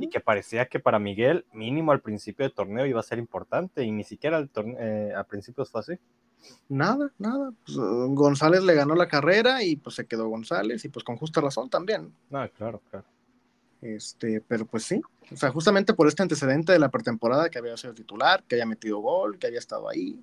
[0.00, 3.84] Y que parecía que para Miguel, mínimo al principio del torneo, iba a ser importante
[3.84, 5.92] y ni siquiera al, eh, al principio fue así.
[6.68, 7.52] Nada, nada.
[7.64, 11.16] Pues, eh, González le ganó la carrera y pues se quedó González y pues con
[11.16, 12.12] justa razón también.
[12.30, 13.06] No, claro, claro.
[13.80, 15.00] Este, pero pues sí,
[15.30, 18.66] o sea, justamente por este antecedente de la pretemporada que había sido titular, que había
[18.66, 20.20] metido gol, que había estado ahí.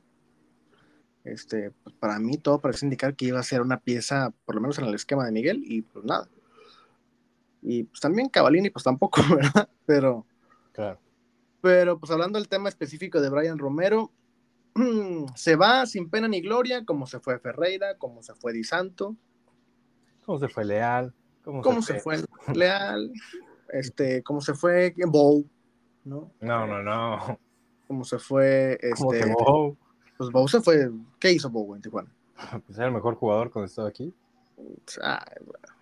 [1.24, 4.62] Este, pues para mí todo parece indicar que iba a ser una pieza, por lo
[4.62, 6.28] menos en el esquema de Miguel, y pues nada.
[7.68, 9.68] Y pues también Cavalini, pues tampoco, ¿verdad?
[9.88, 10.26] Pero,
[10.72, 11.00] claro.
[11.62, 14.12] pero pues hablando del tema específico de Brian Romero,
[15.36, 19.16] se va sin pena ni gloria, como se fue Ferreira, como se fue Di Santo,
[20.26, 21.14] ¿Cómo se fue Leal?
[21.44, 22.18] ¿Cómo, como se fue
[22.56, 23.12] Leal,
[23.70, 25.48] este, como se fue Bow,
[26.04, 26.32] ¿no?
[26.42, 27.40] No, no, no.
[27.88, 29.78] como se fue ¿Cómo este Bow?
[30.18, 30.90] pues Bow se fue
[31.20, 32.12] ¿qué hizo Bow en Tijuana?
[32.66, 34.14] Pues era el mejor jugador cuando estaba aquí.
[35.02, 35.76] Ay, bueno.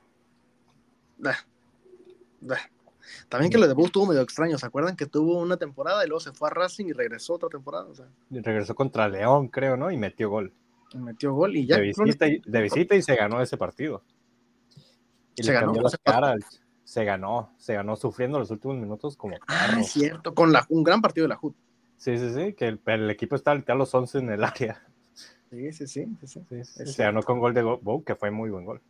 [3.30, 6.08] También que lo de Bow estuvo medio extraño ¿se acuerdan que tuvo una temporada y
[6.08, 7.86] luego se fue a Racing y regresó otra temporada?
[7.86, 9.92] o sea Y Regresó contra León, creo, ¿no?
[9.92, 10.54] Y metió gol.
[10.96, 14.04] metió gol y ya de, visita y, de visita y se ganó ese partido.
[15.36, 16.36] Y Se le ganó, cambió o la sea, cara.
[16.84, 21.02] Se ganó, se ganó sufriendo los últimos minutos como ah cierto con la, un gran
[21.02, 21.54] partido de la HUD
[22.04, 24.86] Sí, sí, sí, que el, el equipo está literal los 11 en el área.
[25.50, 26.42] sí sí sí, sí, sí.
[26.50, 28.82] Sí, sí, se ganó con gol de Bow, que fue muy buen gol.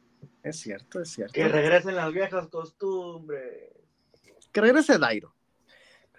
[0.44, 3.70] Es cierto es cierto Que regresen las viejas costumbres.
[4.52, 5.34] que regrese Dairo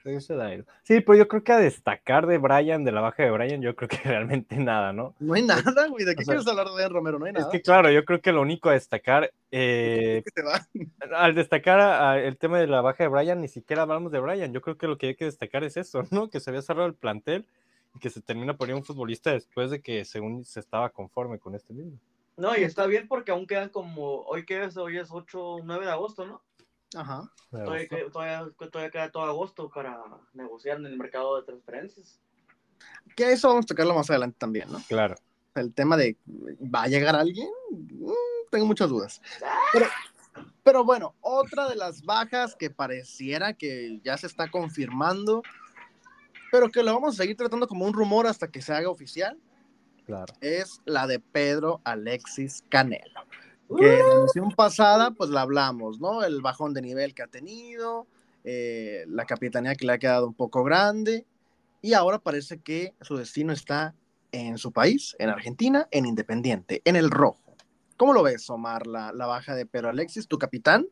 [0.02, 0.62] Creo que se da ahí.
[0.82, 3.74] Sí, pero yo creo que a destacar de Brian, de la baja de Brian, yo
[3.74, 5.14] creo que realmente nada, ¿no?
[5.18, 7.38] no hay nada güey de qué O sea, quieres hablar de Romero no hay Es
[7.38, 10.68] nada que claro, yo creo que lo único a destacar, eh, que se va.
[11.16, 14.20] al destacar a- a el tema de la baja de Brian, ni siquiera hablamos de
[14.20, 14.52] Brian.
[14.52, 16.28] Yo creo que lo que hay que destacar es eso, ¿no?
[16.28, 17.46] Que se había cerrado el plantel
[17.94, 21.54] y que se termina poniendo un futbolista después de que según se estaba conforme con
[21.54, 21.98] este mismo.
[22.36, 24.22] No, y está bien porque aún quedan como.
[24.22, 26.42] Hoy que es, hoy es 8, 9 de agosto, ¿no?
[26.96, 30.00] ajá Todavía, que- todavía, todavía queda todo agosto para
[30.32, 32.20] negociar en el mercado de transferencias.
[33.16, 35.16] que eso vamos a tocarlo más adelante también no Claro.
[35.56, 37.48] el tema de ¿va a llegar alguien?
[37.70, 38.12] Mm,
[38.50, 39.20] tengo muchas dudas.
[39.72, 39.86] Pero,
[40.62, 45.42] pero bueno, otra de las bajas que pareciera que ya se está confirmando,
[46.52, 49.36] pero que lo vamos a seguir tratando como un rumor hasta que se haga oficial,
[50.06, 50.32] Claro.
[50.40, 53.22] es la de Pedro Alexis Canelo.
[53.78, 56.22] Que en la emisión pasada, pues la hablamos, ¿no?
[56.22, 58.06] El bajón de nivel que ha tenido,
[58.44, 61.26] eh, la capitanía que le ha quedado un poco grande,
[61.80, 63.94] y ahora parece que su destino está
[64.32, 67.56] en su país, en Argentina, en Independiente, en el rojo.
[67.96, 70.86] ¿Cómo lo ves, Omar, la, la baja de Pedro Alexis, tu capitán?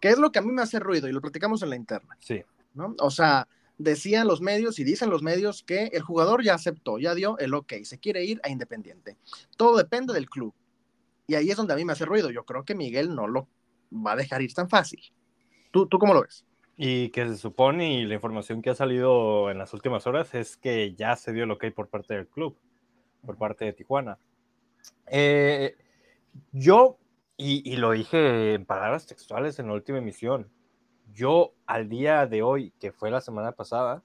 [0.00, 2.16] Que es lo que a mí me hace ruido y lo platicamos en la interna,
[2.20, 2.42] Sí.
[2.72, 2.94] ¿no?
[3.00, 3.46] O sea,
[3.78, 7.54] decían los medios y dicen los medios que el jugador ya aceptó, ya dio el
[7.54, 9.16] ok, se quiere ir a Independiente.
[9.56, 10.54] Todo depende del club.
[11.26, 12.30] Y ahí es donde a mí me hace ruido.
[12.30, 13.48] Yo creo que Miguel no lo
[13.92, 15.00] va a dejar ir tan fácil.
[15.70, 16.44] ¿Tú, tú cómo lo ves?
[16.76, 20.56] Y que se supone, y la información que ha salido en las últimas horas, es
[20.56, 22.56] que ya se dio el ok por parte del club,
[23.24, 24.18] por parte de Tijuana.
[25.06, 25.76] Eh,
[26.52, 26.98] yo,
[27.36, 30.50] y, y lo dije en palabras textuales en la última emisión,
[31.14, 34.02] yo al día de hoy, que fue la semana pasada,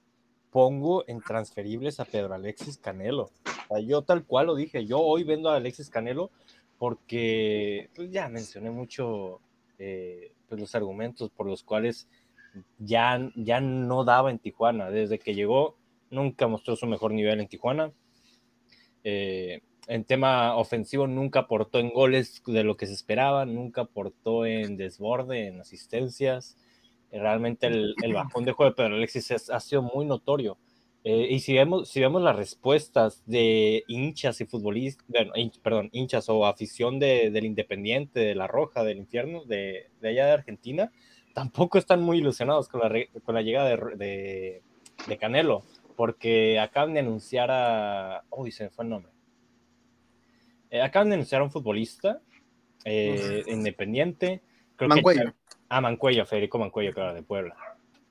[0.50, 3.30] pongo en transferibles a Pedro Alexis Canelo.
[3.68, 6.30] O sea, yo tal cual lo dije, yo hoy vendo a Alexis Canelo
[6.78, 9.40] porque pues, ya mencioné mucho
[9.78, 12.08] eh, pues, los argumentos por los cuales
[12.78, 14.90] ya, ya no daba en Tijuana.
[14.90, 15.76] Desde que llegó,
[16.10, 17.92] nunca mostró su mejor nivel en Tijuana.
[19.04, 24.46] Eh, en tema ofensivo, nunca aportó en goles de lo que se esperaba, nunca aportó
[24.46, 26.56] en desborde, en asistencias.
[27.12, 30.58] Realmente el, el bajón de juego de Pedro Alexis es- ha sido muy notorio.
[31.02, 35.88] Eh, y si vemos, si vemos las respuestas de hinchas y futbolistas, bueno, hin- perdón,
[35.92, 40.32] hinchas o afición de, del Independiente, de La Roja, del Infierno, de, de allá de
[40.32, 40.92] Argentina,
[41.32, 42.90] tampoco están muy ilusionados con la,
[43.24, 44.62] con la llegada de, de,
[45.08, 45.62] de Canelo,
[45.96, 48.24] porque acaban de anunciar a...
[48.30, 49.10] Uy, se me fue el nombre.
[50.70, 52.20] Eh, acaban de anunciar a un futbolista
[52.84, 54.42] eh, independiente.
[54.76, 55.02] Creo que-.
[55.70, 57.56] Ah, Mancuello, Federico Mancuello, claro, de Puebla.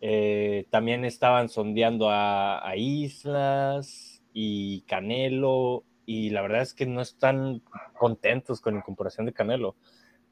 [0.01, 7.61] Eh, también estaban sondeando a, Islas y Canelo, y la verdad es que no están
[7.97, 9.75] contentos con la incorporación de Canelo.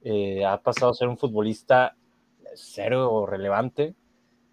[0.04, 1.96] Eh, ha pasado a ser un futbolista
[2.56, 3.94] cero relevante.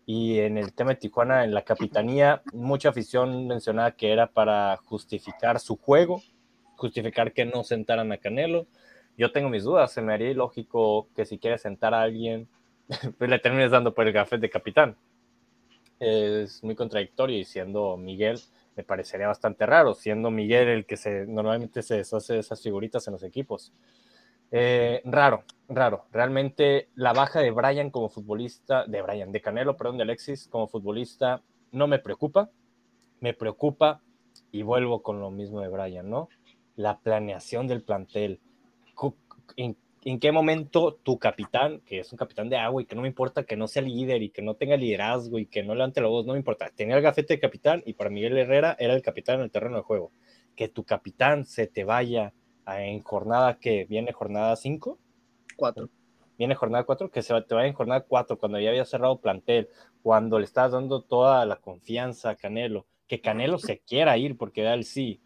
[0.06, 4.76] Y en el tema de Tijuana, en la capitanía, mucha afición mencionaba que era para
[4.76, 6.20] justificar su juego,
[6.76, 8.66] justificar que no sentaran a Canelo.
[9.16, 12.48] Yo tengo mis dudas, se me haría ilógico que si quieres sentar a alguien,
[13.18, 14.96] pues le termines dando por el gafet de capitán.
[15.98, 18.40] Es muy contradictorio y siendo Miguel,
[18.76, 23.06] me parecería bastante raro, siendo Miguel el que se, normalmente se deshace de esas figuritas
[23.06, 23.72] en los equipos.
[24.50, 26.06] Eh, raro, raro.
[26.12, 30.68] Realmente la baja de Brian como futbolista, de Brian, de Canelo, perdón, de Alexis como
[30.68, 31.42] futbolista,
[31.72, 32.50] no me preocupa.
[33.20, 34.02] Me preocupa
[34.50, 36.28] y vuelvo con lo mismo de Brian, ¿no?
[36.76, 38.40] La planeación del plantel.
[39.56, 43.02] ¿En, en qué momento tu capitán, que es un capitán de agua y que no
[43.02, 46.00] me importa que no sea líder y que no tenga liderazgo y que no levante
[46.00, 46.70] la voz, no me importa.
[46.74, 49.76] Tenía el gafete de capitán y para Miguel Herrera era el capitán en el terreno
[49.76, 50.12] de juego.
[50.54, 52.34] Que tu capitán se te vaya
[52.66, 54.98] en jornada que viene jornada 5.
[55.56, 55.88] 4.
[56.36, 59.68] Viene jornada 4, que se te vaya en jornada 4 cuando ya había cerrado plantel,
[60.02, 64.62] cuando le estás dando toda la confianza a Canelo, que Canelo se quiera ir porque
[64.62, 65.20] da el sí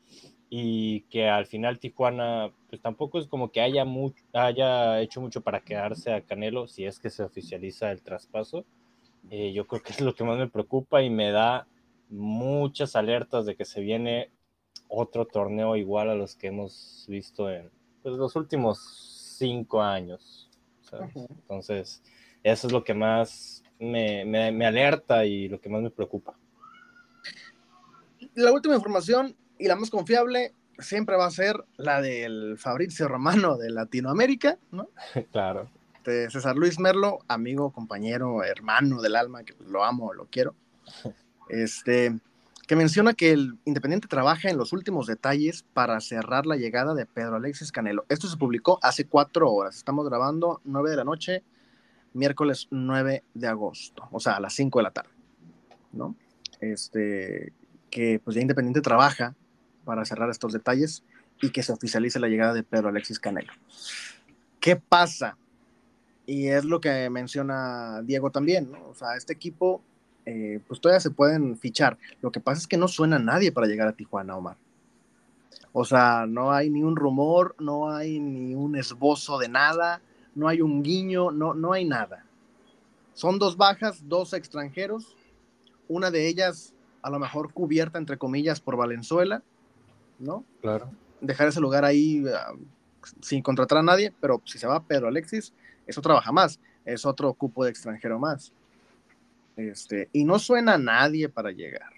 [0.51, 5.43] y que al final Tijuana pues tampoco es como que haya, mucho, haya hecho mucho
[5.43, 8.65] para quedarse a Canelo si es que se oficializa el traspaso.
[9.31, 11.66] Eh, yo creo que es lo que más me preocupa y me da
[12.09, 14.31] muchas alertas de que se viene
[14.89, 17.70] otro torneo igual a los que hemos visto en
[18.03, 20.49] pues, los últimos cinco años.
[21.15, 22.03] Entonces,
[22.43, 26.39] eso es lo que más me, me, me, alerta y lo que más me preocupa.
[28.35, 33.57] La última información y la más confiable siempre va a ser la del Fabrizio Romano
[33.57, 34.89] de Latinoamérica, ¿no?
[35.33, 35.69] claro.
[36.05, 40.55] De César Luis Merlo, amigo, compañero, hermano del alma, que lo amo, lo quiero.
[41.51, 42.15] Este,
[42.67, 47.07] que menciona que el Independiente trabaja en los últimos detalles para cerrar la llegada de
[47.07, 48.05] Pedro Alexis Canelo.
[48.11, 49.77] Esto se publicó hace cuatro horas.
[49.77, 51.43] Estamos grabando 9 de la noche,
[52.13, 55.09] miércoles 9 de agosto, o sea, a las 5 de la tarde,
[55.93, 56.15] ¿no?
[56.61, 57.55] Este,
[57.89, 59.35] que pues ya Independiente trabaja
[59.89, 61.02] para cerrar estos detalles
[61.40, 63.55] y que se oficialice la llegada de Pedro Alexis Canelo.
[64.60, 65.39] ¿Qué pasa?
[66.27, 68.90] Y es lo que menciona Diego también, ¿no?
[68.90, 69.81] O sea, este equipo
[70.27, 71.97] eh, pues todavía se pueden fichar.
[72.20, 74.59] Lo que pasa es que no suena nadie para llegar a Tijuana, Omar.
[75.73, 80.02] O sea, no hay ni un rumor, no hay ni un esbozo de nada,
[80.35, 82.27] no hay un guiño, no, no hay nada.
[83.15, 85.16] Son dos bajas, dos extranjeros,
[85.89, 89.43] una de ellas a lo mejor cubierta, entre comillas, por Valenzuela,
[90.19, 90.45] ¿no?
[90.61, 90.90] Claro.
[91.20, 92.59] Dejar ese lugar ahí uh,
[93.20, 95.53] sin contratar a nadie, pero si se va Pedro Alexis,
[95.86, 98.53] eso trabaja más, es otro cupo de extranjero más.
[99.57, 101.93] Este, y no suena a nadie para llegar.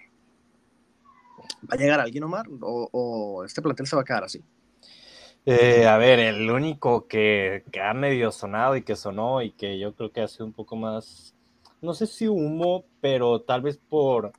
[1.63, 2.47] ¿Va a llegar alguien, Omar?
[2.61, 4.43] ¿O, o este plantel se va a quedar así?
[5.45, 9.79] Eh, a ver, el único que, que, ha medio sonado y que sonó y que
[9.79, 11.33] yo creo que ha sido un poco más,
[11.81, 14.33] no sé si humo, pero tal vez por,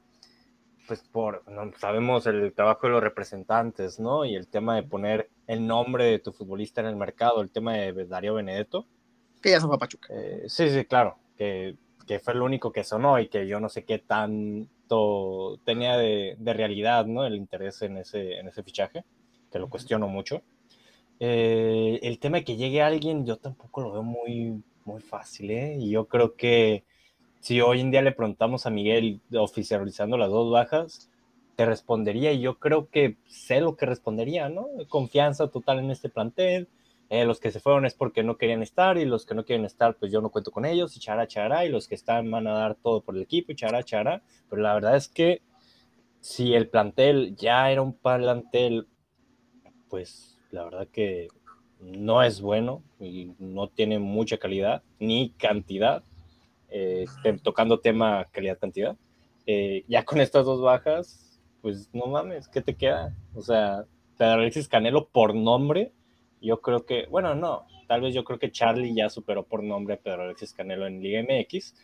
[0.92, 4.24] pues por, no, sabemos el trabajo de los representantes, ¿no?
[4.24, 7.74] Y el tema de poner el nombre de tu futbolista en el mercado, el tema
[7.74, 8.86] de Darío Benedetto.
[9.40, 10.08] Que ya se fue a Pachuca.
[10.10, 13.68] Eh, sí, sí, claro, que que fue el único que sonó y que yo no
[13.68, 17.24] sé qué tanto tenía de, de realidad, ¿no?
[17.24, 19.04] El interés en ese, en ese fichaje,
[19.50, 20.42] que lo cuestiono mucho.
[21.20, 25.76] Eh, el tema de que llegue alguien, yo tampoco lo veo muy, muy fácil, ¿eh?
[25.78, 26.84] Y yo creo que
[27.42, 31.10] si hoy en día le preguntamos a Miguel oficializando las dos bajas,
[31.56, 34.68] te respondería y yo creo que sé lo que respondería, ¿no?
[34.88, 36.68] Confianza total en este plantel,
[37.10, 39.64] eh, los que se fueron es porque no querían estar y los que no quieren
[39.64, 42.46] estar, pues yo no cuento con ellos y chará, chará, y los que están van
[42.46, 44.22] a dar todo por el equipo y chará, chará.
[44.48, 45.42] Pero la verdad es que
[46.20, 48.86] si el plantel ya era un plantel,
[49.90, 51.26] pues la verdad que
[51.80, 56.04] no es bueno y no tiene mucha calidad ni cantidad,
[56.72, 57.06] eh,
[57.42, 58.96] tocando tema calidad-cantidad.
[59.46, 63.14] Eh, ya con estas dos bajas, pues no mames, ¿qué te queda?
[63.34, 63.84] O sea,
[64.16, 65.92] Pedro Alexis Canelo por nombre
[66.42, 69.94] yo creo que, bueno, no, tal vez yo creo que Charlie ya superó por nombre
[69.94, 71.74] a Pedro Alexis Canelo en Liga MX,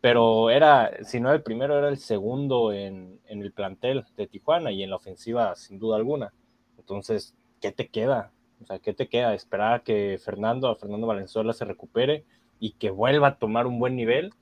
[0.00, 4.70] pero era, si no el primero, era el segundo en, en el plantel de Tijuana
[4.70, 6.32] y en la ofensiva, sin duda alguna.
[6.78, 8.32] Entonces, ¿qué te queda?
[8.62, 9.34] O sea, ¿qué te queda?
[9.34, 12.24] Esperar a que Fernando, a Fernando Valenzuela se recupere
[12.60, 14.32] y que vuelva a tomar un buen nivel.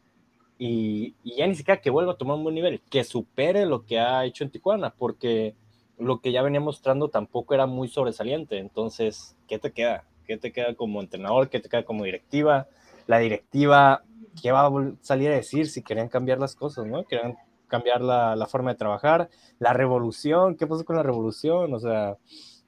[0.58, 3.84] Y, y, ya ni siquiera que vuelva a tomar un buen nivel, que supere lo
[3.84, 5.56] que ha hecho en Tijuana, porque
[5.98, 8.58] lo que ya venía mostrando tampoco era muy sobresaliente.
[8.58, 10.04] Entonces, ¿qué te queda?
[10.26, 11.48] ¿Qué te queda como entrenador?
[11.48, 12.68] ¿Qué te queda como directiva?
[13.06, 14.02] La directiva,
[14.40, 14.70] ¿qué va a
[15.00, 17.04] salir a decir si querían cambiar las cosas, no?
[17.04, 17.36] Querían
[17.68, 19.28] cambiar la, la forma de trabajar,
[19.58, 21.74] la revolución, ¿qué pasó con la revolución?
[21.74, 22.16] O sea,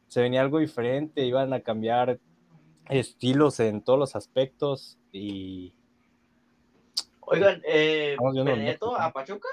[0.09, 2.19] se venía algo diferente, iban a cambiar
[2.89, 5.75] estilos en todos los aspectos y...
[7.21, 9.49] Oigan, eh, ¿Benedetto a Pachuca?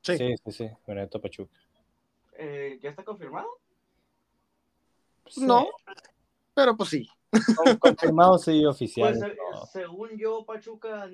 [0.00, 1.58] Sí, sí, sí, sí Benedetto a Pachuca
[2.36, 3.48] eh, ¿ya está confirmado?
[5.26, 5.44] Sí.
[5.44, 5.66] No,
[6.54, 7.08] pero pues sí.
[7.78, 9.16] Confirmado, sí, oficial.
[9.18, 9.66] Pues, no.
[9.66, 11.08] Según yo, Pachuca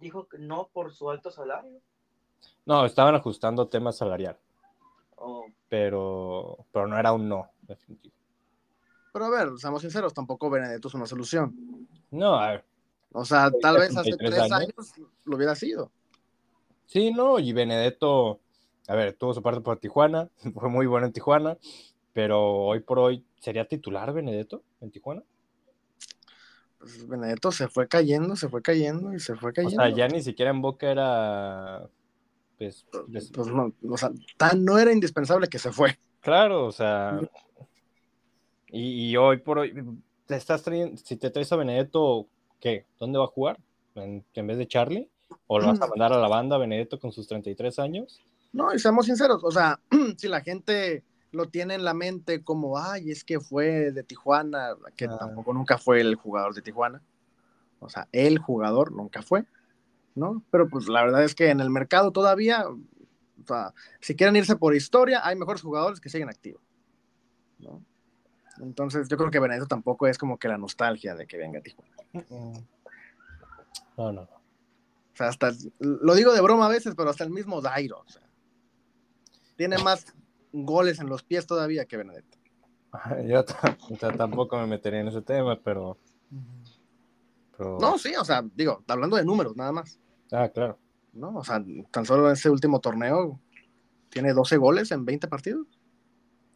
[0.00, 1.80] dijo que no por su alto salario.
[2.64, 4.38] No, estaban ajustando temas salarial.
[5.16, 5.44] Oh.
[5.68, 8.14] Pero, pero no era un no, definitivo.
[9.12, 11.54] Pero a ver, seamos sinceros, tampoco Benedetto es una solución.
[12.10, 12.64] No, a ver.
[13.12, 14.72] O sea, tal vez hace 33 tres años.
[14.96, 15.90] años lo hubiera sido.
[16.86, 18.40] Sí, no, y Benedetto,
[18.88, 21.56] a ver, tuvo su parte por Tijuana, fue muy bueno en Tijuana,
[22.12, 25.22] pero hoy por hoy, ¿sería titular Benedetto en Tijuana?
[26.78, 29.76] Pues Benedetto se fue cayendo, se fue cayendo y se fue O cayendo.
[29.82, 31.88] sea, ya ni siquiera en Boca era,
[32.58, 35.98] pues, des- Pues no, o sea, tan no era indispensable que se fue.
[36.20, 37.20] claro, o sea,
[38.72, 39.74] y, y hoy por hoy,
[40.26, 42.26] te estás trayendo, si te traes a Benedetto,
[42.60, 42.86] ¿qué?
[42.98, 43.58] ¿Dónde va a jugar?
[43.94, 45.08] ¿En, en vez de Charlie?
[45.46, 48.20] ¿O lo vas a mandar a la banda Benedetto con sus 33 años?
[48.52, 49.80] No, y seamos sinceros, o sea,
[50.16, 54.70] si la gente lo tiene en la mente como, ay, es que fue de Tijuana,
[54.96, 55.16] que Ah.
[55.18, 57.00] tampoco nunca fue el jugador de Tijuana.
[57.78, 59.44] O sea, el jugador nunca fue,
[60.16, 60.42] ¿no?
[60.50, 62.78] Pero pues la verdad es que en el mercado todavía, o
[63.46, 66.60] sea, si quieren irse por historia, hay mejores jugadores que siguen activos,
[67.58, 67.80] ¿no?
[68.62, 71.62] Entonces yo creo que Benedetto tampoco es como que la nostalgia de que venga a
[71.62, 71.94] Tijuana.
[73.96, 74.22] No, no, no.
[74.22, 78.08] O sea, hasta, lo digo de broma a veces, pero hasta el mismo Dairo, o
[78.08, 78.22] sea,
[79.56, 80.06] tiene más
[80.52, 82.38] goles en los pies todavía que Benedetto.
[83.26, 83.54] Yo t-
[83.90, 85.98] o sea, tampoco me metería en ese tema, pero...
[87.56, 89.98] pero- No, sí, o sea, digo, hablando de números nada más,
[90.32, 90.78] Ah, claro.
[91.12, 91.36] ¿no?
[91.36, 93.38] O sea, tan solo en ese último torneo
[94.08, 95.66] tiene 12 goles en 20 partidos,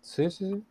[0.01, 0.65] Sí, sí, sí.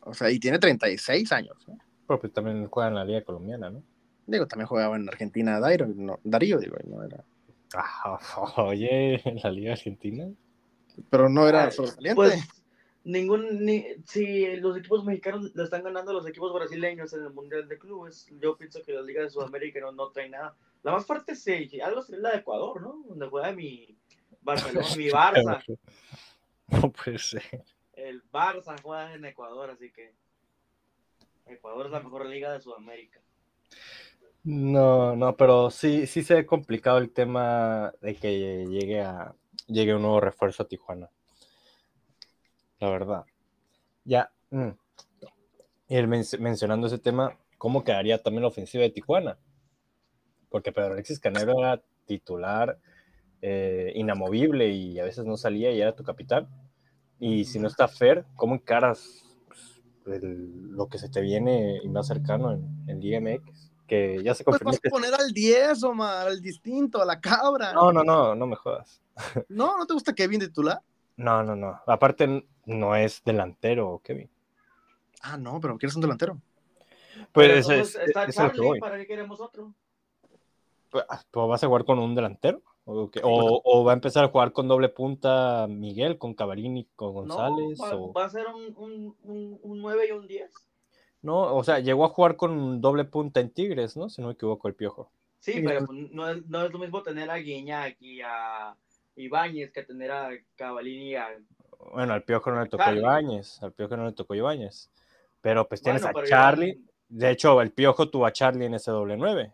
[0.00, 1.78] O sea, y tiene 36 años, ¿no?
[2.06, 3.82] Pero pues también juega en la liga colombiana, ¿no?
[4.26, 7.24] Digo, también jugaba en Argentina Dairo, no, Darío, digo, y no era,
[7.74, 8.18] Ah,
[8.58, 10.30] oye, en la liga argentina.
[11.10, 12.14] pero no era Ay, sobresaliente.
[12.16, 12.48] Pues
[13.04, 17.32] ningún, ni, si los equipos mexicanos le están ganando a los equipos brasileños en el
[17.32, 20.54] Mundial de Clubes, yo pienso que la Liga de Sudamérica no, no trae nada.
[20.82, 23.02] La más fuerte sí, algo es la de Ecuador, ¿no?
[23.08, 23.96] Donde juega mi
[24.42, 25.78] Barcelona, mi Barça.
[26.68, 27.64] No puede ser.
[28.08, 30.14] El Barça juega en Ecuador, así que
[31.46, 33.20] Ecuador es la mejor liga de Sudamérica.
[34.44, 39.34] No, no, pero sí, sí se ve complicado el tema de que llegue a
[39.68, 41.10] llegue un nuevo refuerzo a Tijuana.
[42.80, 43.24] La verdad.
[44.04, 44.70] Ya, mm.
[45.88, 49.38] Y el men- mencionando ese tema, ¿cómo quedaría también la ofensiva de Tijuana?
[50.48, 52.78] Porque Pedro Alexis Canelo era titular
[53.40, 56.48] eh, inamovible y a veces no salía y era tu capitán.
[57.24, 59.22] Y si no está Fer, ¿cómo encaras
[60.02, 63.70] pues, el- lo que se te viene y más cercano en, en Liga MX?
[63.86, 67.20] Que ya se Pues confirmó vas a poner al 10, Omar, al distinto, a la
[67.20, 67.72] cabra.
[67.74, 69.00] No, no, no, no me jodas.
[69.48, 69.78] ¿No?
[69.78, 70.80] ¿No te gusta Kevin titular?
[71.16, 71.80] No, no, no.
[71.86, 74.28] Aparte, no es delantero, Kevin.
[75.20, 76.40] Ah, no, pero quieres un delantero.
[77.30, 78.80] Pues es, está es Charlie.
[78.80, 79.72] ¿para qué queremos otro?
[80.90, 82.62] Pues, pues, ¿Vas a jugar con un delantero?
[82.84, 83.20] ¿O, qué?
[83.22, 87.78] O- o va a empezar a jugar con doble punta Miguel, con Cavarini, con González?
[87.78, 88.12] No, va, o...
[88.12, 90.50] va a ser un, un, un, un 9 y un 10.
[91.22, 94.08] No, o sea, llegó a jugar con doble punta en Tigres, ¿no?
[94.08, 95.10] Si no me equivoco, el piojo.
[95.38, 98.74] Sí, Sí, pero pues- no, es, no es lo mismo tener a Guiñac y a
[99.14, 101.28] Ibáñez que tener a Cavallini y a...
[101.92, 102.92] Bueno, al piojo no le tocó.
[102.92, 104.90] Ibáñez, al piojo no le tocó Ibáñez.
[105.40, 106.80] Pero pues tienes Bueno, a Charlie.
[107.08, 109.52] De hecho, el piojo tuvo a Charlie en ese doble 9.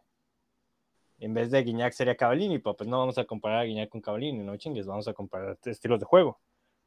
[1.18, 4.38] En vez de Guiñac sería Cavallini, pues no vamos a comparar a Guiñac con Cavallini,
[4.38, 6.38] no chingues, vamos a comparar estilos de juego.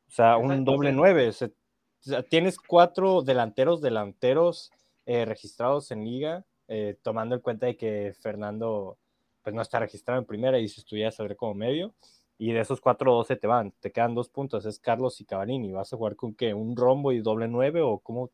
[0.07, 0.91] O sea, un doble.
[0.91, 1.29] 9.
[1.29, 4.71] o sea, tienes cuatro delanteros, delanteros
[5.05, 8.97] eh, registrados en liga, eh, tomando en cuenta de que Fernando
[9.43, 11.93] pues no está registrado en primera y si estuviera saldría como medio.
[12.37, 13.71] Y de esos cuatro, dos se te van.
[13.79, 15.71] Te quedan dos puntos, es Carlos y Cavallini.
[15.71, 16.53] ¿Vas a jugar con qué?
[16.53, 18.31] ¿Un rombo y doble 9 o cómo,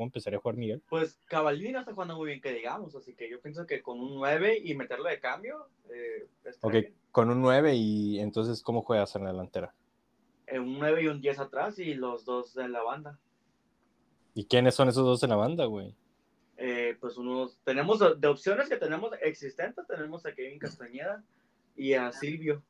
[0.00, 0.82] cómo empezaría a jugar Miguel?
[0.88, 4.00] Pues Cavallini no está jugando muy bien que digamos, así que yo pienso que con
[4.00, 6.26] un 9 y meterlo de cambio, eh,
[6.62, 6.94] Ok, bien.
[7.12, 9.74] con un 9 y entonces, ¿cómo juegas en la delantera?
[10.46, 13.18] Eh, un 9 y un 10 atrás y los dos en la banda.
[14.32, 15.94] ¿Y quiénes son esos dos en la banda, güey?
[16.56, 21.22] Eh, pues unos, tenemos de, opciones que tenemos existentes, tenemos a Kevin Castañeda
[21.76, 22.62] y a Silvio.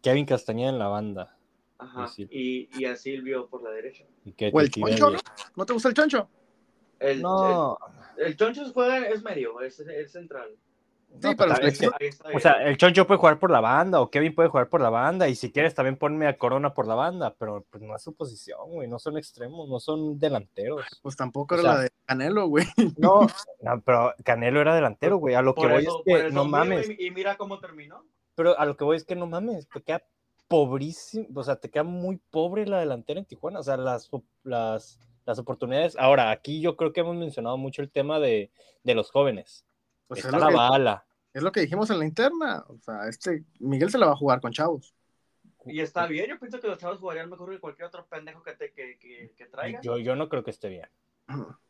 [0.00, 1.36] Kevin Castañeda en la banda.
[1.78, 4.04] Ajá, y, y a Silvio por la derecha.
[4.26, 5.18] ¿Y qué O el choncho, ¿no?
[5.56, 6.28] ¿No te gusta el choncho?
[6.98, 7.78] El, No,
[8.18, 10.50] el, el Choncho juega, es medio, es, es central.
[11.20, 13.38] Sí, No, pero pues, es es que- Ahí está o sea, el Choncho puede jugar
[13.38, 16.26] por la banda o Kevin puede jugar por la banda y si quieres también ponme
[16.26, 19.68] a Corona por la banda, pero pues no es su posición, güey, no son extremos,
[19.68, 20.84] no son delanteros.
[21.02, 22.66] pues tampoco O era sea, la de Canelo, güey.
[22.98, 23.20] No,
[23.62, 26.90] no, pero Canelo era delantero, güey, a lo que voy es que eso no mames,
[26.98, 28.04] Y, y mira cómo terminó.
[28.34, 30.02] pero a lo que voy es que no mames, te queda
[30.48, 34.10] pobrísimo, o sea, te queda muy pobre la delantera en Tijuana, o sea, las,
[34.42, 35.96] las, las oportunidades.
[35.98, 38.50] Ahora, aquí yo creo que hemos mencionado mucho el tema de,
[38.84, 39.64] de los jóvenes.
[40.06, 41.06] Pues es Está la que, bala.
[41.34, 42.64] es lo que dijimos en la interna.
[42.68, 44.94] O sea, este Miguel se la va a jugar con chavos.
[45.64, 48.52] Y está bien, yo pienso que los chavos jugarían mejor que cualquier otro pendejo que,
[48.52, 49.80] te, que, que, que traiga.
[49.82, 50.88] Yo, yo no creo que esté bien.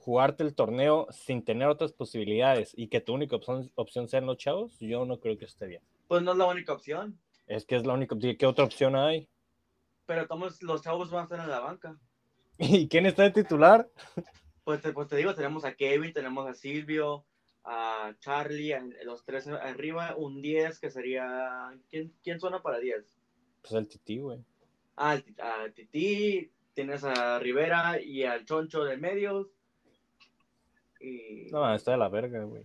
[0.00, 4.38] jugarte el torneo sin tener otras posibilidades y que tu única opción, opción sean los
[4.38, 5.82] chavos, yo no creo que esté bien.
[6.08, 7.18] Pues no es la única opción.
[7.50, 8.36] Es que es la única opción.
[8.36, 9.28] ¿Qué otra opción hay?
[10.06, 11.98] Pero todos los chavos van a estar en la banca.
[12.58, 13.90] ¿Y quién está de titular?
[14.62, 17.26] Pues te, pues te digo, tenemos a Kevin, tenemos a Silvio,
[17.64, 21.72] a Charlie, a- los tres arriba, un 10 que sería...
[21.88, 23.18] ¿Quién, quién suena para 10?
[23.62, 24.44] Pues el Tití, güey.
[24.96, 29.50] Ah, a Titi, tienes a Rivera y al Choncho del medio.
[31.00, 31.48] Y...
[31.50, 32.64] No, está de la verga, güey.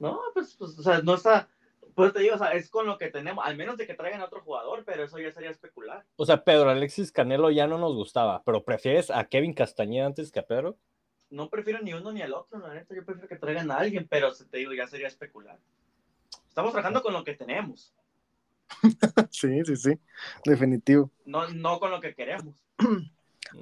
[0.00, 1.48] No, pues, pues, o sea, no está.
[1.94, 4.20] Pues te digo, o sea, es con lo que tenemos, al menos de que traigan
[4.20, 6.04] a otro jugador, pero eso ya sería especular.
[6.16, 10.32] O sea, Pedro Alexis Canelo ya no nos gustaba, pero ¿prefieres a Kevin Castañeda antes
[10.32, 10.76] que a Pedro?
[11.30, 12.94] No prefiero ni uno ni el otro, la neta.
[12.94, 15.58] Yo prefiero que traigan a alguien, pero te digo, ya sería especular.
[16.48, 17.92] Estamos trabajando con lo que tenemos,
[19.30, 19.98] Sí, sí, sí,
[20.44, 21.10] definitivo.
[21.24, 22.54] no, no con lo que queremos.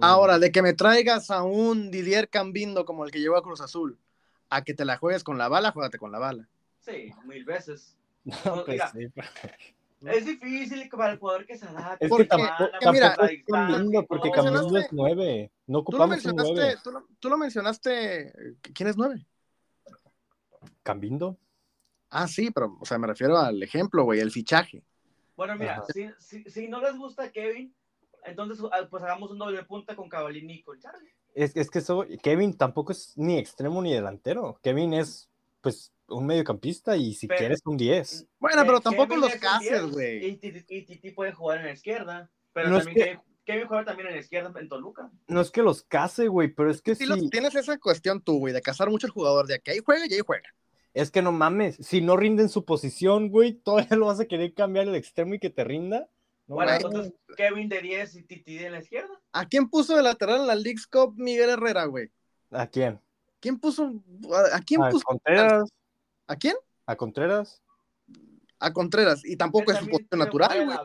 [0.00, 3.60] Ahora, de que me traigas a un Didier Cambindo como el que llevó a Cruz
[3.60, 3.98] Azul,
[4.48, 6.48] a que te la juegues con la bala, juégate con la bala.
[6.80, 7.96] Sí, mil veces.
[8.44, 9.08] No, pues sí,
[10.08, 12.04] Es difícil para el jugador que se adapte.
[12.04, 15.50] Es Porque- que tampoco, que mira, porque tú mencionaste- es nueve.
[15.66, 16.50] No Tú lo ocupamos un nueve.
[16.52, 18.32] mencionaste, tú lo, tú lo mencionaste,
[18.74, 19.24] ¿quién es nueve?
[20.82, 21.36] ¿Cambindo?
[22.10, 24.82] Ah, sí, pero, o sea, me refiero al ejemplo, güey, el fichaje.
[25.36, 27.74] Bueno, mira, si, si, si no les gusta Kevin,
[28.24, 31.10] entonces ah, pues hagamos un doble punta con Cavallini y con Charlie.
[31.34, 34.58] Es, es que eso, Kevin tampoco es ni extremo ni delantero.
[34.62, 35.30] Kevin es,
[35.62, 38.26] pues, un mediocampista y si Pero- quieres un 10.
[38.38, 40.24] Bueno, pero tampoco Kevin los cases, 10, güey.
[40.26, 42.30] Y Titi, puede jugar en la izquierda.
[42.52, 45.10] Pero No es también que- Kevin, juega también en la izquierda en Toluca.
[45.26, 48.20] No es que los case, güey, pero es que Sí, si, los- tienes esa cuestión
[48.22, 50.48] tú, güey, de cazar mucho el jugador, de que ahí juega y ahí juega.
[50.94, 54.26] es que no mames, si no rinde en su posición, güey, todavía lo vas a
[54.26, 56.08] querer cambiar el extremo y que te rinda.
[56.46, 56.84] No bueno, mames.
[56.84, 59.18] entonces Kevin de 10 y Titi de la izquierda.
[59.32, 62.10] ¿A quién puso de lateral en la League's Cup Miguel Herrera, güey?
[62.50, 63.00] ¿A quién?
[63.40, 63.90] ¿Quién puso?
[64.32, 65.04] ¿A, a quién ¿A puso?
[65.04, 65.68] Contreras?
[66.26, 66.56] ¿A quién?
[66.86, 67.62] ¿A Contreras?
[68.58, 69.24] A Contreras.
[69.24, 70.78] Y tampoco es su posición natural, güey.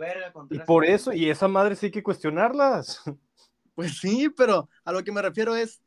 [0.49, 3.01] Y por eso, y esa madre sí hay que cuestionarlas.
[3.75, 5.83] Pues sí, pero a lo que me refiero es,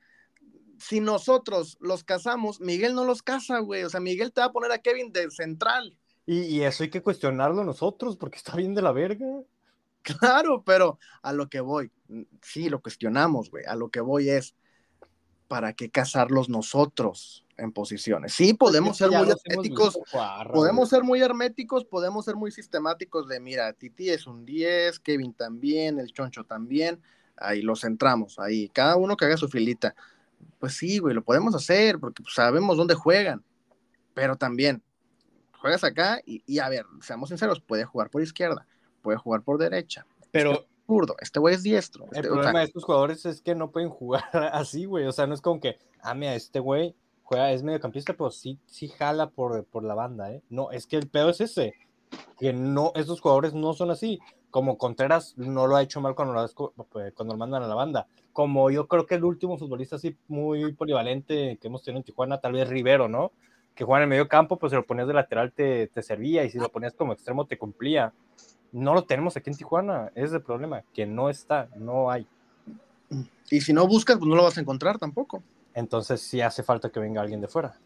[0.78, 3.82] si nosotros los casamos, Miguel no los casa, güey.
[3.82, 5.98] O sea, Miguel te va a poner a Kevin de central.
[6.24, 9.26] Y, y eso hay que cuestionarlo nosotros, porque está bien de la verga.
[10.02, 11.90] Claro, pero a lo que voy,
[12.42, 13.64] sí, lo cuestionamos, güey.
[13.66, 14.54] A lo que voy es,
[15.46, 18.32] ¿para qué casarlos nosotros en posiciones?
[18.32, 19.98] Sí, podemos ser Ya muy herméticos,
[20.52, 25.34] podemos ser muy herméticos, podemos ser muy sistemáticos de, mira, Titi es un 10, Kevin
[25.34, 27.00] también, el Choncho también,
[27.36, 29.94] ahí los centramos, ahí, cada uno que haga su filita.
[30.58, 33.44] Pues sí, güey, lo podemos hacer porque pues, sabemos dónde juegan,
[34.14, 34.82] pero también
[35.58, 38.66] juegas acá y, y, a ver, seamos sinceros, puede jugar por izquierda,
[39.02, 42.06] puede jugar por derecha, Pero zurdo, este güey es diestro.
[42.12, 45.06] el este- o problema sea, de estos jugadores es que no pueden jugar así, güey.
[45.06, 46.96] O sea, no es como que, ah, mira, este güey
[47.38, 50.42] es mediocampista, pero sí, sí jala por, por la banda, ¿eh?
[50.50, 51.74] No, es que el pedo es ese,
[52.38, 54.18] que no, estos jugadores no son así.
[54.50, 57.74] Como Contreras no lo ha hecho mal cuando lo, has- cuando lo mandan a la
[57.76, 58.08] banda.
[58.32, 62.40] Como yo creo que el último futbolista así muy polivalente que hemos tenido en Tijuana,
[62.40, 63.30] tal vez Rivero, ¿no?
[63.76, 66.42] Que juega en el medio campo, pues si lo ponías de lateral te, te servía
[66.44, 68.12] y si lo ponías como extremo te cumplía.
[68.72, 72.26] No lo tenemos aquí en Tijuana, es el problema, que no está, no hay.
[73.50, 75.44] y si no buscas, pues no lo vas a encontrar tampoco.
[75.74, 77.78] Entonces sí hace falta que venga alguien de fuera.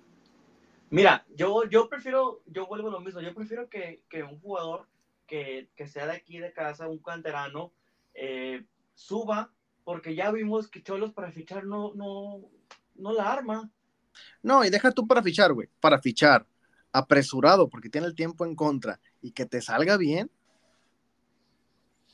[0.90, 4.86] Mira, yo, yo prefiero, yo vuelvo a lo mismo, yo prefiero que, que un jugador
[5.26, 7.72] que, que sea de aquí de casa, un canterano,
[8.14, 9.52] eh, suba,
[9.82, 12.42] porque ya vimos que Cholos para fichar no, no,
[12.94, 13.70] no la arma.
[14.42, 16.46] No, y deja tú para fichar, güey, para fichar
[16.92, 20.30] apresurado porque tiene el tiempo en contra y que te salga bien.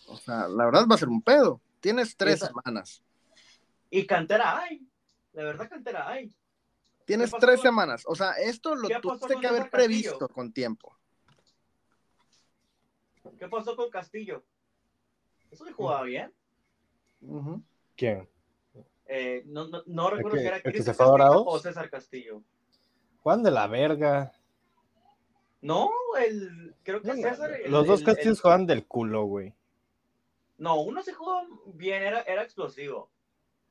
[0.07, 1.61] O sea, la verdad va a ser un pedo.
[1.81, 3.03] Tienes tres Esa- semanas.
[3.91, 4.87] Y cantera hay,
[5.33, 6.33] la verdad cantera hay.
[7.07, 8.03] Tienes ¿Qué pasó tres con- semanas.
[8.07, 9.71] O sea, esto lo ¿Qué pasó tuviste que haber Castillo?
[9.71, 10.97] previsto con tiempo.
[13.39, 14.43] ¿Qué pasó con Castillo?
[15.51, 16.33] Eso le jugaba bien.
[17.97, 18.29] ¿Quién?
[19.07, 21.29] Eh, no, no, no recuerdo que- si era el que Cristian se fue a Castillo
[21.29, 21.45] Dorados?
[21.47, 22.43] o César Castillo.
[23.23, 24.33] Juan de la verga.
[25.61, 27.51] No, el, creo que César.
[27.53, 29.53] el- Los dos el- castillos el- juegan del culo, güey.
[30.59, 33.11] No, uno se jugó bien, era, era explosivo.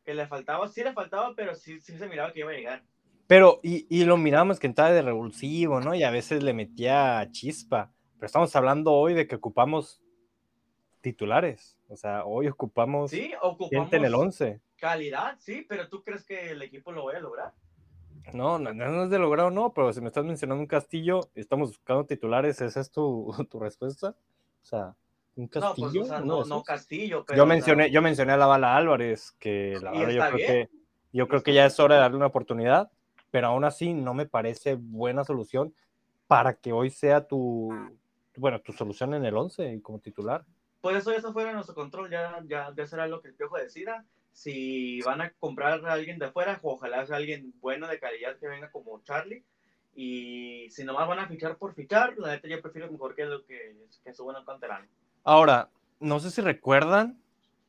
[0.09, 2.83] Que le faltaba, sí le faltaba, pero sí, sí se miraba que iba a llegar.
[3.27, 5.93] Pero, y, y lo mirábamos que entraba de revulsivo, ¿no?
[5.93, 7.93] Y a veces le metía chispa.
[8.15, 10.01] Pero estamos hablando hoy de que ocupamos
[11.01, 11.77] titulares.
[11.89, 14.59] O sea, hoy ocupamos Sí, ocupamos gente en el 11.
[14.77, 17.53] calidad, sí, pero ¿tú crees que el equipo lo vaya a lograr?
[18.33, 21.69] No, no, no es de logrado, no, pero si me estás mencionando un castillo, estamos
[21.69, 24.15] buscando titulares, ¿esa es tu, tu respuesta?
[24.63, 24.95] O sea,
[25.39, 26.63] un No, pues, o sea, no, no?
[26.63, 27.37] Castillo, pero.
[27.37, 30.27] yo o sea, mencioné, yo mencioné a la bala Álvarez, que la verdad yo está
[30.31, 30.47] creo bien.
[30.47, 30.69] que
[31.13, 32.91] Yo creo que ya es hora de darle una oportunidad,
[33.31, 35.73] pero aún así no me parece buena solución
[36.27, 37.73] para que hoy sea tu,
[38.35, 40.45] bueno, tu solución en el 11 como titular.
[40.81, 43.57] Por eso eso fuera de nuestro control, ya, ya, ya será lo que el Piojo
[43.57, 44.05] decida.
[44.31, 48.47] Si van a comprar a alguien de afuera, ojalá sea alguien bueno de calidad que
[48.47, 49.43] venga como Charlie.
[49.95, 53.43] Y si nomás van a fichar por fichar, la neta yo prefiero mejor que lo
[53.45, 54.87] que, que suban a un canterano.
[55.23, 55.69] Ahora,
[55.99, 57.21] no sé si recuerdan,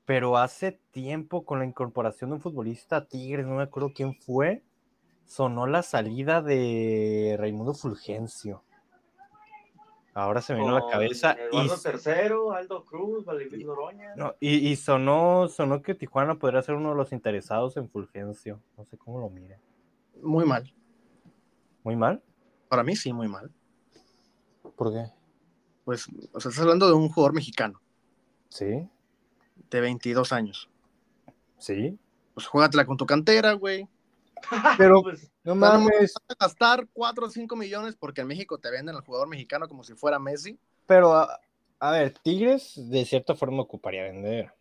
[0.04, 4.14] pero hace tiempo con la incorporación de un futbolista a Tigres, no me acuerdo quién
[4.14, 4.62] fue,
[5.26, 8.62] sonó la salida de Raimundo Fulgencio.
[10.12, 14.14] Ahora se me vino a la cabeza y, Eduardo Tercero, Aldo Cruz, Valdivia Noroña.
[14.16, 18.60] no, y, y sonó, sonó que Tijuana podría ser uno de los interesados en Fulgencio.
[18.76, 19.60] No sé cómo lo mire.
[20.20, 20.72] Muy mal.
[21.84, 22.20] ¿Muy mal?
[22.68, 23.50] Para mí sí, muy mal.
[24.76, 25.19] ¿Por qué?
[25.90, 27.80] Pues, o sea, estás hablando de un jugador mexicano
[28.48, 28.88] Sí,
[29.70, 30.70] de 22 años.
[31.58, 31.98] sí.
[32.32, 33.88] Pues juégatela con tu cantera, güey.
[34.78, 36.14] Pero Pues, no mames.
[36.14, 39.66] vas a gastar 4 o 5 millones porque en México te venden al jugador mexicano
[39.66, 40.56] como si fuera Messi.
[40.86, 41.40] Pero, a,
[41.80, 44.52] a ver, Tigres de cierta forma ocuparía vender.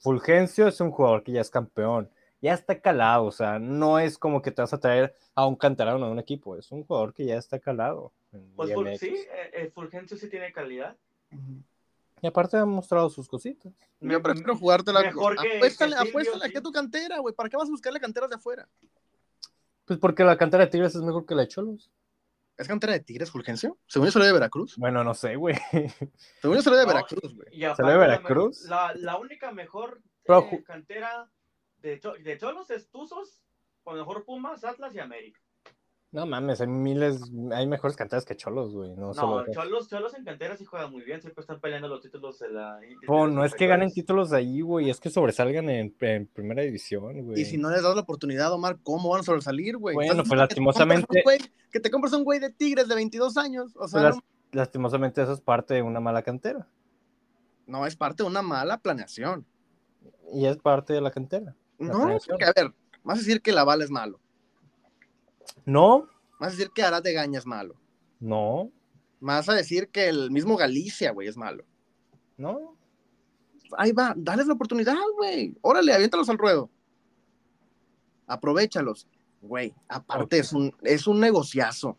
[0.00, 2.10] Fulgencio es un jugador que ya es campeón,
[2.42, 5.54] ya está calado, o sea, no es como que te vas a traer a un
[5.54, 8.12] canterano de un equipo, es un jugador que ya está calado.
[8.56, 8.70] Pues
[9.00, 10.96] sí, eh, eh, Fulgencio sí tiene calidad.
[12.22, 13.72] Y aparte ha mostrado sus cositas.
[14.00, 15.00] Yo prefiero jugártela.
[15.00, 16.48] Mejor que- apuéstale, que apuéstale sí.
[16.48, 17.34] aquí a tu cantera, güey.
[17.34, 18.68] ¿Para qué vas a buscarle canteras de afuera?
[19.86, 21.90] Pues porque la cantera de Tigres es mejor que la de Cholos.
[22.58, 23.78] ¿Es cantera de Tigres, Fulgencio?
[23.86, 24.76] Según yo salió de Veracruz.
[24.76, 25.56] Bueno, no sé, güey.
[26.42, 27.48] Según yo salió de No, Veracruz, güey.
[27.74, 28.64] ¿Salió de la Veracruz?
[28.68, 31.30] La, la única mejor Pero eh, cantera
[31.78, 33.42] de, Cho- de Cholos es Tuzos,
[33.84, 35.40] o mejor Pumas, Atlas y América.
[36.12, 37.20] No mames, hay miles,
[37.52, 38.96] hay mejores canteras que Cholos, güey.
[38.96, 42.00] No, No, solo Cholos, Cholos en cantera sí juegan muy bien, siempre están peleando los
[42.00, 42.80] títulos de la.
[42.80, 46.62] los no es que ganen títulos de ahí, güey, es que sobresalgan en, en primera
[46.62, 47.40] división, güey.
[47.40, 49.94] Y si no les das la oportunidad, Omar, ¿cómo van a sobresalir, güey?
[49.94, 51.22] Bueno, pues, lastimosamente-
[51.70, 53.76] Que te compras un güey de Tigres de 22 años.
[53.76, 56.66] O sea, Pues no, lastimosamente eso es parte de una mala cantera.
[57.68, 59.46] no, es parte de una mala planeación.
[60.32, 61.54] Y es parte de la cantera.
[61.78, 62.36] La No, planeación.
[62.36, 62.74] porque, a ver,
[63.04, 64.18] vas a decir que Laval es malo.
[65.64, 66.08] No,
[66.38, 67.74] Vas a decir que Arad de Gaña es malo.
[68.18, 68.70] no,
[69.22, 71.64] Vas a decir que el mismo Galicia, güey, es malo.
[72.36, 72.76] no.
[73.78, 75.56] Ahí va, dales la oportunidad, güey.
[75.62, 76.68] Órale, aviéntalos al ruedo.
[78.26, 79.06] Aprovechalos.
[79.42, 81.96] Güey, aparte es, un, es un negociazo.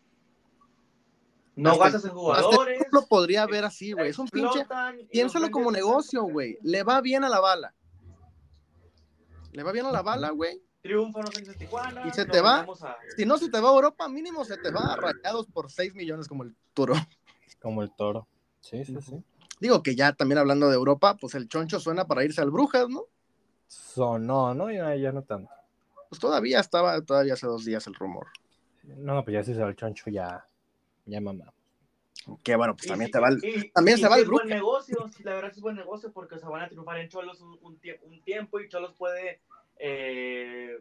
[1.56, 2.82] No Hasta- gastas en jugadores.
[2.92, 4.08] lo podría ver así, güey.
[4.10, 4.66] Es un pinche.
[5.10, 6.58] Piénsalo como negocio, güey.
[6.62, 7.74] Le va bien a la bala.
[9.52, 10.62] Le va bien a la bala, güey.
[10.82, 12.02] Triunfo, no sé, en Tijuana.
[12.06, 12.60] Y se te va.
[12.60, 12.66] a-
[13.16, 15.94] Si no se te va a Europa, mínimo se te va a rayados por 6
[15.94, 16.94] millones como el toro.
[17.60, 18.26] Como el toro.
[18.60, 19.22] Sí, sí, sí.
[19.60, 22.88] Digo que ya también hablando de Europa, pues el choncho suena para irse al Brujas,
[22.88, 23.04] ¿no?
[23.68, 24.70] Sonó, ¿no?
[24.72, 25.52] Ya, ya no tanto.
[26.08, 28.26] Pues todavía estaba, todavía hace dos días el rumor.
[28.82, 30.44] No, pues ya si se va el choncho, ya,
[31.06, 31.52] ya mamá.
[32.42, 33.38] Que bueno, pues Y también sí- te va el.
[33.44, 34.56] y- también y se va el es buen Brujas.
[34.58, 37.80] negocio, la verdad es buen negocio porque se van a triunfar en Cholos un, un
[37.80, 39.40] tie- un tiempo y Cholos puede
[39.84, 40.78] eh,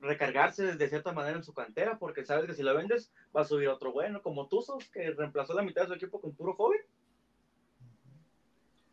[0.00, 3.44] recargarse de cierta manera en su cantera porque sabes que si lo vendes va a
[3.44, 6.80] subir otro bueno, como Tuzos que reemplazó la mitad de su equipo con puro joven.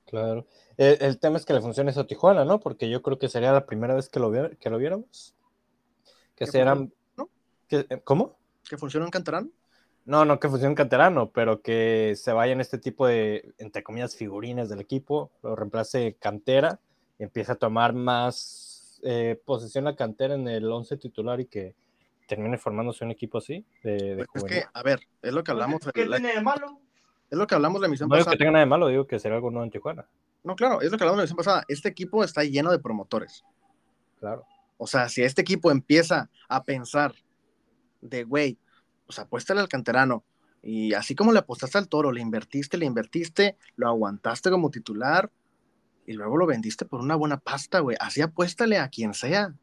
[0.05, 0.45] Claro.
[0.77, 2.59] El, el tema es que le funcione eso a Tijuana, ¿no?
[2.59, 5.35] Porque yo creo que sería la primera vez que lo, vi- que lo viéramos.
[6.35, 6.93] Que ¿Que serán.
[7.17, 7.29] ¿no?
[7.67, 8.37] que- eh, ¿Cómo?
[8.69, 9.51] Que funciona en Cantarán.
[10.05, 14.15] No, no que funcione un canterano, pero que se vayan este tipo de, entre comillas,
[14.15, 16.79] figurines del equipo, lo reemplace cantera
[17.19, 18.37] y empiece a tomar más
[19.03, 21.75] eh, posesión la cantera en el 11 titular y que
[22.27, 25.51] termine formándose un equipo así de, de Pues es que, a ver, es lo que
[25.51, 25.79] hablamos.
[25.93, 26.79] ¿Qué la- tiene de malo?
[27.29, 28.31] es lo que hablamos la emisión No pasada.
[28.31, 30.07] que tenga nada de malo, digo que será algo nuevo en Tijuana.
[30.43, 31.63] No, claro, es lo que hablamos la emisión pasada.
[31.67, 33.43] Este equipo está lleno de promotores.
[34.19, 34.45] Claro.
[34.77, 37.13] O sea, si este equipo empieza a pensar
[38.01, 38.57] de, güey,
[39.05, 40.23] pues apuéstale al canterano.
[40.63, 45.29] Y así como le apostaste al toro, le invertiste, le invertiste, lo aguantaste como titular
[46.07, 47.95] y luego lo vendiste por una buena pasta, güey.
[47.99, 49.53] Así apuéstale a quien sea.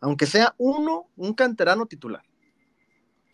[0.00, 2.22] Aunque sea uno, un canterano titular.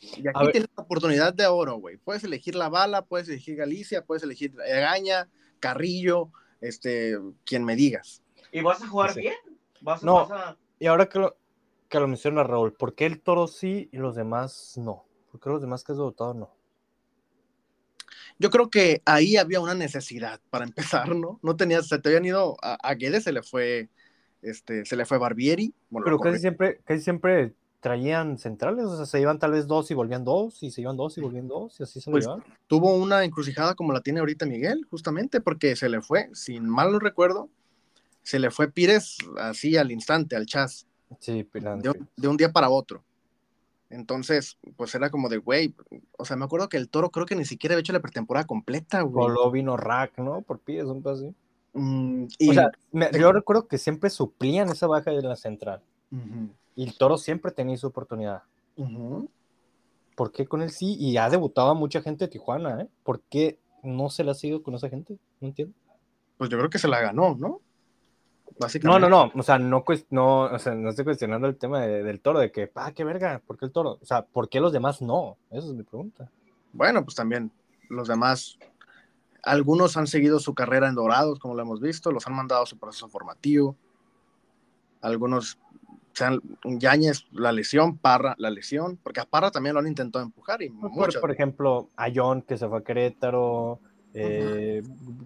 [0.00, 0.52] Y A aquí ver.
[0.52, 1.98] tienes la oportunidad de oro, güey.
[1.98, 5.28] Puedes elegir la bala, puedes elegir Galicia, puedes elegir Gaña,
[5.60, 6.30] Carrillo,
[6.60, 8.22] este, quien me digas.
[8.50, 9.20] ¿Y vas a jugar Sí.
[9.20, 9.34] bien?
[9.82, 10.26] ¿Vas, a- No.
[10.26, 10.56] vas a...
[10.78, 11.36] Y ahora que lo,
[11.88, 15.04] que lo menciona Raúl, ¿por qué el toro sí y los demás no?
[15.30, 16.54] ¿Por qué los demás que has votado no?
[18.38, 21.38] Yo creo que ahí había una necesidad para empezar, ¿no?
[21.42, 23.88] No tenías, se te habían ido a, a Guedes, se le fue,
[24.42, 25.74] este, se le fue Barbieri.
[25.90, 29.66] bueno, Pero lo casi siempre, casi siempre traían centrales, o sea, se iban tal vez
[29.66, 32.14] dos y volvían dos, y se iban dos y volvían dos, y así se lo
[32.14, 32.44] Pues, llevaban.
[32.66, 36.92] tuvo una encrucijada como la tiene ahorita Miguel, justamente porque se le fue, sin mal
[36.92, 37.48] no recuerdo,
[38.22, 40.86] se le fue Pires así al instante, al chas.
[41.18, 43.02] Sí, de, de un día para otro.
[43.90, 45.74] Entonces, pues era como de, güey,
[46.16, 48.46] o sea, me acuerdo que el toro creo que ni siquiera había hecho la pretemporada
[48.46, 49.26] completa, güey.
[49.26, 50.42] Voló vino rack, ¿no?
[50.42, 51.34] Por pies, un pedo así.
[51.72, 55.82] Mm, y, O sea, me- yo recuerdo que siempre suplían esa baja de la central.
[56.76, 58.42] Y el Toro siempre tenía su oportunidad.
[58.76, 59.28] ujú.
[60.16, 60.96] ¿Por qué con él sí?
[60.98, 62.88] Y ha debutado a mucha gente de Tijuana, ¿eh?
[63.04, 65.16] ¿Por qué no se le ha seguido con esa gente?
[65.40, 65.74] No entiendo.
[66.36, 67.60] Pues yo creo que se la ganó, ¿no?
[68.84, 69.32] No, no, no.
[69.34, 72.50] O sea, no, no, o sea, no estoy cuestionando el tema de- del Toro, de
[72.52, 73.98] que, ah, qué verga, ¿por qué el Toro?
[74.00, 75.36] O sea, ¿por qué los demás no?
[75.50, 76.28] Esa es mi pregunta.
[76.72, 77.50] Bueno, pues también
[77.88, 78.58] los demás,
[79.42, 82.66] algunos han seguido su carrera en Dorados, como lo hemos visto, los han mandado a
[82.66, 83.76] su proceso formativo.
[85.00, 85.58] Algunos,
[86.12, 90.60] sean Yañez, la lesión, Parra, la lesión, porque a Parra también lo han intentado empujar
[90.62, 91.20] y Por, muchas.
[91.20, 93.80] por ejemplo, a John, que se fue a Querétaro,
[94.14, 94.82] eh,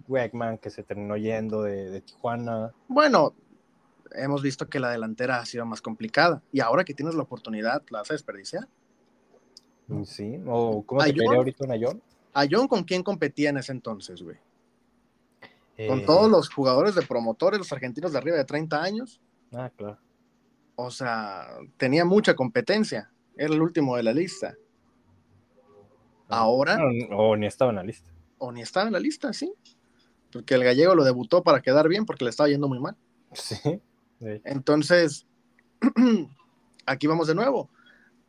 [0.07, 2.71] Wegman, que se terminó yendo de, de Tijuana.
[2.87, 3.33] Bueno,
[4.11, 7.83] hemos visto que la delantera ha sido más complicada y ahora que tienes la oportunidad,
[7.89, 8.67] la vas a desperdiciar.
[10.05, 11.35] Sí, o ¿cómo ¿A te caería John?
[11.37, 12.01] ahorita una John?
[12.33, 14.37] A John, ¿con quién competía en ese entonces, güey?
[15.87, 19.21] Con Eh, todos los jugadores de promotores, los argentinos de arriba de 30 años.
[19.53, 19.97] Ah, claro.
[20.75, 21.47] O sea,
[21.77, 23.11] tenía mucha competencia.
[23.37, 24.55] Era el último de la lista.
[26.27, 28.09] Ahora, No, o ni estaba en la lista.
[28.37, 29.53] O ni estaba en la lista, sí.
[30.31, 32.95] Porque el gallego lo debutó para quedar bien porque le estaba yendo muy mal.
[33.33, 33.81] Sí.
[34.19, 35.25] Entonces,
[36.85, 37.69] aquí vamos de nuevo.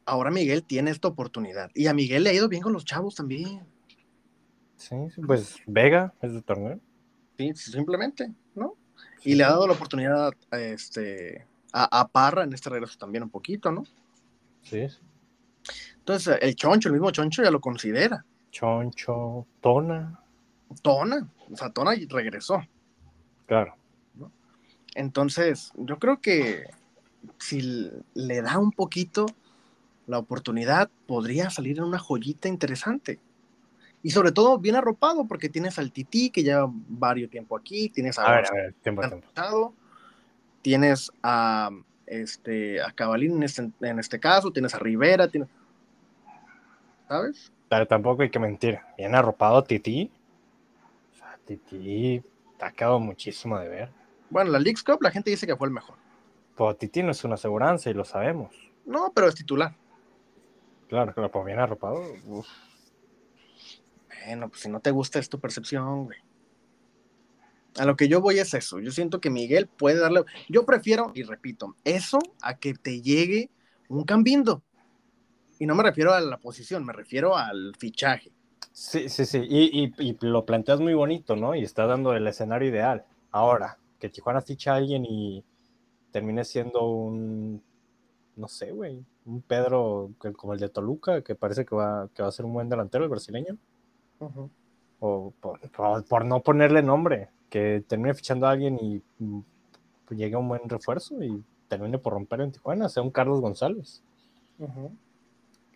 [0.05, 1.71] Ahora Miguel tiene esta oportunidad.
[1.75, 3.67] Y a Miguel le ha ido bien con los chavos también.
[4.77, 4.95] Sí,
[5.27, 6.81] pues Vega es de torneo.
[7.37, 8.77] Sí, simplemente, ¿no?
[9.25, 13.25] Y le ha dado la oportunidad a, este, a, a Parra en este regreso también
[13.25, 13.85] un poquito, ¿no?
[14.63, 14.99] Sí, sí.
[15.99, 18.25] Entonces, el Choncho, el mismo Choncho ya lo considera.
[18.57, 20.19] Choncho, Tona.
[20.81, 22.63] Tona, o sea, Tona regresó.
[23.45, 23.77] Claro.
[24.95, 26.65] Entonces, yo creo que
[27.39, 29.27] si le da un poquito
[30.07, 33.21] la oportunidad, podría salir en una joyita interesante.
[34.03, 38.19] Y sobre todo bien arropado, porque tienes al Tití, que lleva varios tiempo aquí, tienes
[38.19, 39.75] a, A ver, a ver, tiempo, tiempo.
[40.63, 41.69] Tienes a
[42.07, 45.51] este a Cabalín en este, en este caso, tienes a Rivera, tienes,
[47.07, 47.53] ¿sabes?
[47.69, 48.79] Pero tampoco hay que mentir.
[48.97, 50.11] Bien arropado Titi.
[51.13, 52.23] O sea, Titi
[52.61, 53.91] ha quedado muchísimo de ver.
[54.31, 55.97] Bueno, la Leagues Cup la gente dice que fue el mejor.
[56.57, 58.55] Pero Titi no es una aseguranza y lo sabemos.
[58.85, 59.75] No, pero es titular.
[60.89, 62.03] Claro, pero pues bien arropado.
[62.27, 62.47] uf.
[64.25, 66.19] Bueno, pues si no te gusta es tu percepción, güey.
[67.79, 68.81] A lo que yo voy es eso.
[68.81, 70.25] Yo siento que Miguel puede darle.
[70.49, 73.51] Yo prefiero, y repito, eso a que te llegue
[73.89, 74.63] un cambindo.
[75.59, 78.31] Y no me refiero a la posición, me refiero al fichaje.
[78.73, 79.39] Sí, sí, sí.
[79.49, 81.55] Y, y- y lo planteas muy bonito, ¿no?
[81.55, 83.05] Y está dando el escenario ideal.
[83.31, 85.43] Ahora, que Tijuana ficha a alguien y
[86.11, 87.63] termine siendo un,
[88.37, 92.23] no sé, güey, un Pedro que- como el de Toluca, que parece que va, que
[92.23, 93.57] va a ser un buen delantero, el brasileño.
[95.01, 99.41] O por, por- por no ponerle nombre, que termine fichando a alguien y mm,
[100.11, 104.03] llegue un buen refuerzo y termine por romper en Tijuana, sea un Carlos González.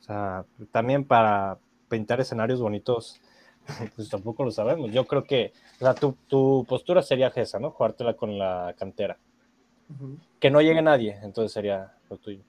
[0.01, 1.59] O sea, también para
[1.89, 3.21] pintar escenarios bonitos,
[3.97, 4.91] pues tampoco lo sabemos.
[4.93, 7.71] Yo creo que, o sea, tu, tu postura sería esa, ¿no?
[7.71, 9.19] Jugártela con la cantera.
[10.39, 12.43] Que no llegue nadie, entonces sería lo tuyo.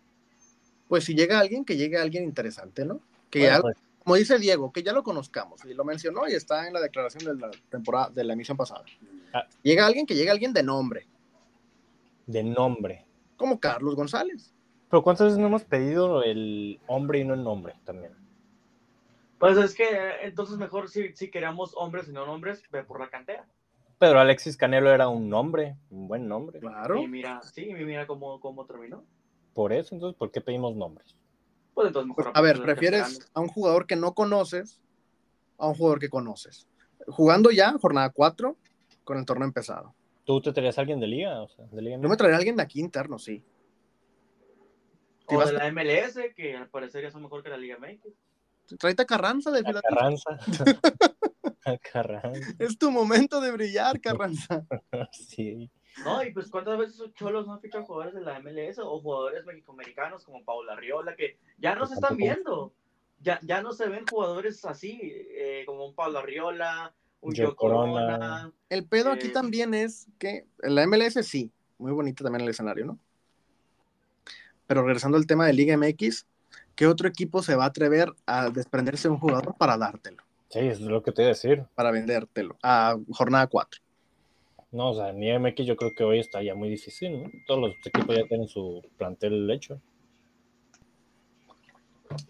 [0.87, 2.99] Pues si llega alguien, que llegue alguien interesante, ¿no?
[3.31, 6.33] Que Bueno, ya- pues, como dice Diego, que ya lo conozcamos, y lo mencionó y
[6.33, 8.83] está en la declaración de la temporada, de la emisión pasada.
[9.33, 9.43] Ah.
[9.63, 11.07] Llega alguien que llegue alguien de nombre,
[12.27, 13.05] de nombre.
[13.37, 14.53] como Carlos González.
[14.91, 18.13] Pero ¿cuántas veces no hemos pedido el hombre y no el nombre también?
[19.39, 19.87] Pues es que
[20.21, 23.47] entonces mejor si, si queremos hombres y no nombres, ve por la cantera.
[23.97, 26.59] Pedro Alexis Canelo era un nombre, un buen nombre.
[26.59, 27.01] Claro.
[27.01, 29.03] Y mira, sí, y mira cómo, cómo terminó.
[29.53, 31.15] Por eso, entonces, ¿por qué pedimos nombres?
[31.73, 32.31] Pues entonces mejor.
[32.33, 33.19] A ver, esperando.
[33.33, 34.81] a un jugador que no conoces
[35.61, 36.67] a un jugador que conoces.
[37.07, 38.57] Jugando ya, jornada 4,
[39.03, 39.93] con el torneo empezado.
[40.25, 41.41] ¿Tú te traías a alguien de liga?
[41.41, 43.43] O sea, de liga Yo me traeré a alguien de aquí interno, sí.
[45.35, 48.09] O de la MLS, que al parecer ya son mejor que la Liga México.
[48.79, 49.89] Tráete a Carranza de Filadelfia.
[49.89, 50.39] Carranza.
[51.65, 52.53] A Carranza.
[52.57, 54.65] Es tu momento de brillar, Carranza.
[55.11, 55.69] Sí.
[56.05, 58.99] No, y pues cuántas veces esos cholos no han fichado jugadores de la MLS o
[59.01, 62.73] jugadores mexicoamericanos como Paula Riola, que ya no se están viendo.
[63.19, 67.55] Ya, ya no se ven jugadores así, eh, como un Paula Riola, un Corona.
[67.55, 68.51] Corona.
[68.69, 69.31] El pedo aquí Eh.
[69.31, 72.97] también es que en la MLS sí, muy bonito también el escenario, ¿no?
[74.71, 76.25] Pero regresando al tema de Liga MX,
[76.75, 80.59] ¿qué otro equipo se va a atrever a desprenderse de un jugador para dártelo, Sí,
[80.59, 81.65] es lo que te iba a decir.
[81.75, 83.81] para vendértelo a jornada 4?
[84.71, 87.29] No, o sea, ni MX yo creo que hoy está ya muy difícil, ¿no?
[87.47, 89.81] Todos los equipos ya tienen su plantel hecho.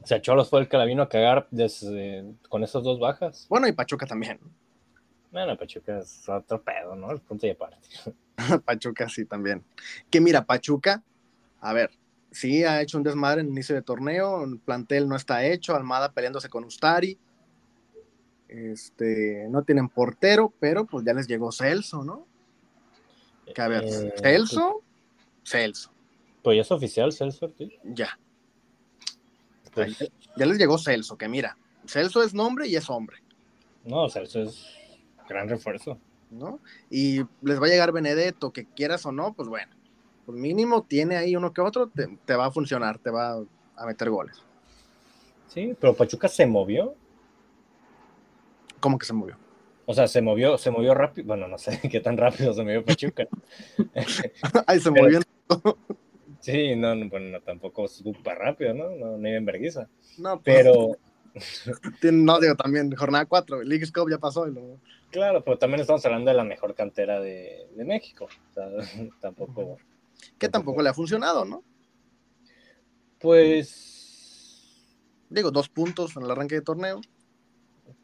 [0.02, 3.46] O sea, Cholos fue el que la vino a cagar desde, con esas dos bajas.
[3.50, 4.40] Bueno, y Pachuca también.
[5.32, 7.12] Bueno, Pachuca es otro pedo, ¿no?
[7.12, 7.88] El punto y aparte.
[8.66, 9.64] Pachuca sí también.
[10.10, 11.04] Que mira, Pachuca,
[11.60, 11.92] a ver,
[12.32, 15.76] sí ha hecho un desmadre en el inicio de torneo, el plantel no está hecho,
[15.76, 17.18] Almada peleándose con Ustari.
[18.48, 22.26] Este, no tienen portero, pero pues ya les llegó Celso, ¿no?
[23.54, 24.82] Que a ver, Eh, Celso,
[25.46, 25.92] Celso,
[26.44, 27.72] Pues ya es oficial, Celso Ortiz.
[27.84, 28.18] ya.
[29.74, 29.98] Pues,
[30.36, 33.18] Ya les llegó Celso, que mira, Celso es nombre y es hombre,
[33.86, 34.66] no, Celso es
[35.30, 35.98] gran refuerzo.
[36.30, 36.60] ¿no?
[36.90, 39.74] Y les va a llegar Benedetto, que quieras o no, pues bueno,
[40.26, 43.34] pues mínimo tiene ahí uno que otro, te, te va a funcionar, te va
[43.76, 44.42] a meter goles.
[45.48, 46.96] Sí, pero Pachuca se movió.
[48.80, 49.38] ¿Cómo que se movió?
[49.86, 51.28] O sea, se movió, se movió rápido.
[51.28, 53.28] Bueno, no sé qué tan rápido se movió Pachuca.
[54.68, 55.20] Ay, se Pero- movió.
[56.40, 58.90] Sí, no, no, bueno, no, tampoco súper rápido, ¿no?
[58.96, 59.88] No, ni en vergüenza.
[60.18, 60.98] No, pues, Pero,
[62.02, 64.48] tiene- no, digo, también jornada 4, el League Cup ya pasó.
[64.48, 64.80] y lo-
[65.12, 68.26] claro, pero también estamos hablando de la mejor cantera de, de México.
[68.26, 68.68] O sea,
[69.20, 69.78] tampoco.
[70.38, 71.64] Que tampoco le ha funcionado, ¿no?
[73.20, 73.92] Pues,
[75.32, 77.00] Digo, dos puntos en el arranque de torneo,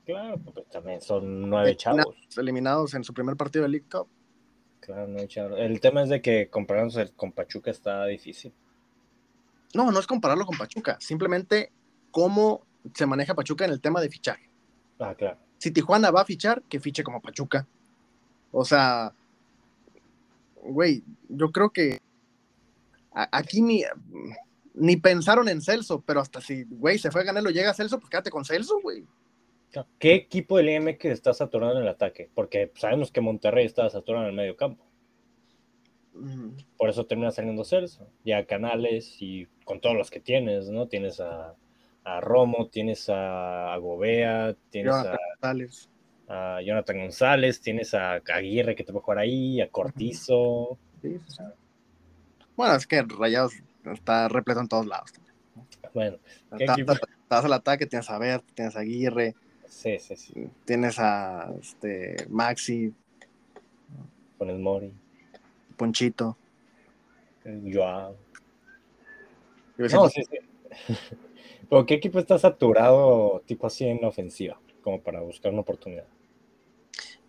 [0.06, 2.15] claro, pues también son nueve chavos.
[2.38, 4.07] eliminados en su primer partido de League Cup.
[4.80, 5.60] Claro, nueve chavos.
[5.60, 8.53] El tema es de que compararnos con Pachuca está difícil.
[9.73, 11.73] No, no es compararlo con Pachuca, simplemente
[12.11, 14.49] cómo se maneja Pachuca en el tema de fichaje.
[14.98, 15.38] Ah, claro.
[15.57, 17.68] Si Tijuana va a fichar, que fiche como Pachuca.
[18.53, 19.14] O sea,
[20.64, 21.99] güey, yo creo que
[23.31, 23.84] aquí ni,
[24.73, 28.10] ni pensaron en Celso, pero hasta si, güey, se fue a Ganelo, llega Celso, pues
[28.10, 29.03] quédate con Celso, güey.
[29.99, 32.30] ¿Qué equipo del IMX está saturado en el ataque?
[32.34, 34.84] Porque sabemos que Monterrey está saturado en el medio campo.
[36.14, 38.07] Mm, Por eso termina saliendo Celso.
[38.26, 40.88] Ya Canales y con todos los que tienes, ¿no?
[40.88, 41.53] Tienes a,
[42.03, 45.89] a Romo, tienes a, a Gobea, tienes Jonathan a, González.
[46.27, 50.80] a Jonathan González, tienes a Aguirre que te puede jugar ahí, a Cortizo.
[51.02, 51.44] Sí, sí, sí.
[52.57, 53.53] Bueno, es que Rayados
[53.85, 55.13] está repleto en todos lados.
[55.93, 56.17] Bueno,
[56.57, 56.93] ¿Qué Estás equipo?
[56.93, 59.35] estás al ataque, tienes a Bert, tienes a Aguirre,
[59.67, 60.49] sí, sí, sí.
[60.65, 62.93] tienes a este, Maxi,
[64.38, 64.91] Con el Mori,
[65.77, 66.35] Ponchito.
[67.71, 68.17] Joao.
[69.77, 70.38] No, sí, sí.
[71.69, 74.59] Pero ¿qué equipo está saturado tipo así en la ofensiva?
[74.81, 76.05] Como para buscar una oportunidad.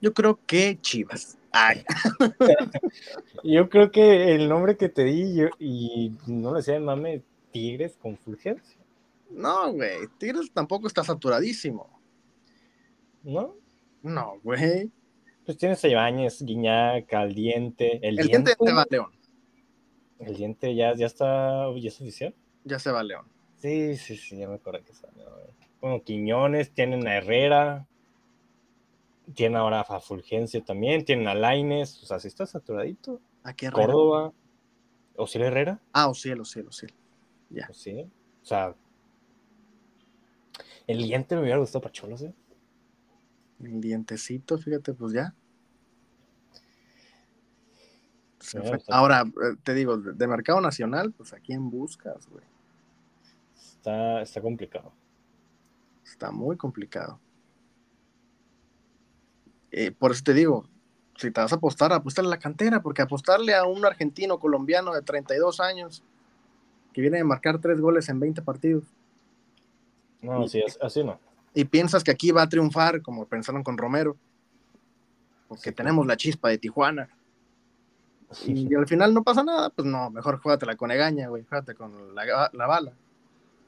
[0.01, 1.39] Yo creo que Chivas.
[1.53, 1.83] Ay,
[3.45, 7.23] Yo creo que el nombre que te di yo, y no le de mame,
[7.53, 8.79] Tigres con Fulgencia,
[9.31, 10.09] no, güey.
[10.19, 11.99] Tigres tampoco está saturadísimo.
[13.23, 13.57] ¿no?
[14.03, 14.91] No, güey.
[15.45, 18.55] Pues tienes a Ibáñez, Guiñac, al Diente, el, El Diente.
[18.55, 19.11] diente se va a León.
[20.19, 22.35] El Diente ya, ya está, ya es oficial.
[22.65, 23.27] Ya se va a León.
[23.57, 25.09] Sí, sí, sí, ya me acuerdo que está.
[25.81, 27.87] Bueno, Quiñones, tienen a Herrera,
[29.35, 33.21] tienen ahora a Fulgencia también, tienen a Laines, o sea, si está saturadito.
[33.43, 33.87] Aquí Herrera.
[33.87, 34.33] Córdoba,
[35.17, 36.95] Osiel Herrera, Ah, Ociel, Ociel, Ociel.
[37.67, 38.11] pues sí.
[38.43, 38.75] O sea,
[40.87, 42.35] el Diente me hubiera gustado para Cholos, ¿eh?
[43.61, 45.35] El dientecito, fíjate, pues ya.
[48.41, 48.77] Se Ya, fue.
[48.77, 48.97] está.
[48.97, 52.45] Ahora, eh, te digo, de de mercado nacional, pues a quién buscas, güey.
[53.57, 54.93] Está, está complicado.
[56.05, 57.21] Está muy complicado.
[59.71, 60.67] Eh, por eso te digo,
[61.17, 64.95] si te vas a apostar, apostarle a la cantera, porque apostarle a un argentino colombiano
[64.95, 66.03] de 32 años
[66.93, 68.85] que viene de marcar tres goles en 20 partidos
[70.23, 71.19] No, sí, es- así no.
[71.55, 74.17] y piensas que aquí va a triunfar, como pensaron con Romero,
[75.49, 77.09] porque Sí, tenemos la chispa de Tijuana.
[78.47, 82.15] Y al final no pasa nada, pues no, mejor juégatela con Egaña, güey, juégate con
[82.15, 82.93] la, la bala.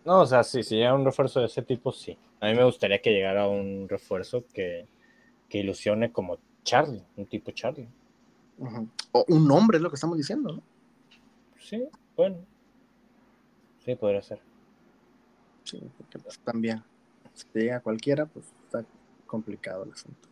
[0.04, 2.16] No, o sea, sí, si llega un refuerzo de ese tipo, sí.
[2.40, 4.86] A mí me gustaría que llegara un refuerzo que,
[5.50, 7.88] que ilusione como Charlie, un tipo Charlie.
[9.12, 10.62] O un nombre es lo que estamos diciendo, ¿no?
[11.58, 11.84] Sí,
[12.16, 12.36] bueno.
[13.84, 14.40] Sí, podría ser.
[15.64, 16.82] Sí, porque pues, también,
[17.34, 18.84] si te llega cualquiera, pues está
[19.26, 20.28] complicado el asunto.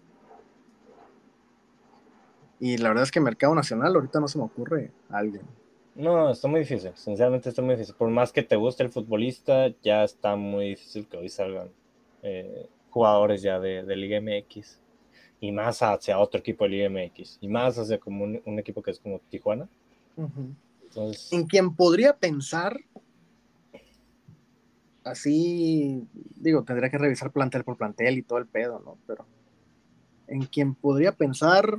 [2.60, 5.42] Y la verdad es que mercado nacional ahorita no se me ocurre alguien.
[5.94, 7.94] No, está muy difícil, sinceramente está muy difícil.
[7.94, 11.70] Por más que te guste el futbolista, ya está muy difícil que hoy salgan
[12.22, 14.80] eh, jugadores ya de, de Liga MX.
[15.40, 17.38] Y más hacia otro equipo de Liga MX.
[17.40, 19.68] Y más hacia como un, un equipo que es como Tijuana.
[20.82, 22.80] Entonces, En quien podría pensar,
[25.04, 26.06] así,
[26.36, 28.98] digo, tendría que revisar plantel por plantel y todo el pedo, ¿no?
[29.06, 29.26] Pero
[30.26, 31.78] en quien podría pensar,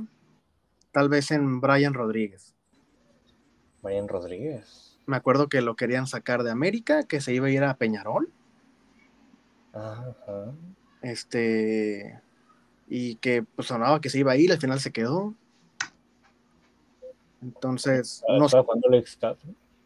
[0.92, 2.54] tal vez en Brian Rodríguez.
[3.82, 4.98] Brian Rodríguez.
[5.06, 8.32] Me acuerdo que lo querían sacar de América, que se iba a ir a Peñarol.
[9.72, 10.52] Ajá.
[11.02, 12.20] Este.
[12.92, 15.32] Y que pues sonaba que se iba a ir, al final se quedó.
[17.42, 18.56] Entonces, no, sé-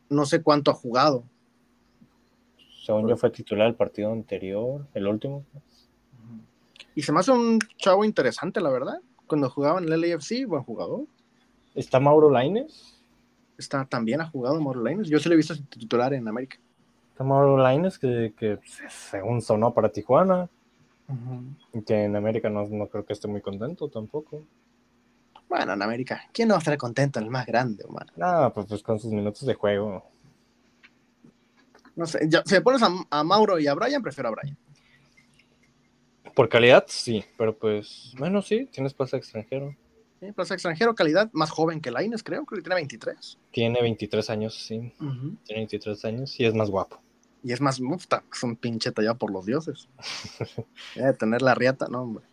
[0.08, 1.22] no sé cuánto ha jugado.
[2.84, 5.44] Según yo fue titular el partido anterior, el último.
[6.94, 9.00] Y se me hace un chavo interesante, la verdad.
[9.26, 11.04] Cuando jugaba en el LAFC, buen jugador.
[11.74, 13.02] ¿Está Mauro Laines?
[13.56, 15.08] Está, también ha jugado Mauro Lainez.
[15.08, 16.56] Yo sí lo he visto titular en América.
[17.12, 20.48] Está Mauro Laines que, que se- según sonó para Tijuana.
[21.86, 24.44] Que en América no, no creo que esté muy contento tampoco.
[25.48, 26.22] Bueno, en América.
[26.32, 27.18] ¿Quién no va a estar contento?
[27.18, 28.10] El más grande, humano.
[28.16, 30.02] Nada, pues, pues con sus minutos de juego.
[31.96, 32.20] No sé.
[32.28, 34.56] ya- si me pones a, a Mauro y a Brian, prefiero a Brian.
[36.34, 39.76] Por calidad, sí, pero pues, bueno, sí, tienes pase extranjero.
[40.18, 42.44] Sí, Plaza extranjero, calidad, más joven que Lainez, creo.
[42.46, 43.38] Creo que tiene 23.
[43.52, 44.92] Tiene 23 años, sí,
[45.44, 46.98] tiene 23 años y es más guapo.
[47.44, 48.24] Y es más mufta.
[48.32, 49.88] Es un pinche tallado por los dioses.
[50.96, 52.24] Debe tener la riata, no, hombre.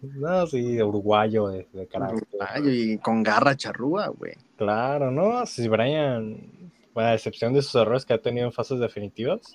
[0.00, 2.26] No, sí, uruguayo de, de carácter.
[2.40, 4.34] Ay, y con garra charrúa, güey.
[4.56, 5.46] Claro, ¿no?
[5.46, 9.54] Si Brian, bueno, a excepción de sus errores que ha tenido en fases definitivas,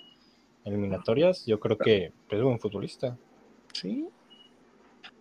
[0.63, 3.17] eliminatorias, yo creo que es buen futbolista.
[3.73, 4.07] Sí.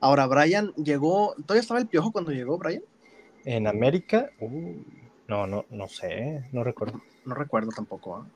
[0.00, 1.34] Ahora, Brian llegó.
[1.46, 2.82] ¿Todavía estaba el piojo cuando llegó Brian?
[3.44, 4.82] En América, uh,
[5.26, 7.00] no, no, no sé, no recuerdo.
[7.24, 8.16] No recuerdo tampoco.
[8.16, 8.26] ¿ah?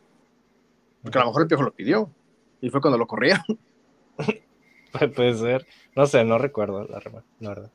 [1.05, 2.11] Porque a lo mejor el piojo lo pidió.
[2.61, 3.45] Y fue cuando lo corrieron.
[4.19, 7.01] Pu- Puede ser, no sé, no recuerdo, la.
[7.41, 7.71] La verdad.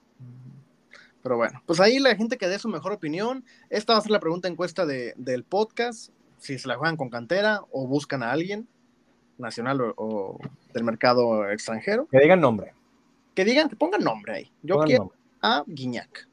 [1.21, 3.43] Pero bueno, pues ahí la gente que dé su mejor opinión.
[3.69, 6.11] Esta va a ser la pregunta encuesta de, del podcast.
[6.37, 8.67] Si se la juegan con cantera o buscan a alguien
[9.37, 10.39] nacional o, o
[10.73, 12.07] del mercado extranjero.
[12.09, 12.73] Que digan nombre.
[13.35, 14.51] Que digan, que pongan nombre ahí.
[14.63, 16.27] Yo pongan quiero nombre, a Guiñac.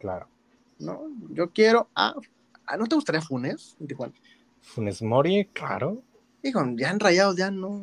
[0.00, 0.28] Claro.
[0.78, 1.02] ¿no?
[1.30, 2.14] Yo quiero a.
[2.66, 4.14] ¿a ¿No te gustaría Funes en Tijuana?
[4.62, 6.02] Funes Mori, claro.
[6.42, 7.82] Hijo, ya en Rayados ya no,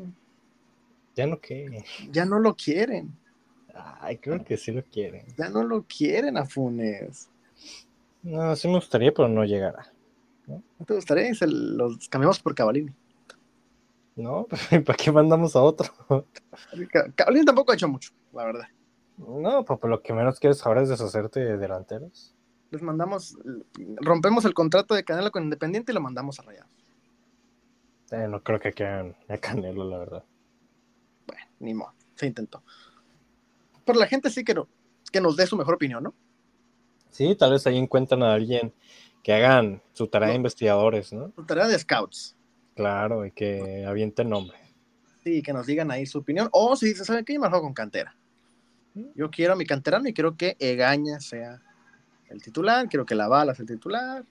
[1.16, 1.84] Ya no que.
[2.12, 3.12] ya no lo quieren.
[4.02, 5.26] Ay, creo que sí lo quieren.
[5.38, 7.30] Ya no lo quieren a Funes.
[8.24, 9.92] No, sí me gustaría, pero no llegará.
[10.48, 11.34] ¿No te gustaría?
[11.36, 12.92] Se los cambiamos por Cavalini.
[14.16, 14.48] No,
[14.86, 15.94] ¿para qué mandamos a otro?
[16.92, 18.68] Ca- Cavalini tampoco ha hecho mucho, la verdad.
[19.18, 22.34] No, pues lo que menos quieres ahora es deshacerte de delanteros.
[22.72, 23.38] Les mandamos,
[24.02, 26.70] rompemos el contrato de Canelo con Independiente y lo mandamos a Rayados.
[28.12, 30.24] Eh, no creo que quieran a Canelo, la verdad.
[31.28, 32.64] Bueno, ni modo, se intentó.
[33.86, 34.68] Pero la gente sí que, no-
[35.12, 36.14] que nos dé su mejor opinión, ¿no?
[37.12, 38.74] Sí, tal vez ahí encuentran a alguien
[39.24, 41.32] que hagan su tarea de investigadores, ¿no?
[41.36, 42.36] Su tarea de scouts.
[42.76, 44.58] Claro, y que avienten nombre.
[45.24, 46.50] Sí, que nos digan ahí su opinión.
[46.52, 48.16] O si se saben que yo me juego con cantera.
[49.16, 51.62] Yo quiero a mi canterano y quiero que Egaña sea
[52.30, 52.88] el titular.
[52.90, 54.24] Quiero que Lavala sea el titular.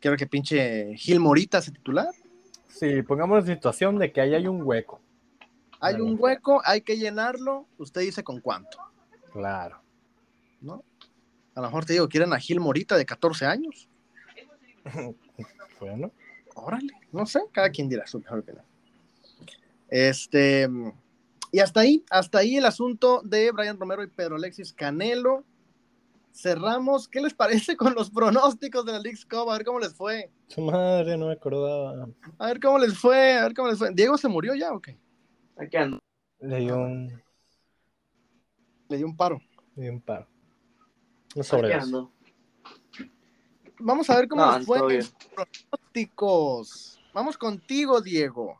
[0.00, 2.08] Quiero que pinche Gil Morita sea titular.
[2.68, 5.00] Sí, pongamos la situación de que ahí hay un hueco.
[5.80, 6.06] Hay Bueno.
[6.12, 7.66] un hueco, hay que llenarlo.
[7.78, 8.78] Usted dice con cuánto,
[9.32, 9.80] Claro.
[10.60, 10.82] ¿no?
[11.54, 13.88] A lo mejor te digo, quieren a Gil Morita de 14 años.
[15.80, 16.10] Bueno,
[16.56, 18.64] Órale, no sé, cada quien dirá su mejor opinión.
[19.88, 20.68] Este,
[21.52, 25.44] y hasta ahí, hasta ahí el asunto de Brian Romero y Pedro Alexis Canelo.
[26.32, 29.50] Cerramos, ¿qué les parece con los pronósticos de la League's Cup?
[29.50, 30.30] A ver cómo les fue.
[30.46, 32.08] su madre, no me acordaba.
[32.38, 33.90] A ver cómo les fue, a ver cómo les fue.
[33.92, 34.96] ¿Diego se murió ya o qué?
[35.56, 35.98] Aquí ando.
[36.40, 37.22] Le dio un,
[38.88, 39.40] Le dio un paro.
[39.74, 40.28] le dio un paro.
[41.34, 42.12] No sobre eso.
[43.80, 47.00] Vamos a ver cómo No, les fue los pronósticos.
[47.12, 48.58] Vamos contigo, Diego.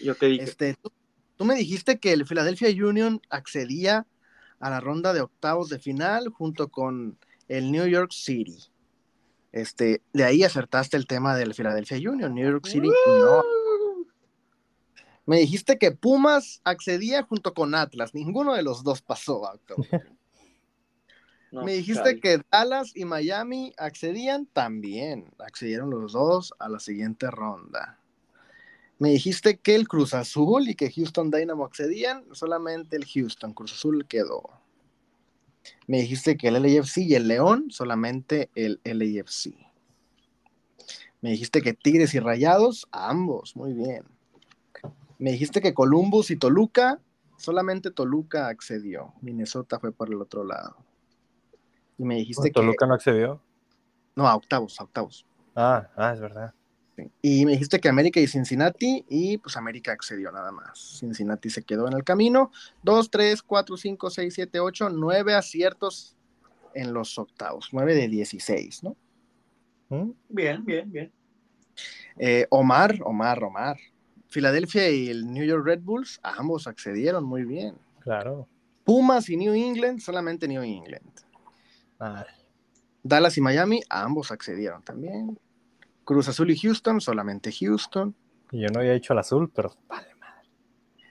[0.00, 0.44] Yo qué dije.
[0.44, 0.92] Este, tú,
[1.36, 4.06] tú me dijiste que el Philadelphia Union accedía
[4.60, 7.18] a la ronda de octavos de final junto con
[7.48, 8.58] el New York City.
[9.52, 12.34] Este, de ahí acertaste el tema del Philadelphia Union.
[12.34, 13.42] New York City no.
[15.26, 18.14] Me dijiste que Pumas accedía junto con Atlas.
[18.14, 19.42] Ninguno de los dos pasó.
[21.52, 25.32] No, Me dijiste que Dallas y Miami accedían también.
[25.38, 28.00] Accedieron los dos a la siguiente ronda.
[28.98, 33.72] Me dijiste que el Cruz Azul y que Houston Dynamo accedían, solamente el Houston Cruz
[33.72, 34.50] Azul quedó.
[35.86, 39.54] Me dijiste que el LAFC y el León, solamente el LAFC.
[41.20, 44.04] Me dijiste que Tigres y Rayados, ambos, muy bien.
[45.18, 47.00] Me dijiste que Columbus y Toluca,
[47.38, 49.14] solamente Toluca accedió.
[49.22, 50.76] Minnesota fue por el otro lado.
[51.98, 52.52] Y me dijiste que.
[52.52, 53.40] Toluca no accedió.
[54.16, 55.26] No, a octavos, a octavos.
[55.54, 56.52] Ah, ah, es verdad.
[56.96, 57.10] Sí.
[57.22, 60.98] Y me dijiste que América y Cincinnati, y pues América accedió nada más.
[61.00, 62.52] Cincinnati se quedó en el camino.
[62.82, 66.16] Dos, tres, cuatro, cinco, seis, siete, ocho, nueve aciertos
[66.74, 68.96] en los octavos, 9 de 16, ¿no?
[69.88, 70.10] ¿Mm?
[70.28, 71.12] Bien, bien, bien.
[72.18, 73.76] Eh, Omar, Omar, Omar.
[74.28, 77.76] Filadelfia y el New York Red Bulls, ambos accedieron muy bien.
[78.00, 78.48] Claro.
[78.82, 81.12] Pumas y New England, solamente New England.
[82.00, 82.26] Ah,
[83.02, 85.38] Dallas y Miami, ambos accedieron también.
[86.04, 88.14] Cruz Azul y Houston, solamente Houston.
[88.52, 90.08] y yo no había dicho el azul, pero vale.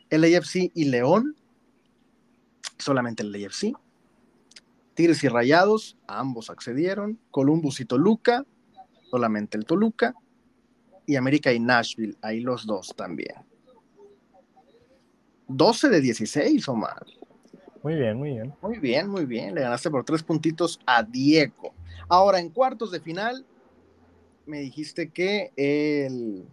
[0.10, 1.36] LAFC y León,
[2.78, 3.74] solamente el LAFC.
[4.94, 7.20] Tigres y Rayados, ambos accedieron.
[7.32, 8.45] Columbus y Toluca,
[9.10, 10.14] solamente el Toluca.
[11.06, 13.36] Y América y Nashville, ahí los dos también.
[15.48, 17.06] 12 de 16, Omar.
[17.82, 18.53] Muy bien, muy bien.
[18.61, 19.56] Muy bien, muy bien.
[19.56, 21.74] Le ganaste por tres puntitos a Diego.
[22.07, 23.45] Ahora, en cuartos de final,
[24.45, 26.45] me dijiste que el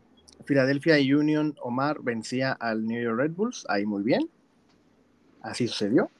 [0.44, 3.64] Philadelphia Union Omar vencía al New York Red Bulls.
[3.68, 4.28] Ahí muy bien.
[5.42, 6.10] Así sucedió.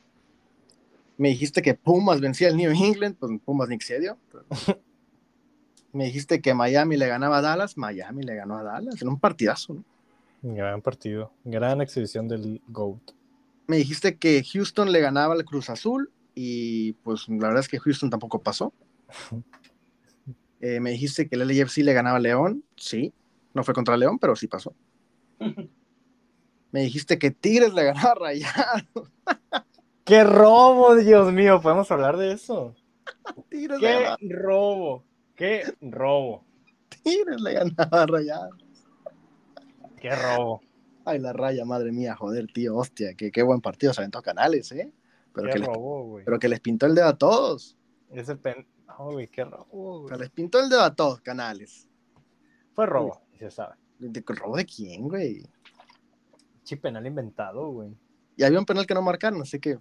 [1.16, 3.16] Me dijiste que Pumas vencía al New England.
[3.18, 4.16] Pues Pumas ni excedió.
[5.92, 7.76] Me dijiste que Miami le ganaba a Dallas.
[7.76, 9.00] Miami le ganó a Dallas.
[9.02, 9.74] En un partidazo.
[9.74, 9.84] ¿no?
[10.42, 11.32] Gran partido.
[11.44, 13.12] Gran exhibición del GOAT.
[13.66, 16.10] Me dijiste que Houston le ganaba al Cruz Azul.
[16.34, 18.72] Y pues la verdad es que Houston tampoco pasó.
[20.60, 22.64] Eh, me dijiste que el LAFC le ganaba a León.
[22.76, 23.12] Sí,
[23.54, 24.74] no fue contra León, pero sí pasó.
[26.72, 28.84] Me dijiste que Tigres le ganaba a Rayados.
[30.04, 31.60] ¡Qué robo, Dios mío!
[31.60, 32.76] ¿Podemos hablar de eso?
[33.48, 35.04] Tigres, le ¡Qué ganaba, robo!
[35.34, 36.44] ¡Qué robo!
[37.02, 38.56] Tigres le ganaba a Rayados.
[40.00, 40.60] ¡Qué robo!
[41.04, 44.70] Ay, la raya, madre mía, joder, tío, hostia, que qué buen partido se aventó Canales,
[44.72, 44.92] ¿eh?
[45.34, 46.24] Pero ¡Qué que, les, robo, güey!
[46.24, 47.76] pero que les pintó el dedo a todos.
[48.12, 48.66] Ese pen...
[49.04, 50.18] Güey, qué robo, güey.
[50.18, 51.88] les pintó el dedo a todos, Canales.
[52.74, 53.76] Fue robo, y se sabe.
[53.98, 55.42] ¿De, ¿Robo de quién, güey?
[56.62, 57.90] Sí, penal inventado, güey.
[58.36, 59.78] Y había un penal que no marcaron, así que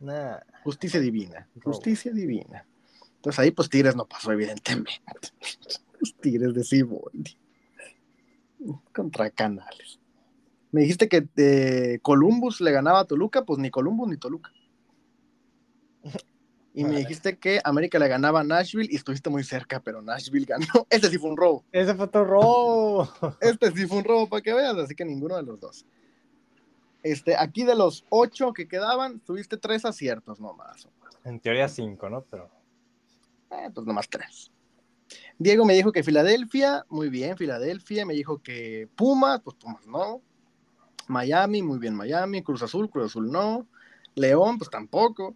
[0.00, 0.38] Nah.
[0.64, 1.72] justicia divina, Robo.
[1.74, 2.66] justicia divina.
[3.16, 5.00] Entonces ahí, pues Tigres no pasó, evidentemente.
[6.00, 7.36] Los Tigres de Ciboldi.
[8.94, 9.98] Contra Canales.
[10.70, 14.50] Me dijiste que eh, Columbus le ganaba a Toluca, pues ni Columbus ni Toluca.
[16.78, 20.46] Y me dijiste que América le ganaba a Nashville y estuviste muy cerca, pero Nashville
[20.46, 20.64] ganó.
[20.90, 21.64] Este sí fue un robo.
[21.72, 23.08] Ese fue otro robo.
[23.40, 25.84] Este sí fue un robo para que veas, así que ninguno de los dos.
[27.02, 30.88] Este, aquí de los ocho que quedaban, tuviste tres aciertos nomás.
[31.24, 32.22] En teoría cinco, ¿no?
[32.30, 32.48] Pero
[33.50, 34.52] Eh, pues nomás tres.
[35.36, 38.06] Diego me dijo que Filadelfia, muy bien, Filadelfia.
[38.06, 40.22] Me dijo que Pumas, pues Pumas no.
[41.08, 42.42] Miami, muy bien, Miami.
[42.42, 43.66] Cruz Azul, Cruz Azul no.
[44.14, 45.34] León, pues tampoco.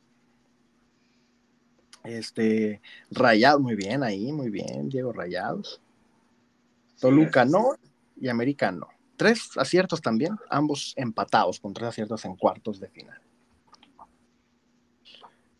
[2.04, 2.80] Este,
[3.10, 5.80] Rayados, muy bien ahí, muy bien, Diego Rayados.
[7.00, 7.76] Toluca no
[8.20, 8.88] y América no.
[9.16, 13.20] Tres aciertos también, ambos empatados con tres aciertos en cuartos de final.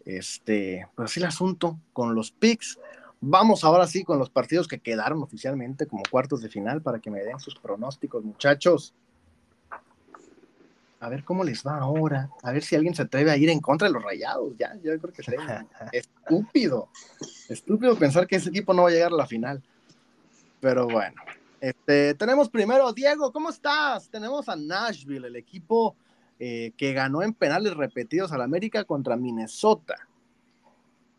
[0.04, 2.78] Este, pues así el asunto con los picks.
[3.20, 7.10] Vamos ahora sí con los partidos que quedaron oficialmente como cuartos de final para que
[7.10, 8.94] me den sus pronósticos, muchachos.
[11.02, 12.30] A ver cómo les va ahora.
[12.44, 14.54] A ver si alguien se atreve a ir en contra de los rayados.
[14.56, 16.88] Ya, yo creo que sería estúpido.
[17.48, 19.60] Estúpido pensar que ese equipo no va a llegar a la final.
[20.60, 21.20] Pero bueno.
[21.60, 24.08] Este, tenemos primero, Diego, ¿cómo estás?
[24.10, 25.96] Tenemos a Nashville, el equipo
[26.38, 29.96] eh, que ganó en penales repetidos al América contra Minnesota.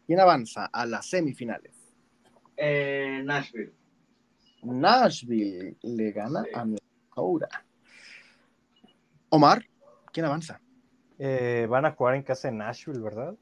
[0.07, 1.73] ¿Quién avanza a las semifinales?
[2.55, 3.73] Eh, Nashville.
[4.63, 6.49] Nashville le gana Sí.
[6.53, 7.65] a Minnesota.
[9.29, 9.65] Omar,
[10.13, 10.61] ¿quién avanza?
[11.19, 13.35] eh, van a jugar en casa de Nashville, ¿verdad?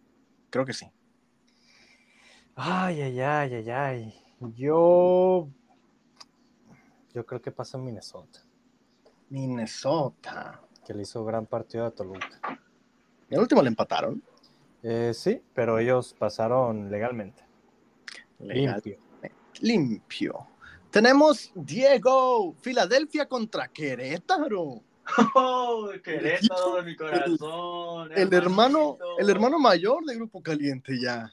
[0.49, 0.88] Creo que sí.
[2.56, 4.14] Ay, ay, ay, ay, ay.
[4.56, 5.48] Yo.
[7.14, 8.39] Yo creo que pasa en Minnesota,
[9.30, 10.61] Minnesota.
[10.85, 12.39] que le hizo gran partido a Toluca.
[13.30, 14.22] El último le empataron.
[14.84, 17.43] Eh, sí, pero ellos pasaron legalmente.
[18.39, 18.81] Legal.
[18.84, 18.98] Limpio.
[19.61, 20.48] Limpio.
[20.89, 24.81] Tenemos Diego, Filadelfia contra Querétaro.
[25.36, 28.12] Oh, Querétaro de mi corazón.
[28.14, 31.32] El hermano, el hermano mayor de Grupo Caliente ya.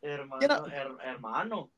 [0.00, 1.70] Hermano, ¿Quién her- hermano.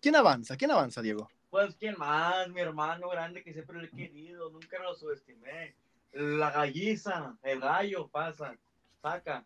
[0.00, 0.56] ¿Quién avanza?
[0.56, 1.30] ¿Quién avanza, Diego?
[1.50, 2.48] Pues, ¿quién más?
[2.48, 4.50] Mi hermano grande que siempre lo he querido.
[4.50, 5.74] Nunca lo subestimé.
[6.12, 8.56] La galliza, el gallo, pasa.
[9.02, 9.44] Saca.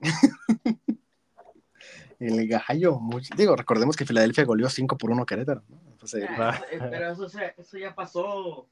[2.18, 2.98] El gallo.
[2.98, 5.62] muy- Digo, recordemos que Filadelfia goleó 5 por 1 a Querétaro.
[5.68, 5.78] ¿no?
[5.90, 7.26] Entonces, Eh, pero eso,
[7.56, 8.66] eso ya pasó.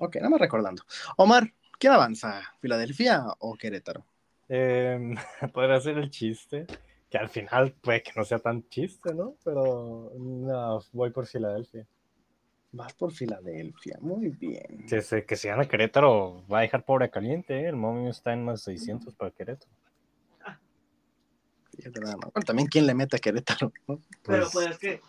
[0.00, 0.82] Ok, nada más recordando.
[1.16, 2.42] Omar, ¿quién avanza?
[2.60, 4.04] ¿Filadelfia o Querétaro?
[4.48, 5.14] Eh,
[5.52, 6.66] podría ser el chiste,
[7.08, 9.36] que al final puede que no sea tan chiste, ¿no?
[9.44, 11.86] Pero no, voy por Filadelfia.
[12.72, 13.98] Vas por Filadelfia.
[14.00, 14.86] Muy bien.
[14.88, 17.68] Que, se, que si gana Querétaro, va a dejar pobre a caliente, ¿eh?
[17.68, 19.70] El momio está en más 600 para Querétaro.
[21.76, 22.32] Fíjate nada más.
[22.32, 24.00] Bueno, también quién le mete a Querétaro, ¿no?
[24.22, 25.00] Pero Pues, pues es que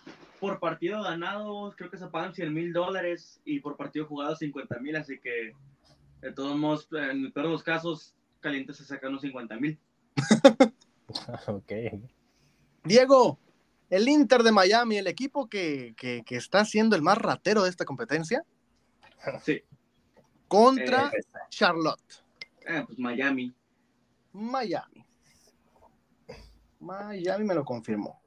[0.41, 4.79] por partido ganado creo que se pagan 100 mil dólares y por partido jugado 50
[4.79, 5.53] mil, así que
[6.19, 9.79] de todos modos, en el peor de los casos, Caliente se saca unos 50 mil.
[11.47, 11.71] ok.
[12.83, 13.39] Diego,
[13.89, 17.69] el Inter de Miami, el equipo que, que- que está siendo el más ratero de
[17.69, 18.43] esta competencia,
[19.43, 19.61] Sí,
[20.47, 22.01] contra Eh, Charlotte.
[22.65, 23.53] eh, pues Miami.
[24.33, 25.05] Miami.
[26.79, 28.20] Miami me lo confirmó.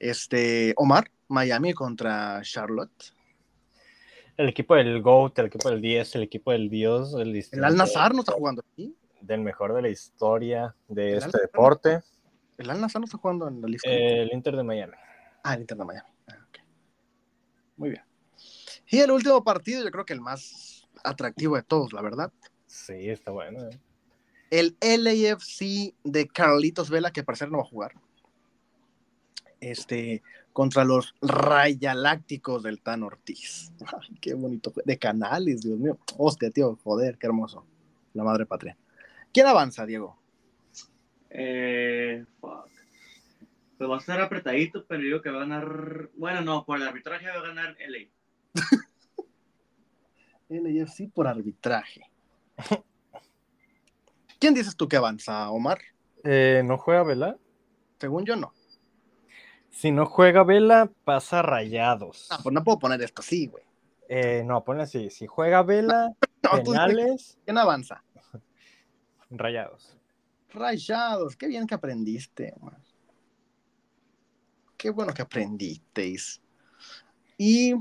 [0.00, 3.12] Este, Omar, Miami contra Charlotte.
[4.36, 7.66] El equipo del GOAT, el equipo del 10, el equipo del Dios, el, El distinto-
[7.66, 8.96] Al Nazar no está jugando aquí.
[9.20, 12.00] del mejor de la historia de este deporte,
[12.56, 13.88] El Al Nazar no está jugando en la lista.
[13.88, 14.94] el Inter de Miami.
[15.44, 16.08] Ah, el Inter de Miami.
[16.28, 16.58] Ah, ok.
[17.76, 18.02] Muy bien.
[18.88, 22.32] Y el último partido, yo creo que el más atractivo de todos, la verdad.
[22.66, 23.68] Sí, está bueno.
[23.68, 23.78] eh.
[24.50, 27.92] El LAFC de Carlitos Vela, que parecer no va a jugar.
[29.60, 30.22] Este,
[30.52, 33.72] contra los Rayalácticos del Tan Ortiz.
[33.80, 34.72] Ay, qué bonito.
[34.84, 35.98] De canales, Dios mío.
[36.16, 37.64] Hostia, tío, joder, qué hermoso.
[38.14, 38.76] La madre patria.
[39.32, 40.18] ¿Quién avanza, Diego?
[41.30, 42.68] Eh, fuck.
[43.78, 46.10] Pues va a estar apretadito, pero digo que va a ganar.
[46.14, 48.08] Bueno, no, por el arbitraje va a ganar LA.
[50.48, 52.02] LAFC por arbitraje.
[54.38, 55.78] ¿Quién dices tú que avanza, Omar?
[56.24, 57.38] Eh, ¿No juega Vela?
[57.98, 58.52] Según yo, no.
[59.70, 62.28] Si no juega Vela, pasa Rayados.
[62.30, 63.64] Ah, pues no puedo poner esto así, güey.
[64.08, 65.10] Eh, no, ponle así.
[65.10, 68.02] Si juega Vela, No, dices, penales, ¿Quién avanza?
[69.30, 69.96] Rayados.
[70.52, 72.80] Rayados, qué bien que aprendiste, Omar.
[74.76, 76.40] Qué bueno que aprendisteis.
[77.36, 77.74] Y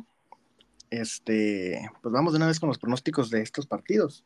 [0.89, 4.25] este, pues vamos de una vez con los pronósticos de estos partidos.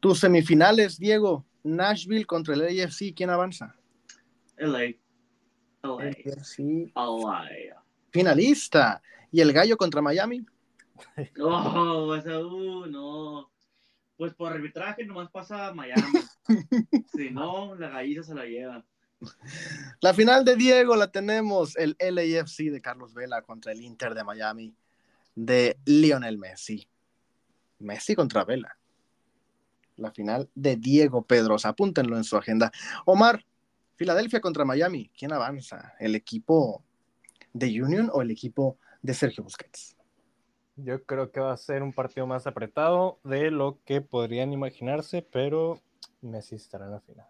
[0.00, 3.74] Tus semifinales, Diego, Nashville contra el AFC, ¿quién avanza?
[4.56, 4.94] LA.
[8.10, 9.02] Finalista.
[9.30, 10.44] ¿Y el Gallo contra Miami?
[11.40, 13.50] Oh, esa, uh, no.
[14.16, 16.02] Pues por arbitraje nomás pasa a Miami.
[17.16, 18.84] si no, la gallina se la lleva.
[20.00, 24.24] La final de Diego la tenemos, el LAFC de Carlos Vela contra el Inter de
[24.24, 24.74] Miami
[25.34, 26.88] de Lionel Messi.
[27.78, 28.76] Messi contra Vela.
[29.96, 32.70] La final de Diego Pedrosa, apúntenlo en su agenda.
[33.04, 33.44] Omar,
[33.98, 35.94] Filadelfia contra Miami, ¿quién avanza?
[35.98, 36.84] ¿El equipo
[37.52, 39.96] de Union o el equipo de Sergio Busquets?
[40.76, 45.22] Yo creo que va a ser un partido más apretado de lo que podrían imaginarse,
[45.22, 45.82] pero
[46.22, 47.26] Messi estará en la final.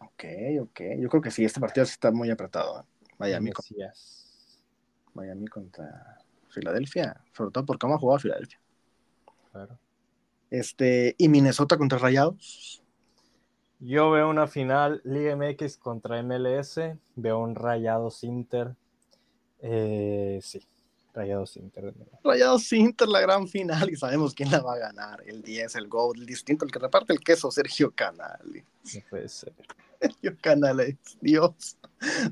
[0.00, 0.24] Ok,
[0.62, 0.80] ok.
[0.98, 2.80] Yo creo que sí, este partido está muy apretado.
[2.80, 2.84] ¿eh?
[3.18, 3.66] Miami, con-.
[5.12, 8.58] Miami contra Filadelfia, sobre todo por cómo ha jugado Filadelfia.
[9.52, 9.78] Claro.
[10.48, 12.82] Este, y Minnesota contra Rayados.
[13.78, 16.80] Yo veo una final Liga MX contra MLS,
[17.14, 18.74] veo un Rayados Inter.
[19.60, 20.66] Eh, sí,
[21.12, 21.92] Rayados Inter.
[22.24, 25.22] Rayados Inter, la gran final, y sabemos quién la va a ganar.
[25.26, 28.64] El 10, el Gold, el distinto, el que reparte el queso, Sergio Canales.
[28.94, 29.52] No puede ser.
[30.00, 31.76] Sergio Canales, Dios.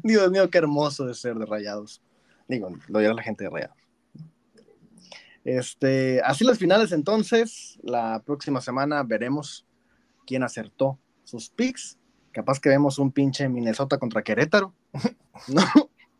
[0.02, 2.00] Dios mío, qué hermoso de ser de Rayados.
[2.48, 3.76] Digo, lo dirá la gente de Rayados.
[5.44, 9.66] Este, así las finales entonces, la próxima semana veremos
[10.24, 10.98] quién acertó
[11.34, 11.98] sus picks.
[12.32, 14.72] Capaz que vemos un pinche Minnesota contra Querétaro,
[15.48, 15.62] ¿no?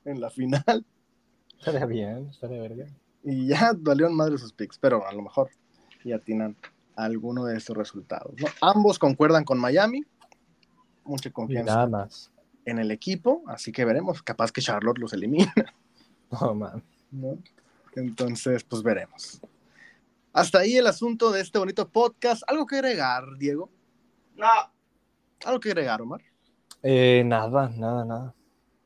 [0.04, 0.84] En la final.
[1.58, 2.86] Estaría bien, estaría verga.
[3.22, 5.48] Y ya valieron madre sus picks, pero a lo mejor
[6.04, 6.56] ya tienen
[6.96, 8.34] alguno de estos resultados.
[8.38, 8.46] ¿no?
[8.60, 10.04] Ambos concuerdan con Miami.
[11.04, 12.30] Mucha Y confianza nada más.
[12.64, 14.22] en el equipo, así que veremos.
[14.22, 15.52] Capaz que Charlotte los elimina,
[16.30, 16.82] No, man.
[17.10, 17.38] ¿no?
[17.94, 19.40] Entonces, pues veremos.
[20.32, 22.42] Hasta ahí el asunto de este bonito podcast.
[22.46, 23.70] ¿Algo que agregar, Diego?
[24.36, 24.46] No.
[25.44, 26.22] ¿Algo que agregar, Omar?
[26.82, 28.34] Eh, nada, nada, nada.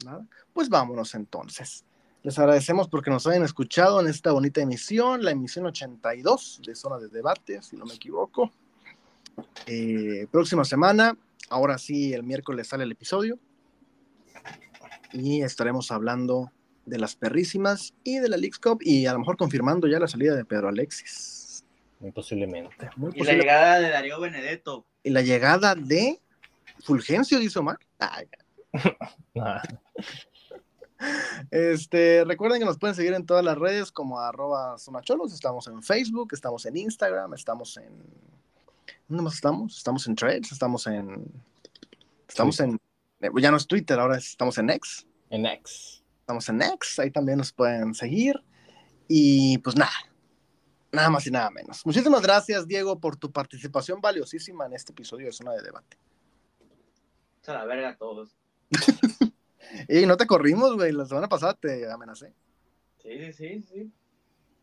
[0.04, 0.26] Nada.
[0.52, 1.84] Pues vámonos entonces.
[2.22, 6.98] Les agradecemos porque nos hayan escuchado en esta bonita emisión, la emisión 82 de Zona
[6.98, 8.52] de Debate, si no me equivoco.
[9.66, 11.16] Eh, próxima semana,
[11.48, 13.38] ahora sí, el miércoles sale el episodio.
[15.12, 16.52] Y estaremos hablando
[16.86, 20.08] de las perrísimas y de la Leagues Cup y a lo mejor confirmando ya la
[20.08, 21.64] salida de Pedro Alexis.
[22.00, 22.90] Muy posiblemente.
[22.96, 24.86] Muy Y la llegada de Darío Benedetto.
[25.02, 26.20] Y la llegada de
[26.84, 27.78] Fulgencio, dice Omar.
[27.98, 28.26] Ay,
[29.40, 29.62] Ah,
[31.50, 35.32] Este, recuerden que nos pueden seguir en todas las redes como arroba zonacholos.
[35.32, 37.92] Estamos en Facebook, estamos en Instagram, estamos en.
[39.06, 39.76] ¿Dónde más estamos?
[39.76, 41.30] Estamos en Threads, estamos en.
[42.28, 42.80] Estamos en.
[43.20, 45.06] eh, Ya no es Twitter, ahora estamos en X.
[45.30, 46.02] en X.
[46.20, 48.34] Estamos en X, ahí también nos pueden seguir.
[49.06, 49.92] Y pues nada,
[50.92, 51.86] nada más y nada menos.
[51.86, 55.96] Muchísimas gracias, Diego, por tu participación valiosísima en este episodio de Zona de Debate.
[57.48, 58.36] A la verga a todos.
[59.88, 60.92] Y no te corrimos, güey.
[60.92, 62.32] La semana pasada te amenacé.
[63.02, 63.92] Sí, sí, sí, sí.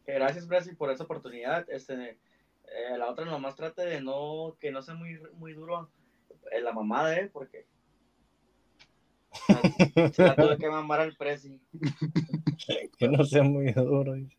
[0.06, 1.70] Gracias, Brasil, por esa oportunidad.
[1.70, 2.18] Este,
[2.64, 5.90] eh, la otra nomás trate de no, que no sea muy, muy duro
[6.52, 7.30] en la mamada, ¿eh?
[7.32, 7.66] Porque
[10.14, 11.60] se la tuve que mamar al presi.
[12.98, 14.14] Que no sea muy duro.
[14.14, 14.38] dice.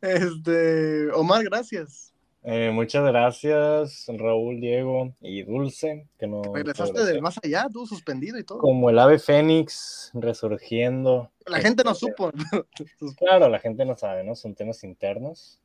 [0.00, 2.13] Este, Omar, gracias.
[2.46, 8.38] Eh, muchas gracias, Raúl, Diego y Dulce, que no Regresaste del más allá, tú suspendido
[8.38, 8.58] y todo.
[8.58, 11.30] como el ave fénix resurgiendo.
[11.46, 12.30] La gente no supo.
[13.18, 14.34] Claro, la gente no sabe, ¿no?
[14.34, 15.58] Son temas internos,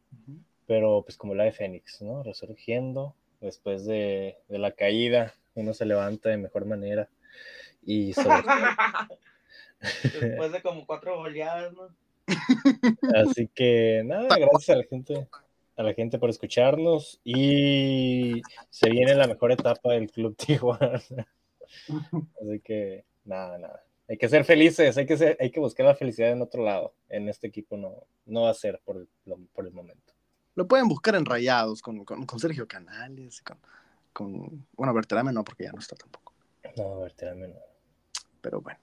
[0.68, 2.24] pero pues como el ave fénix, ¿no?
[2.24, 7.10] Resurgiendo después de, de la caída, uno se levanta de mejor manera
[7.84, 8.44] y sobre
[10.04, 11.90] Después de como cuatro goleadas, ¿no?
[13.16, 15.28] Así que nada, gracias a la gente,
[15.80, 21.02] a la gente por escucharnos y se viene la mejor etapa del Club Tijuana.
[22.42, 23.84] Así que nada, nada.
[24.10, 26.96] Hay que ser felices, hay que ser, hay que buscar la felicidad en otro lado.
[27.08, 29.08] En este equipo no, no va a ser por el,
[29.54, 30.14] por el momento.
[30.56, 33.58] Lo pueden buscar en Rayados con, con, con Sergio Canales, con,
[34.12, 36.34] con bueno, Berterame no, porque ya no está tampoco.
[36.76, 37.60] No, tírame, no.
[38.42, 38.80] Pero bueno.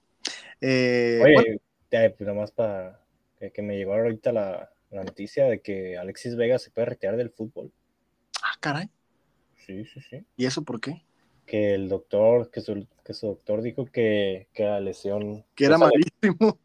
[0.62, 1.60] Eh, Oye, bueno,
[1.90, 2.98] ya, pues nada más para
[3.38, 7.16] que, que me llegó ahorita la, la noticia de que Alexis Vega se puede retirar
[7.16, 7.72] del fútbol.
[8.42, 8.88] ah, caray.
[9.56, 10.24] Sí, sí, sí.
[10.36, 11.02] ¿Y eso por qué?
[11.46, 15.78] que el doctor, que su, que su doctor dijo que, que la lesión Que era
[15.78, 16.58] malísimo.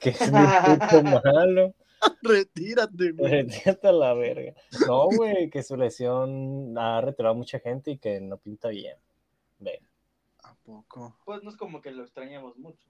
[0.00, 1.74] que es bien puto malo.
[2.22, 3.30] Retírate, güey.
[3.30, 4.54] Retírate a la verga.
[4.86, 8.96] No, güey, que su lesión ha retirado a mucha gente y que no pinta bien.
[9.58, 9.80] Ve,
[10.44, 11.18] ¿A poco?
[11.26, 12.86] Pues no es como que lo extrañamos mucho.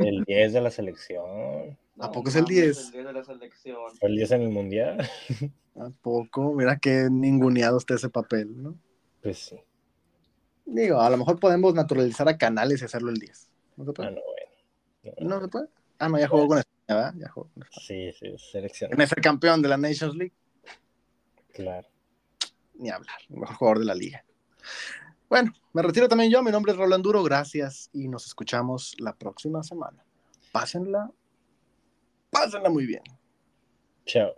[0.00, 1.76] el 10 de la selección.
[1.98, 2.78] ¿A No poco es el mames, 10?
[2.86, 3.76] El 10 de la selección.
[4.00, 5.10] Fue el 10 en el mundial.
[5.76, 6.52] ¿A poco?
[6.54, 8.78] Mira que ninguneado está ese papel, ¿no?
[9.22, 9.56] Pues sí.
[10.64, 13.50] Digo, a lo mejor podemos naturalizar a Canales y hacerlo el 10.
[13.76, 14.10] ¿No se Ah, puede?
[14.12, 14.20] no,
[15.02, 15.16] bueno.
[15.20, 15.68] No, ¿No se puede?
[15.98, 17.14] Ah, no, ya jugó con España, ¿verdad?
[17.18, 17.86] Ya jugó con España.
[17.86, 18.92] Sí, sí, selección.
[18.92, 20.32] En ese campeón de la Nations League,
[21.52, 21.86] Claro.
[22.74, 23.16] ni hablar.
[23.28, 24.24] El mejor jugador de la liga.
[25.28, 26.42] Bueno, me retiro también yo.
[26.42, 27.22] Mi nombre es Roland Duro.
[27.22, 30.04] Gracias y nos escuchamos la próxima semana.
[30.52, 31.10] Pásenla.
[32.32, 33.02] Pásenla muy bien.
[34.06, 34.34] Chao.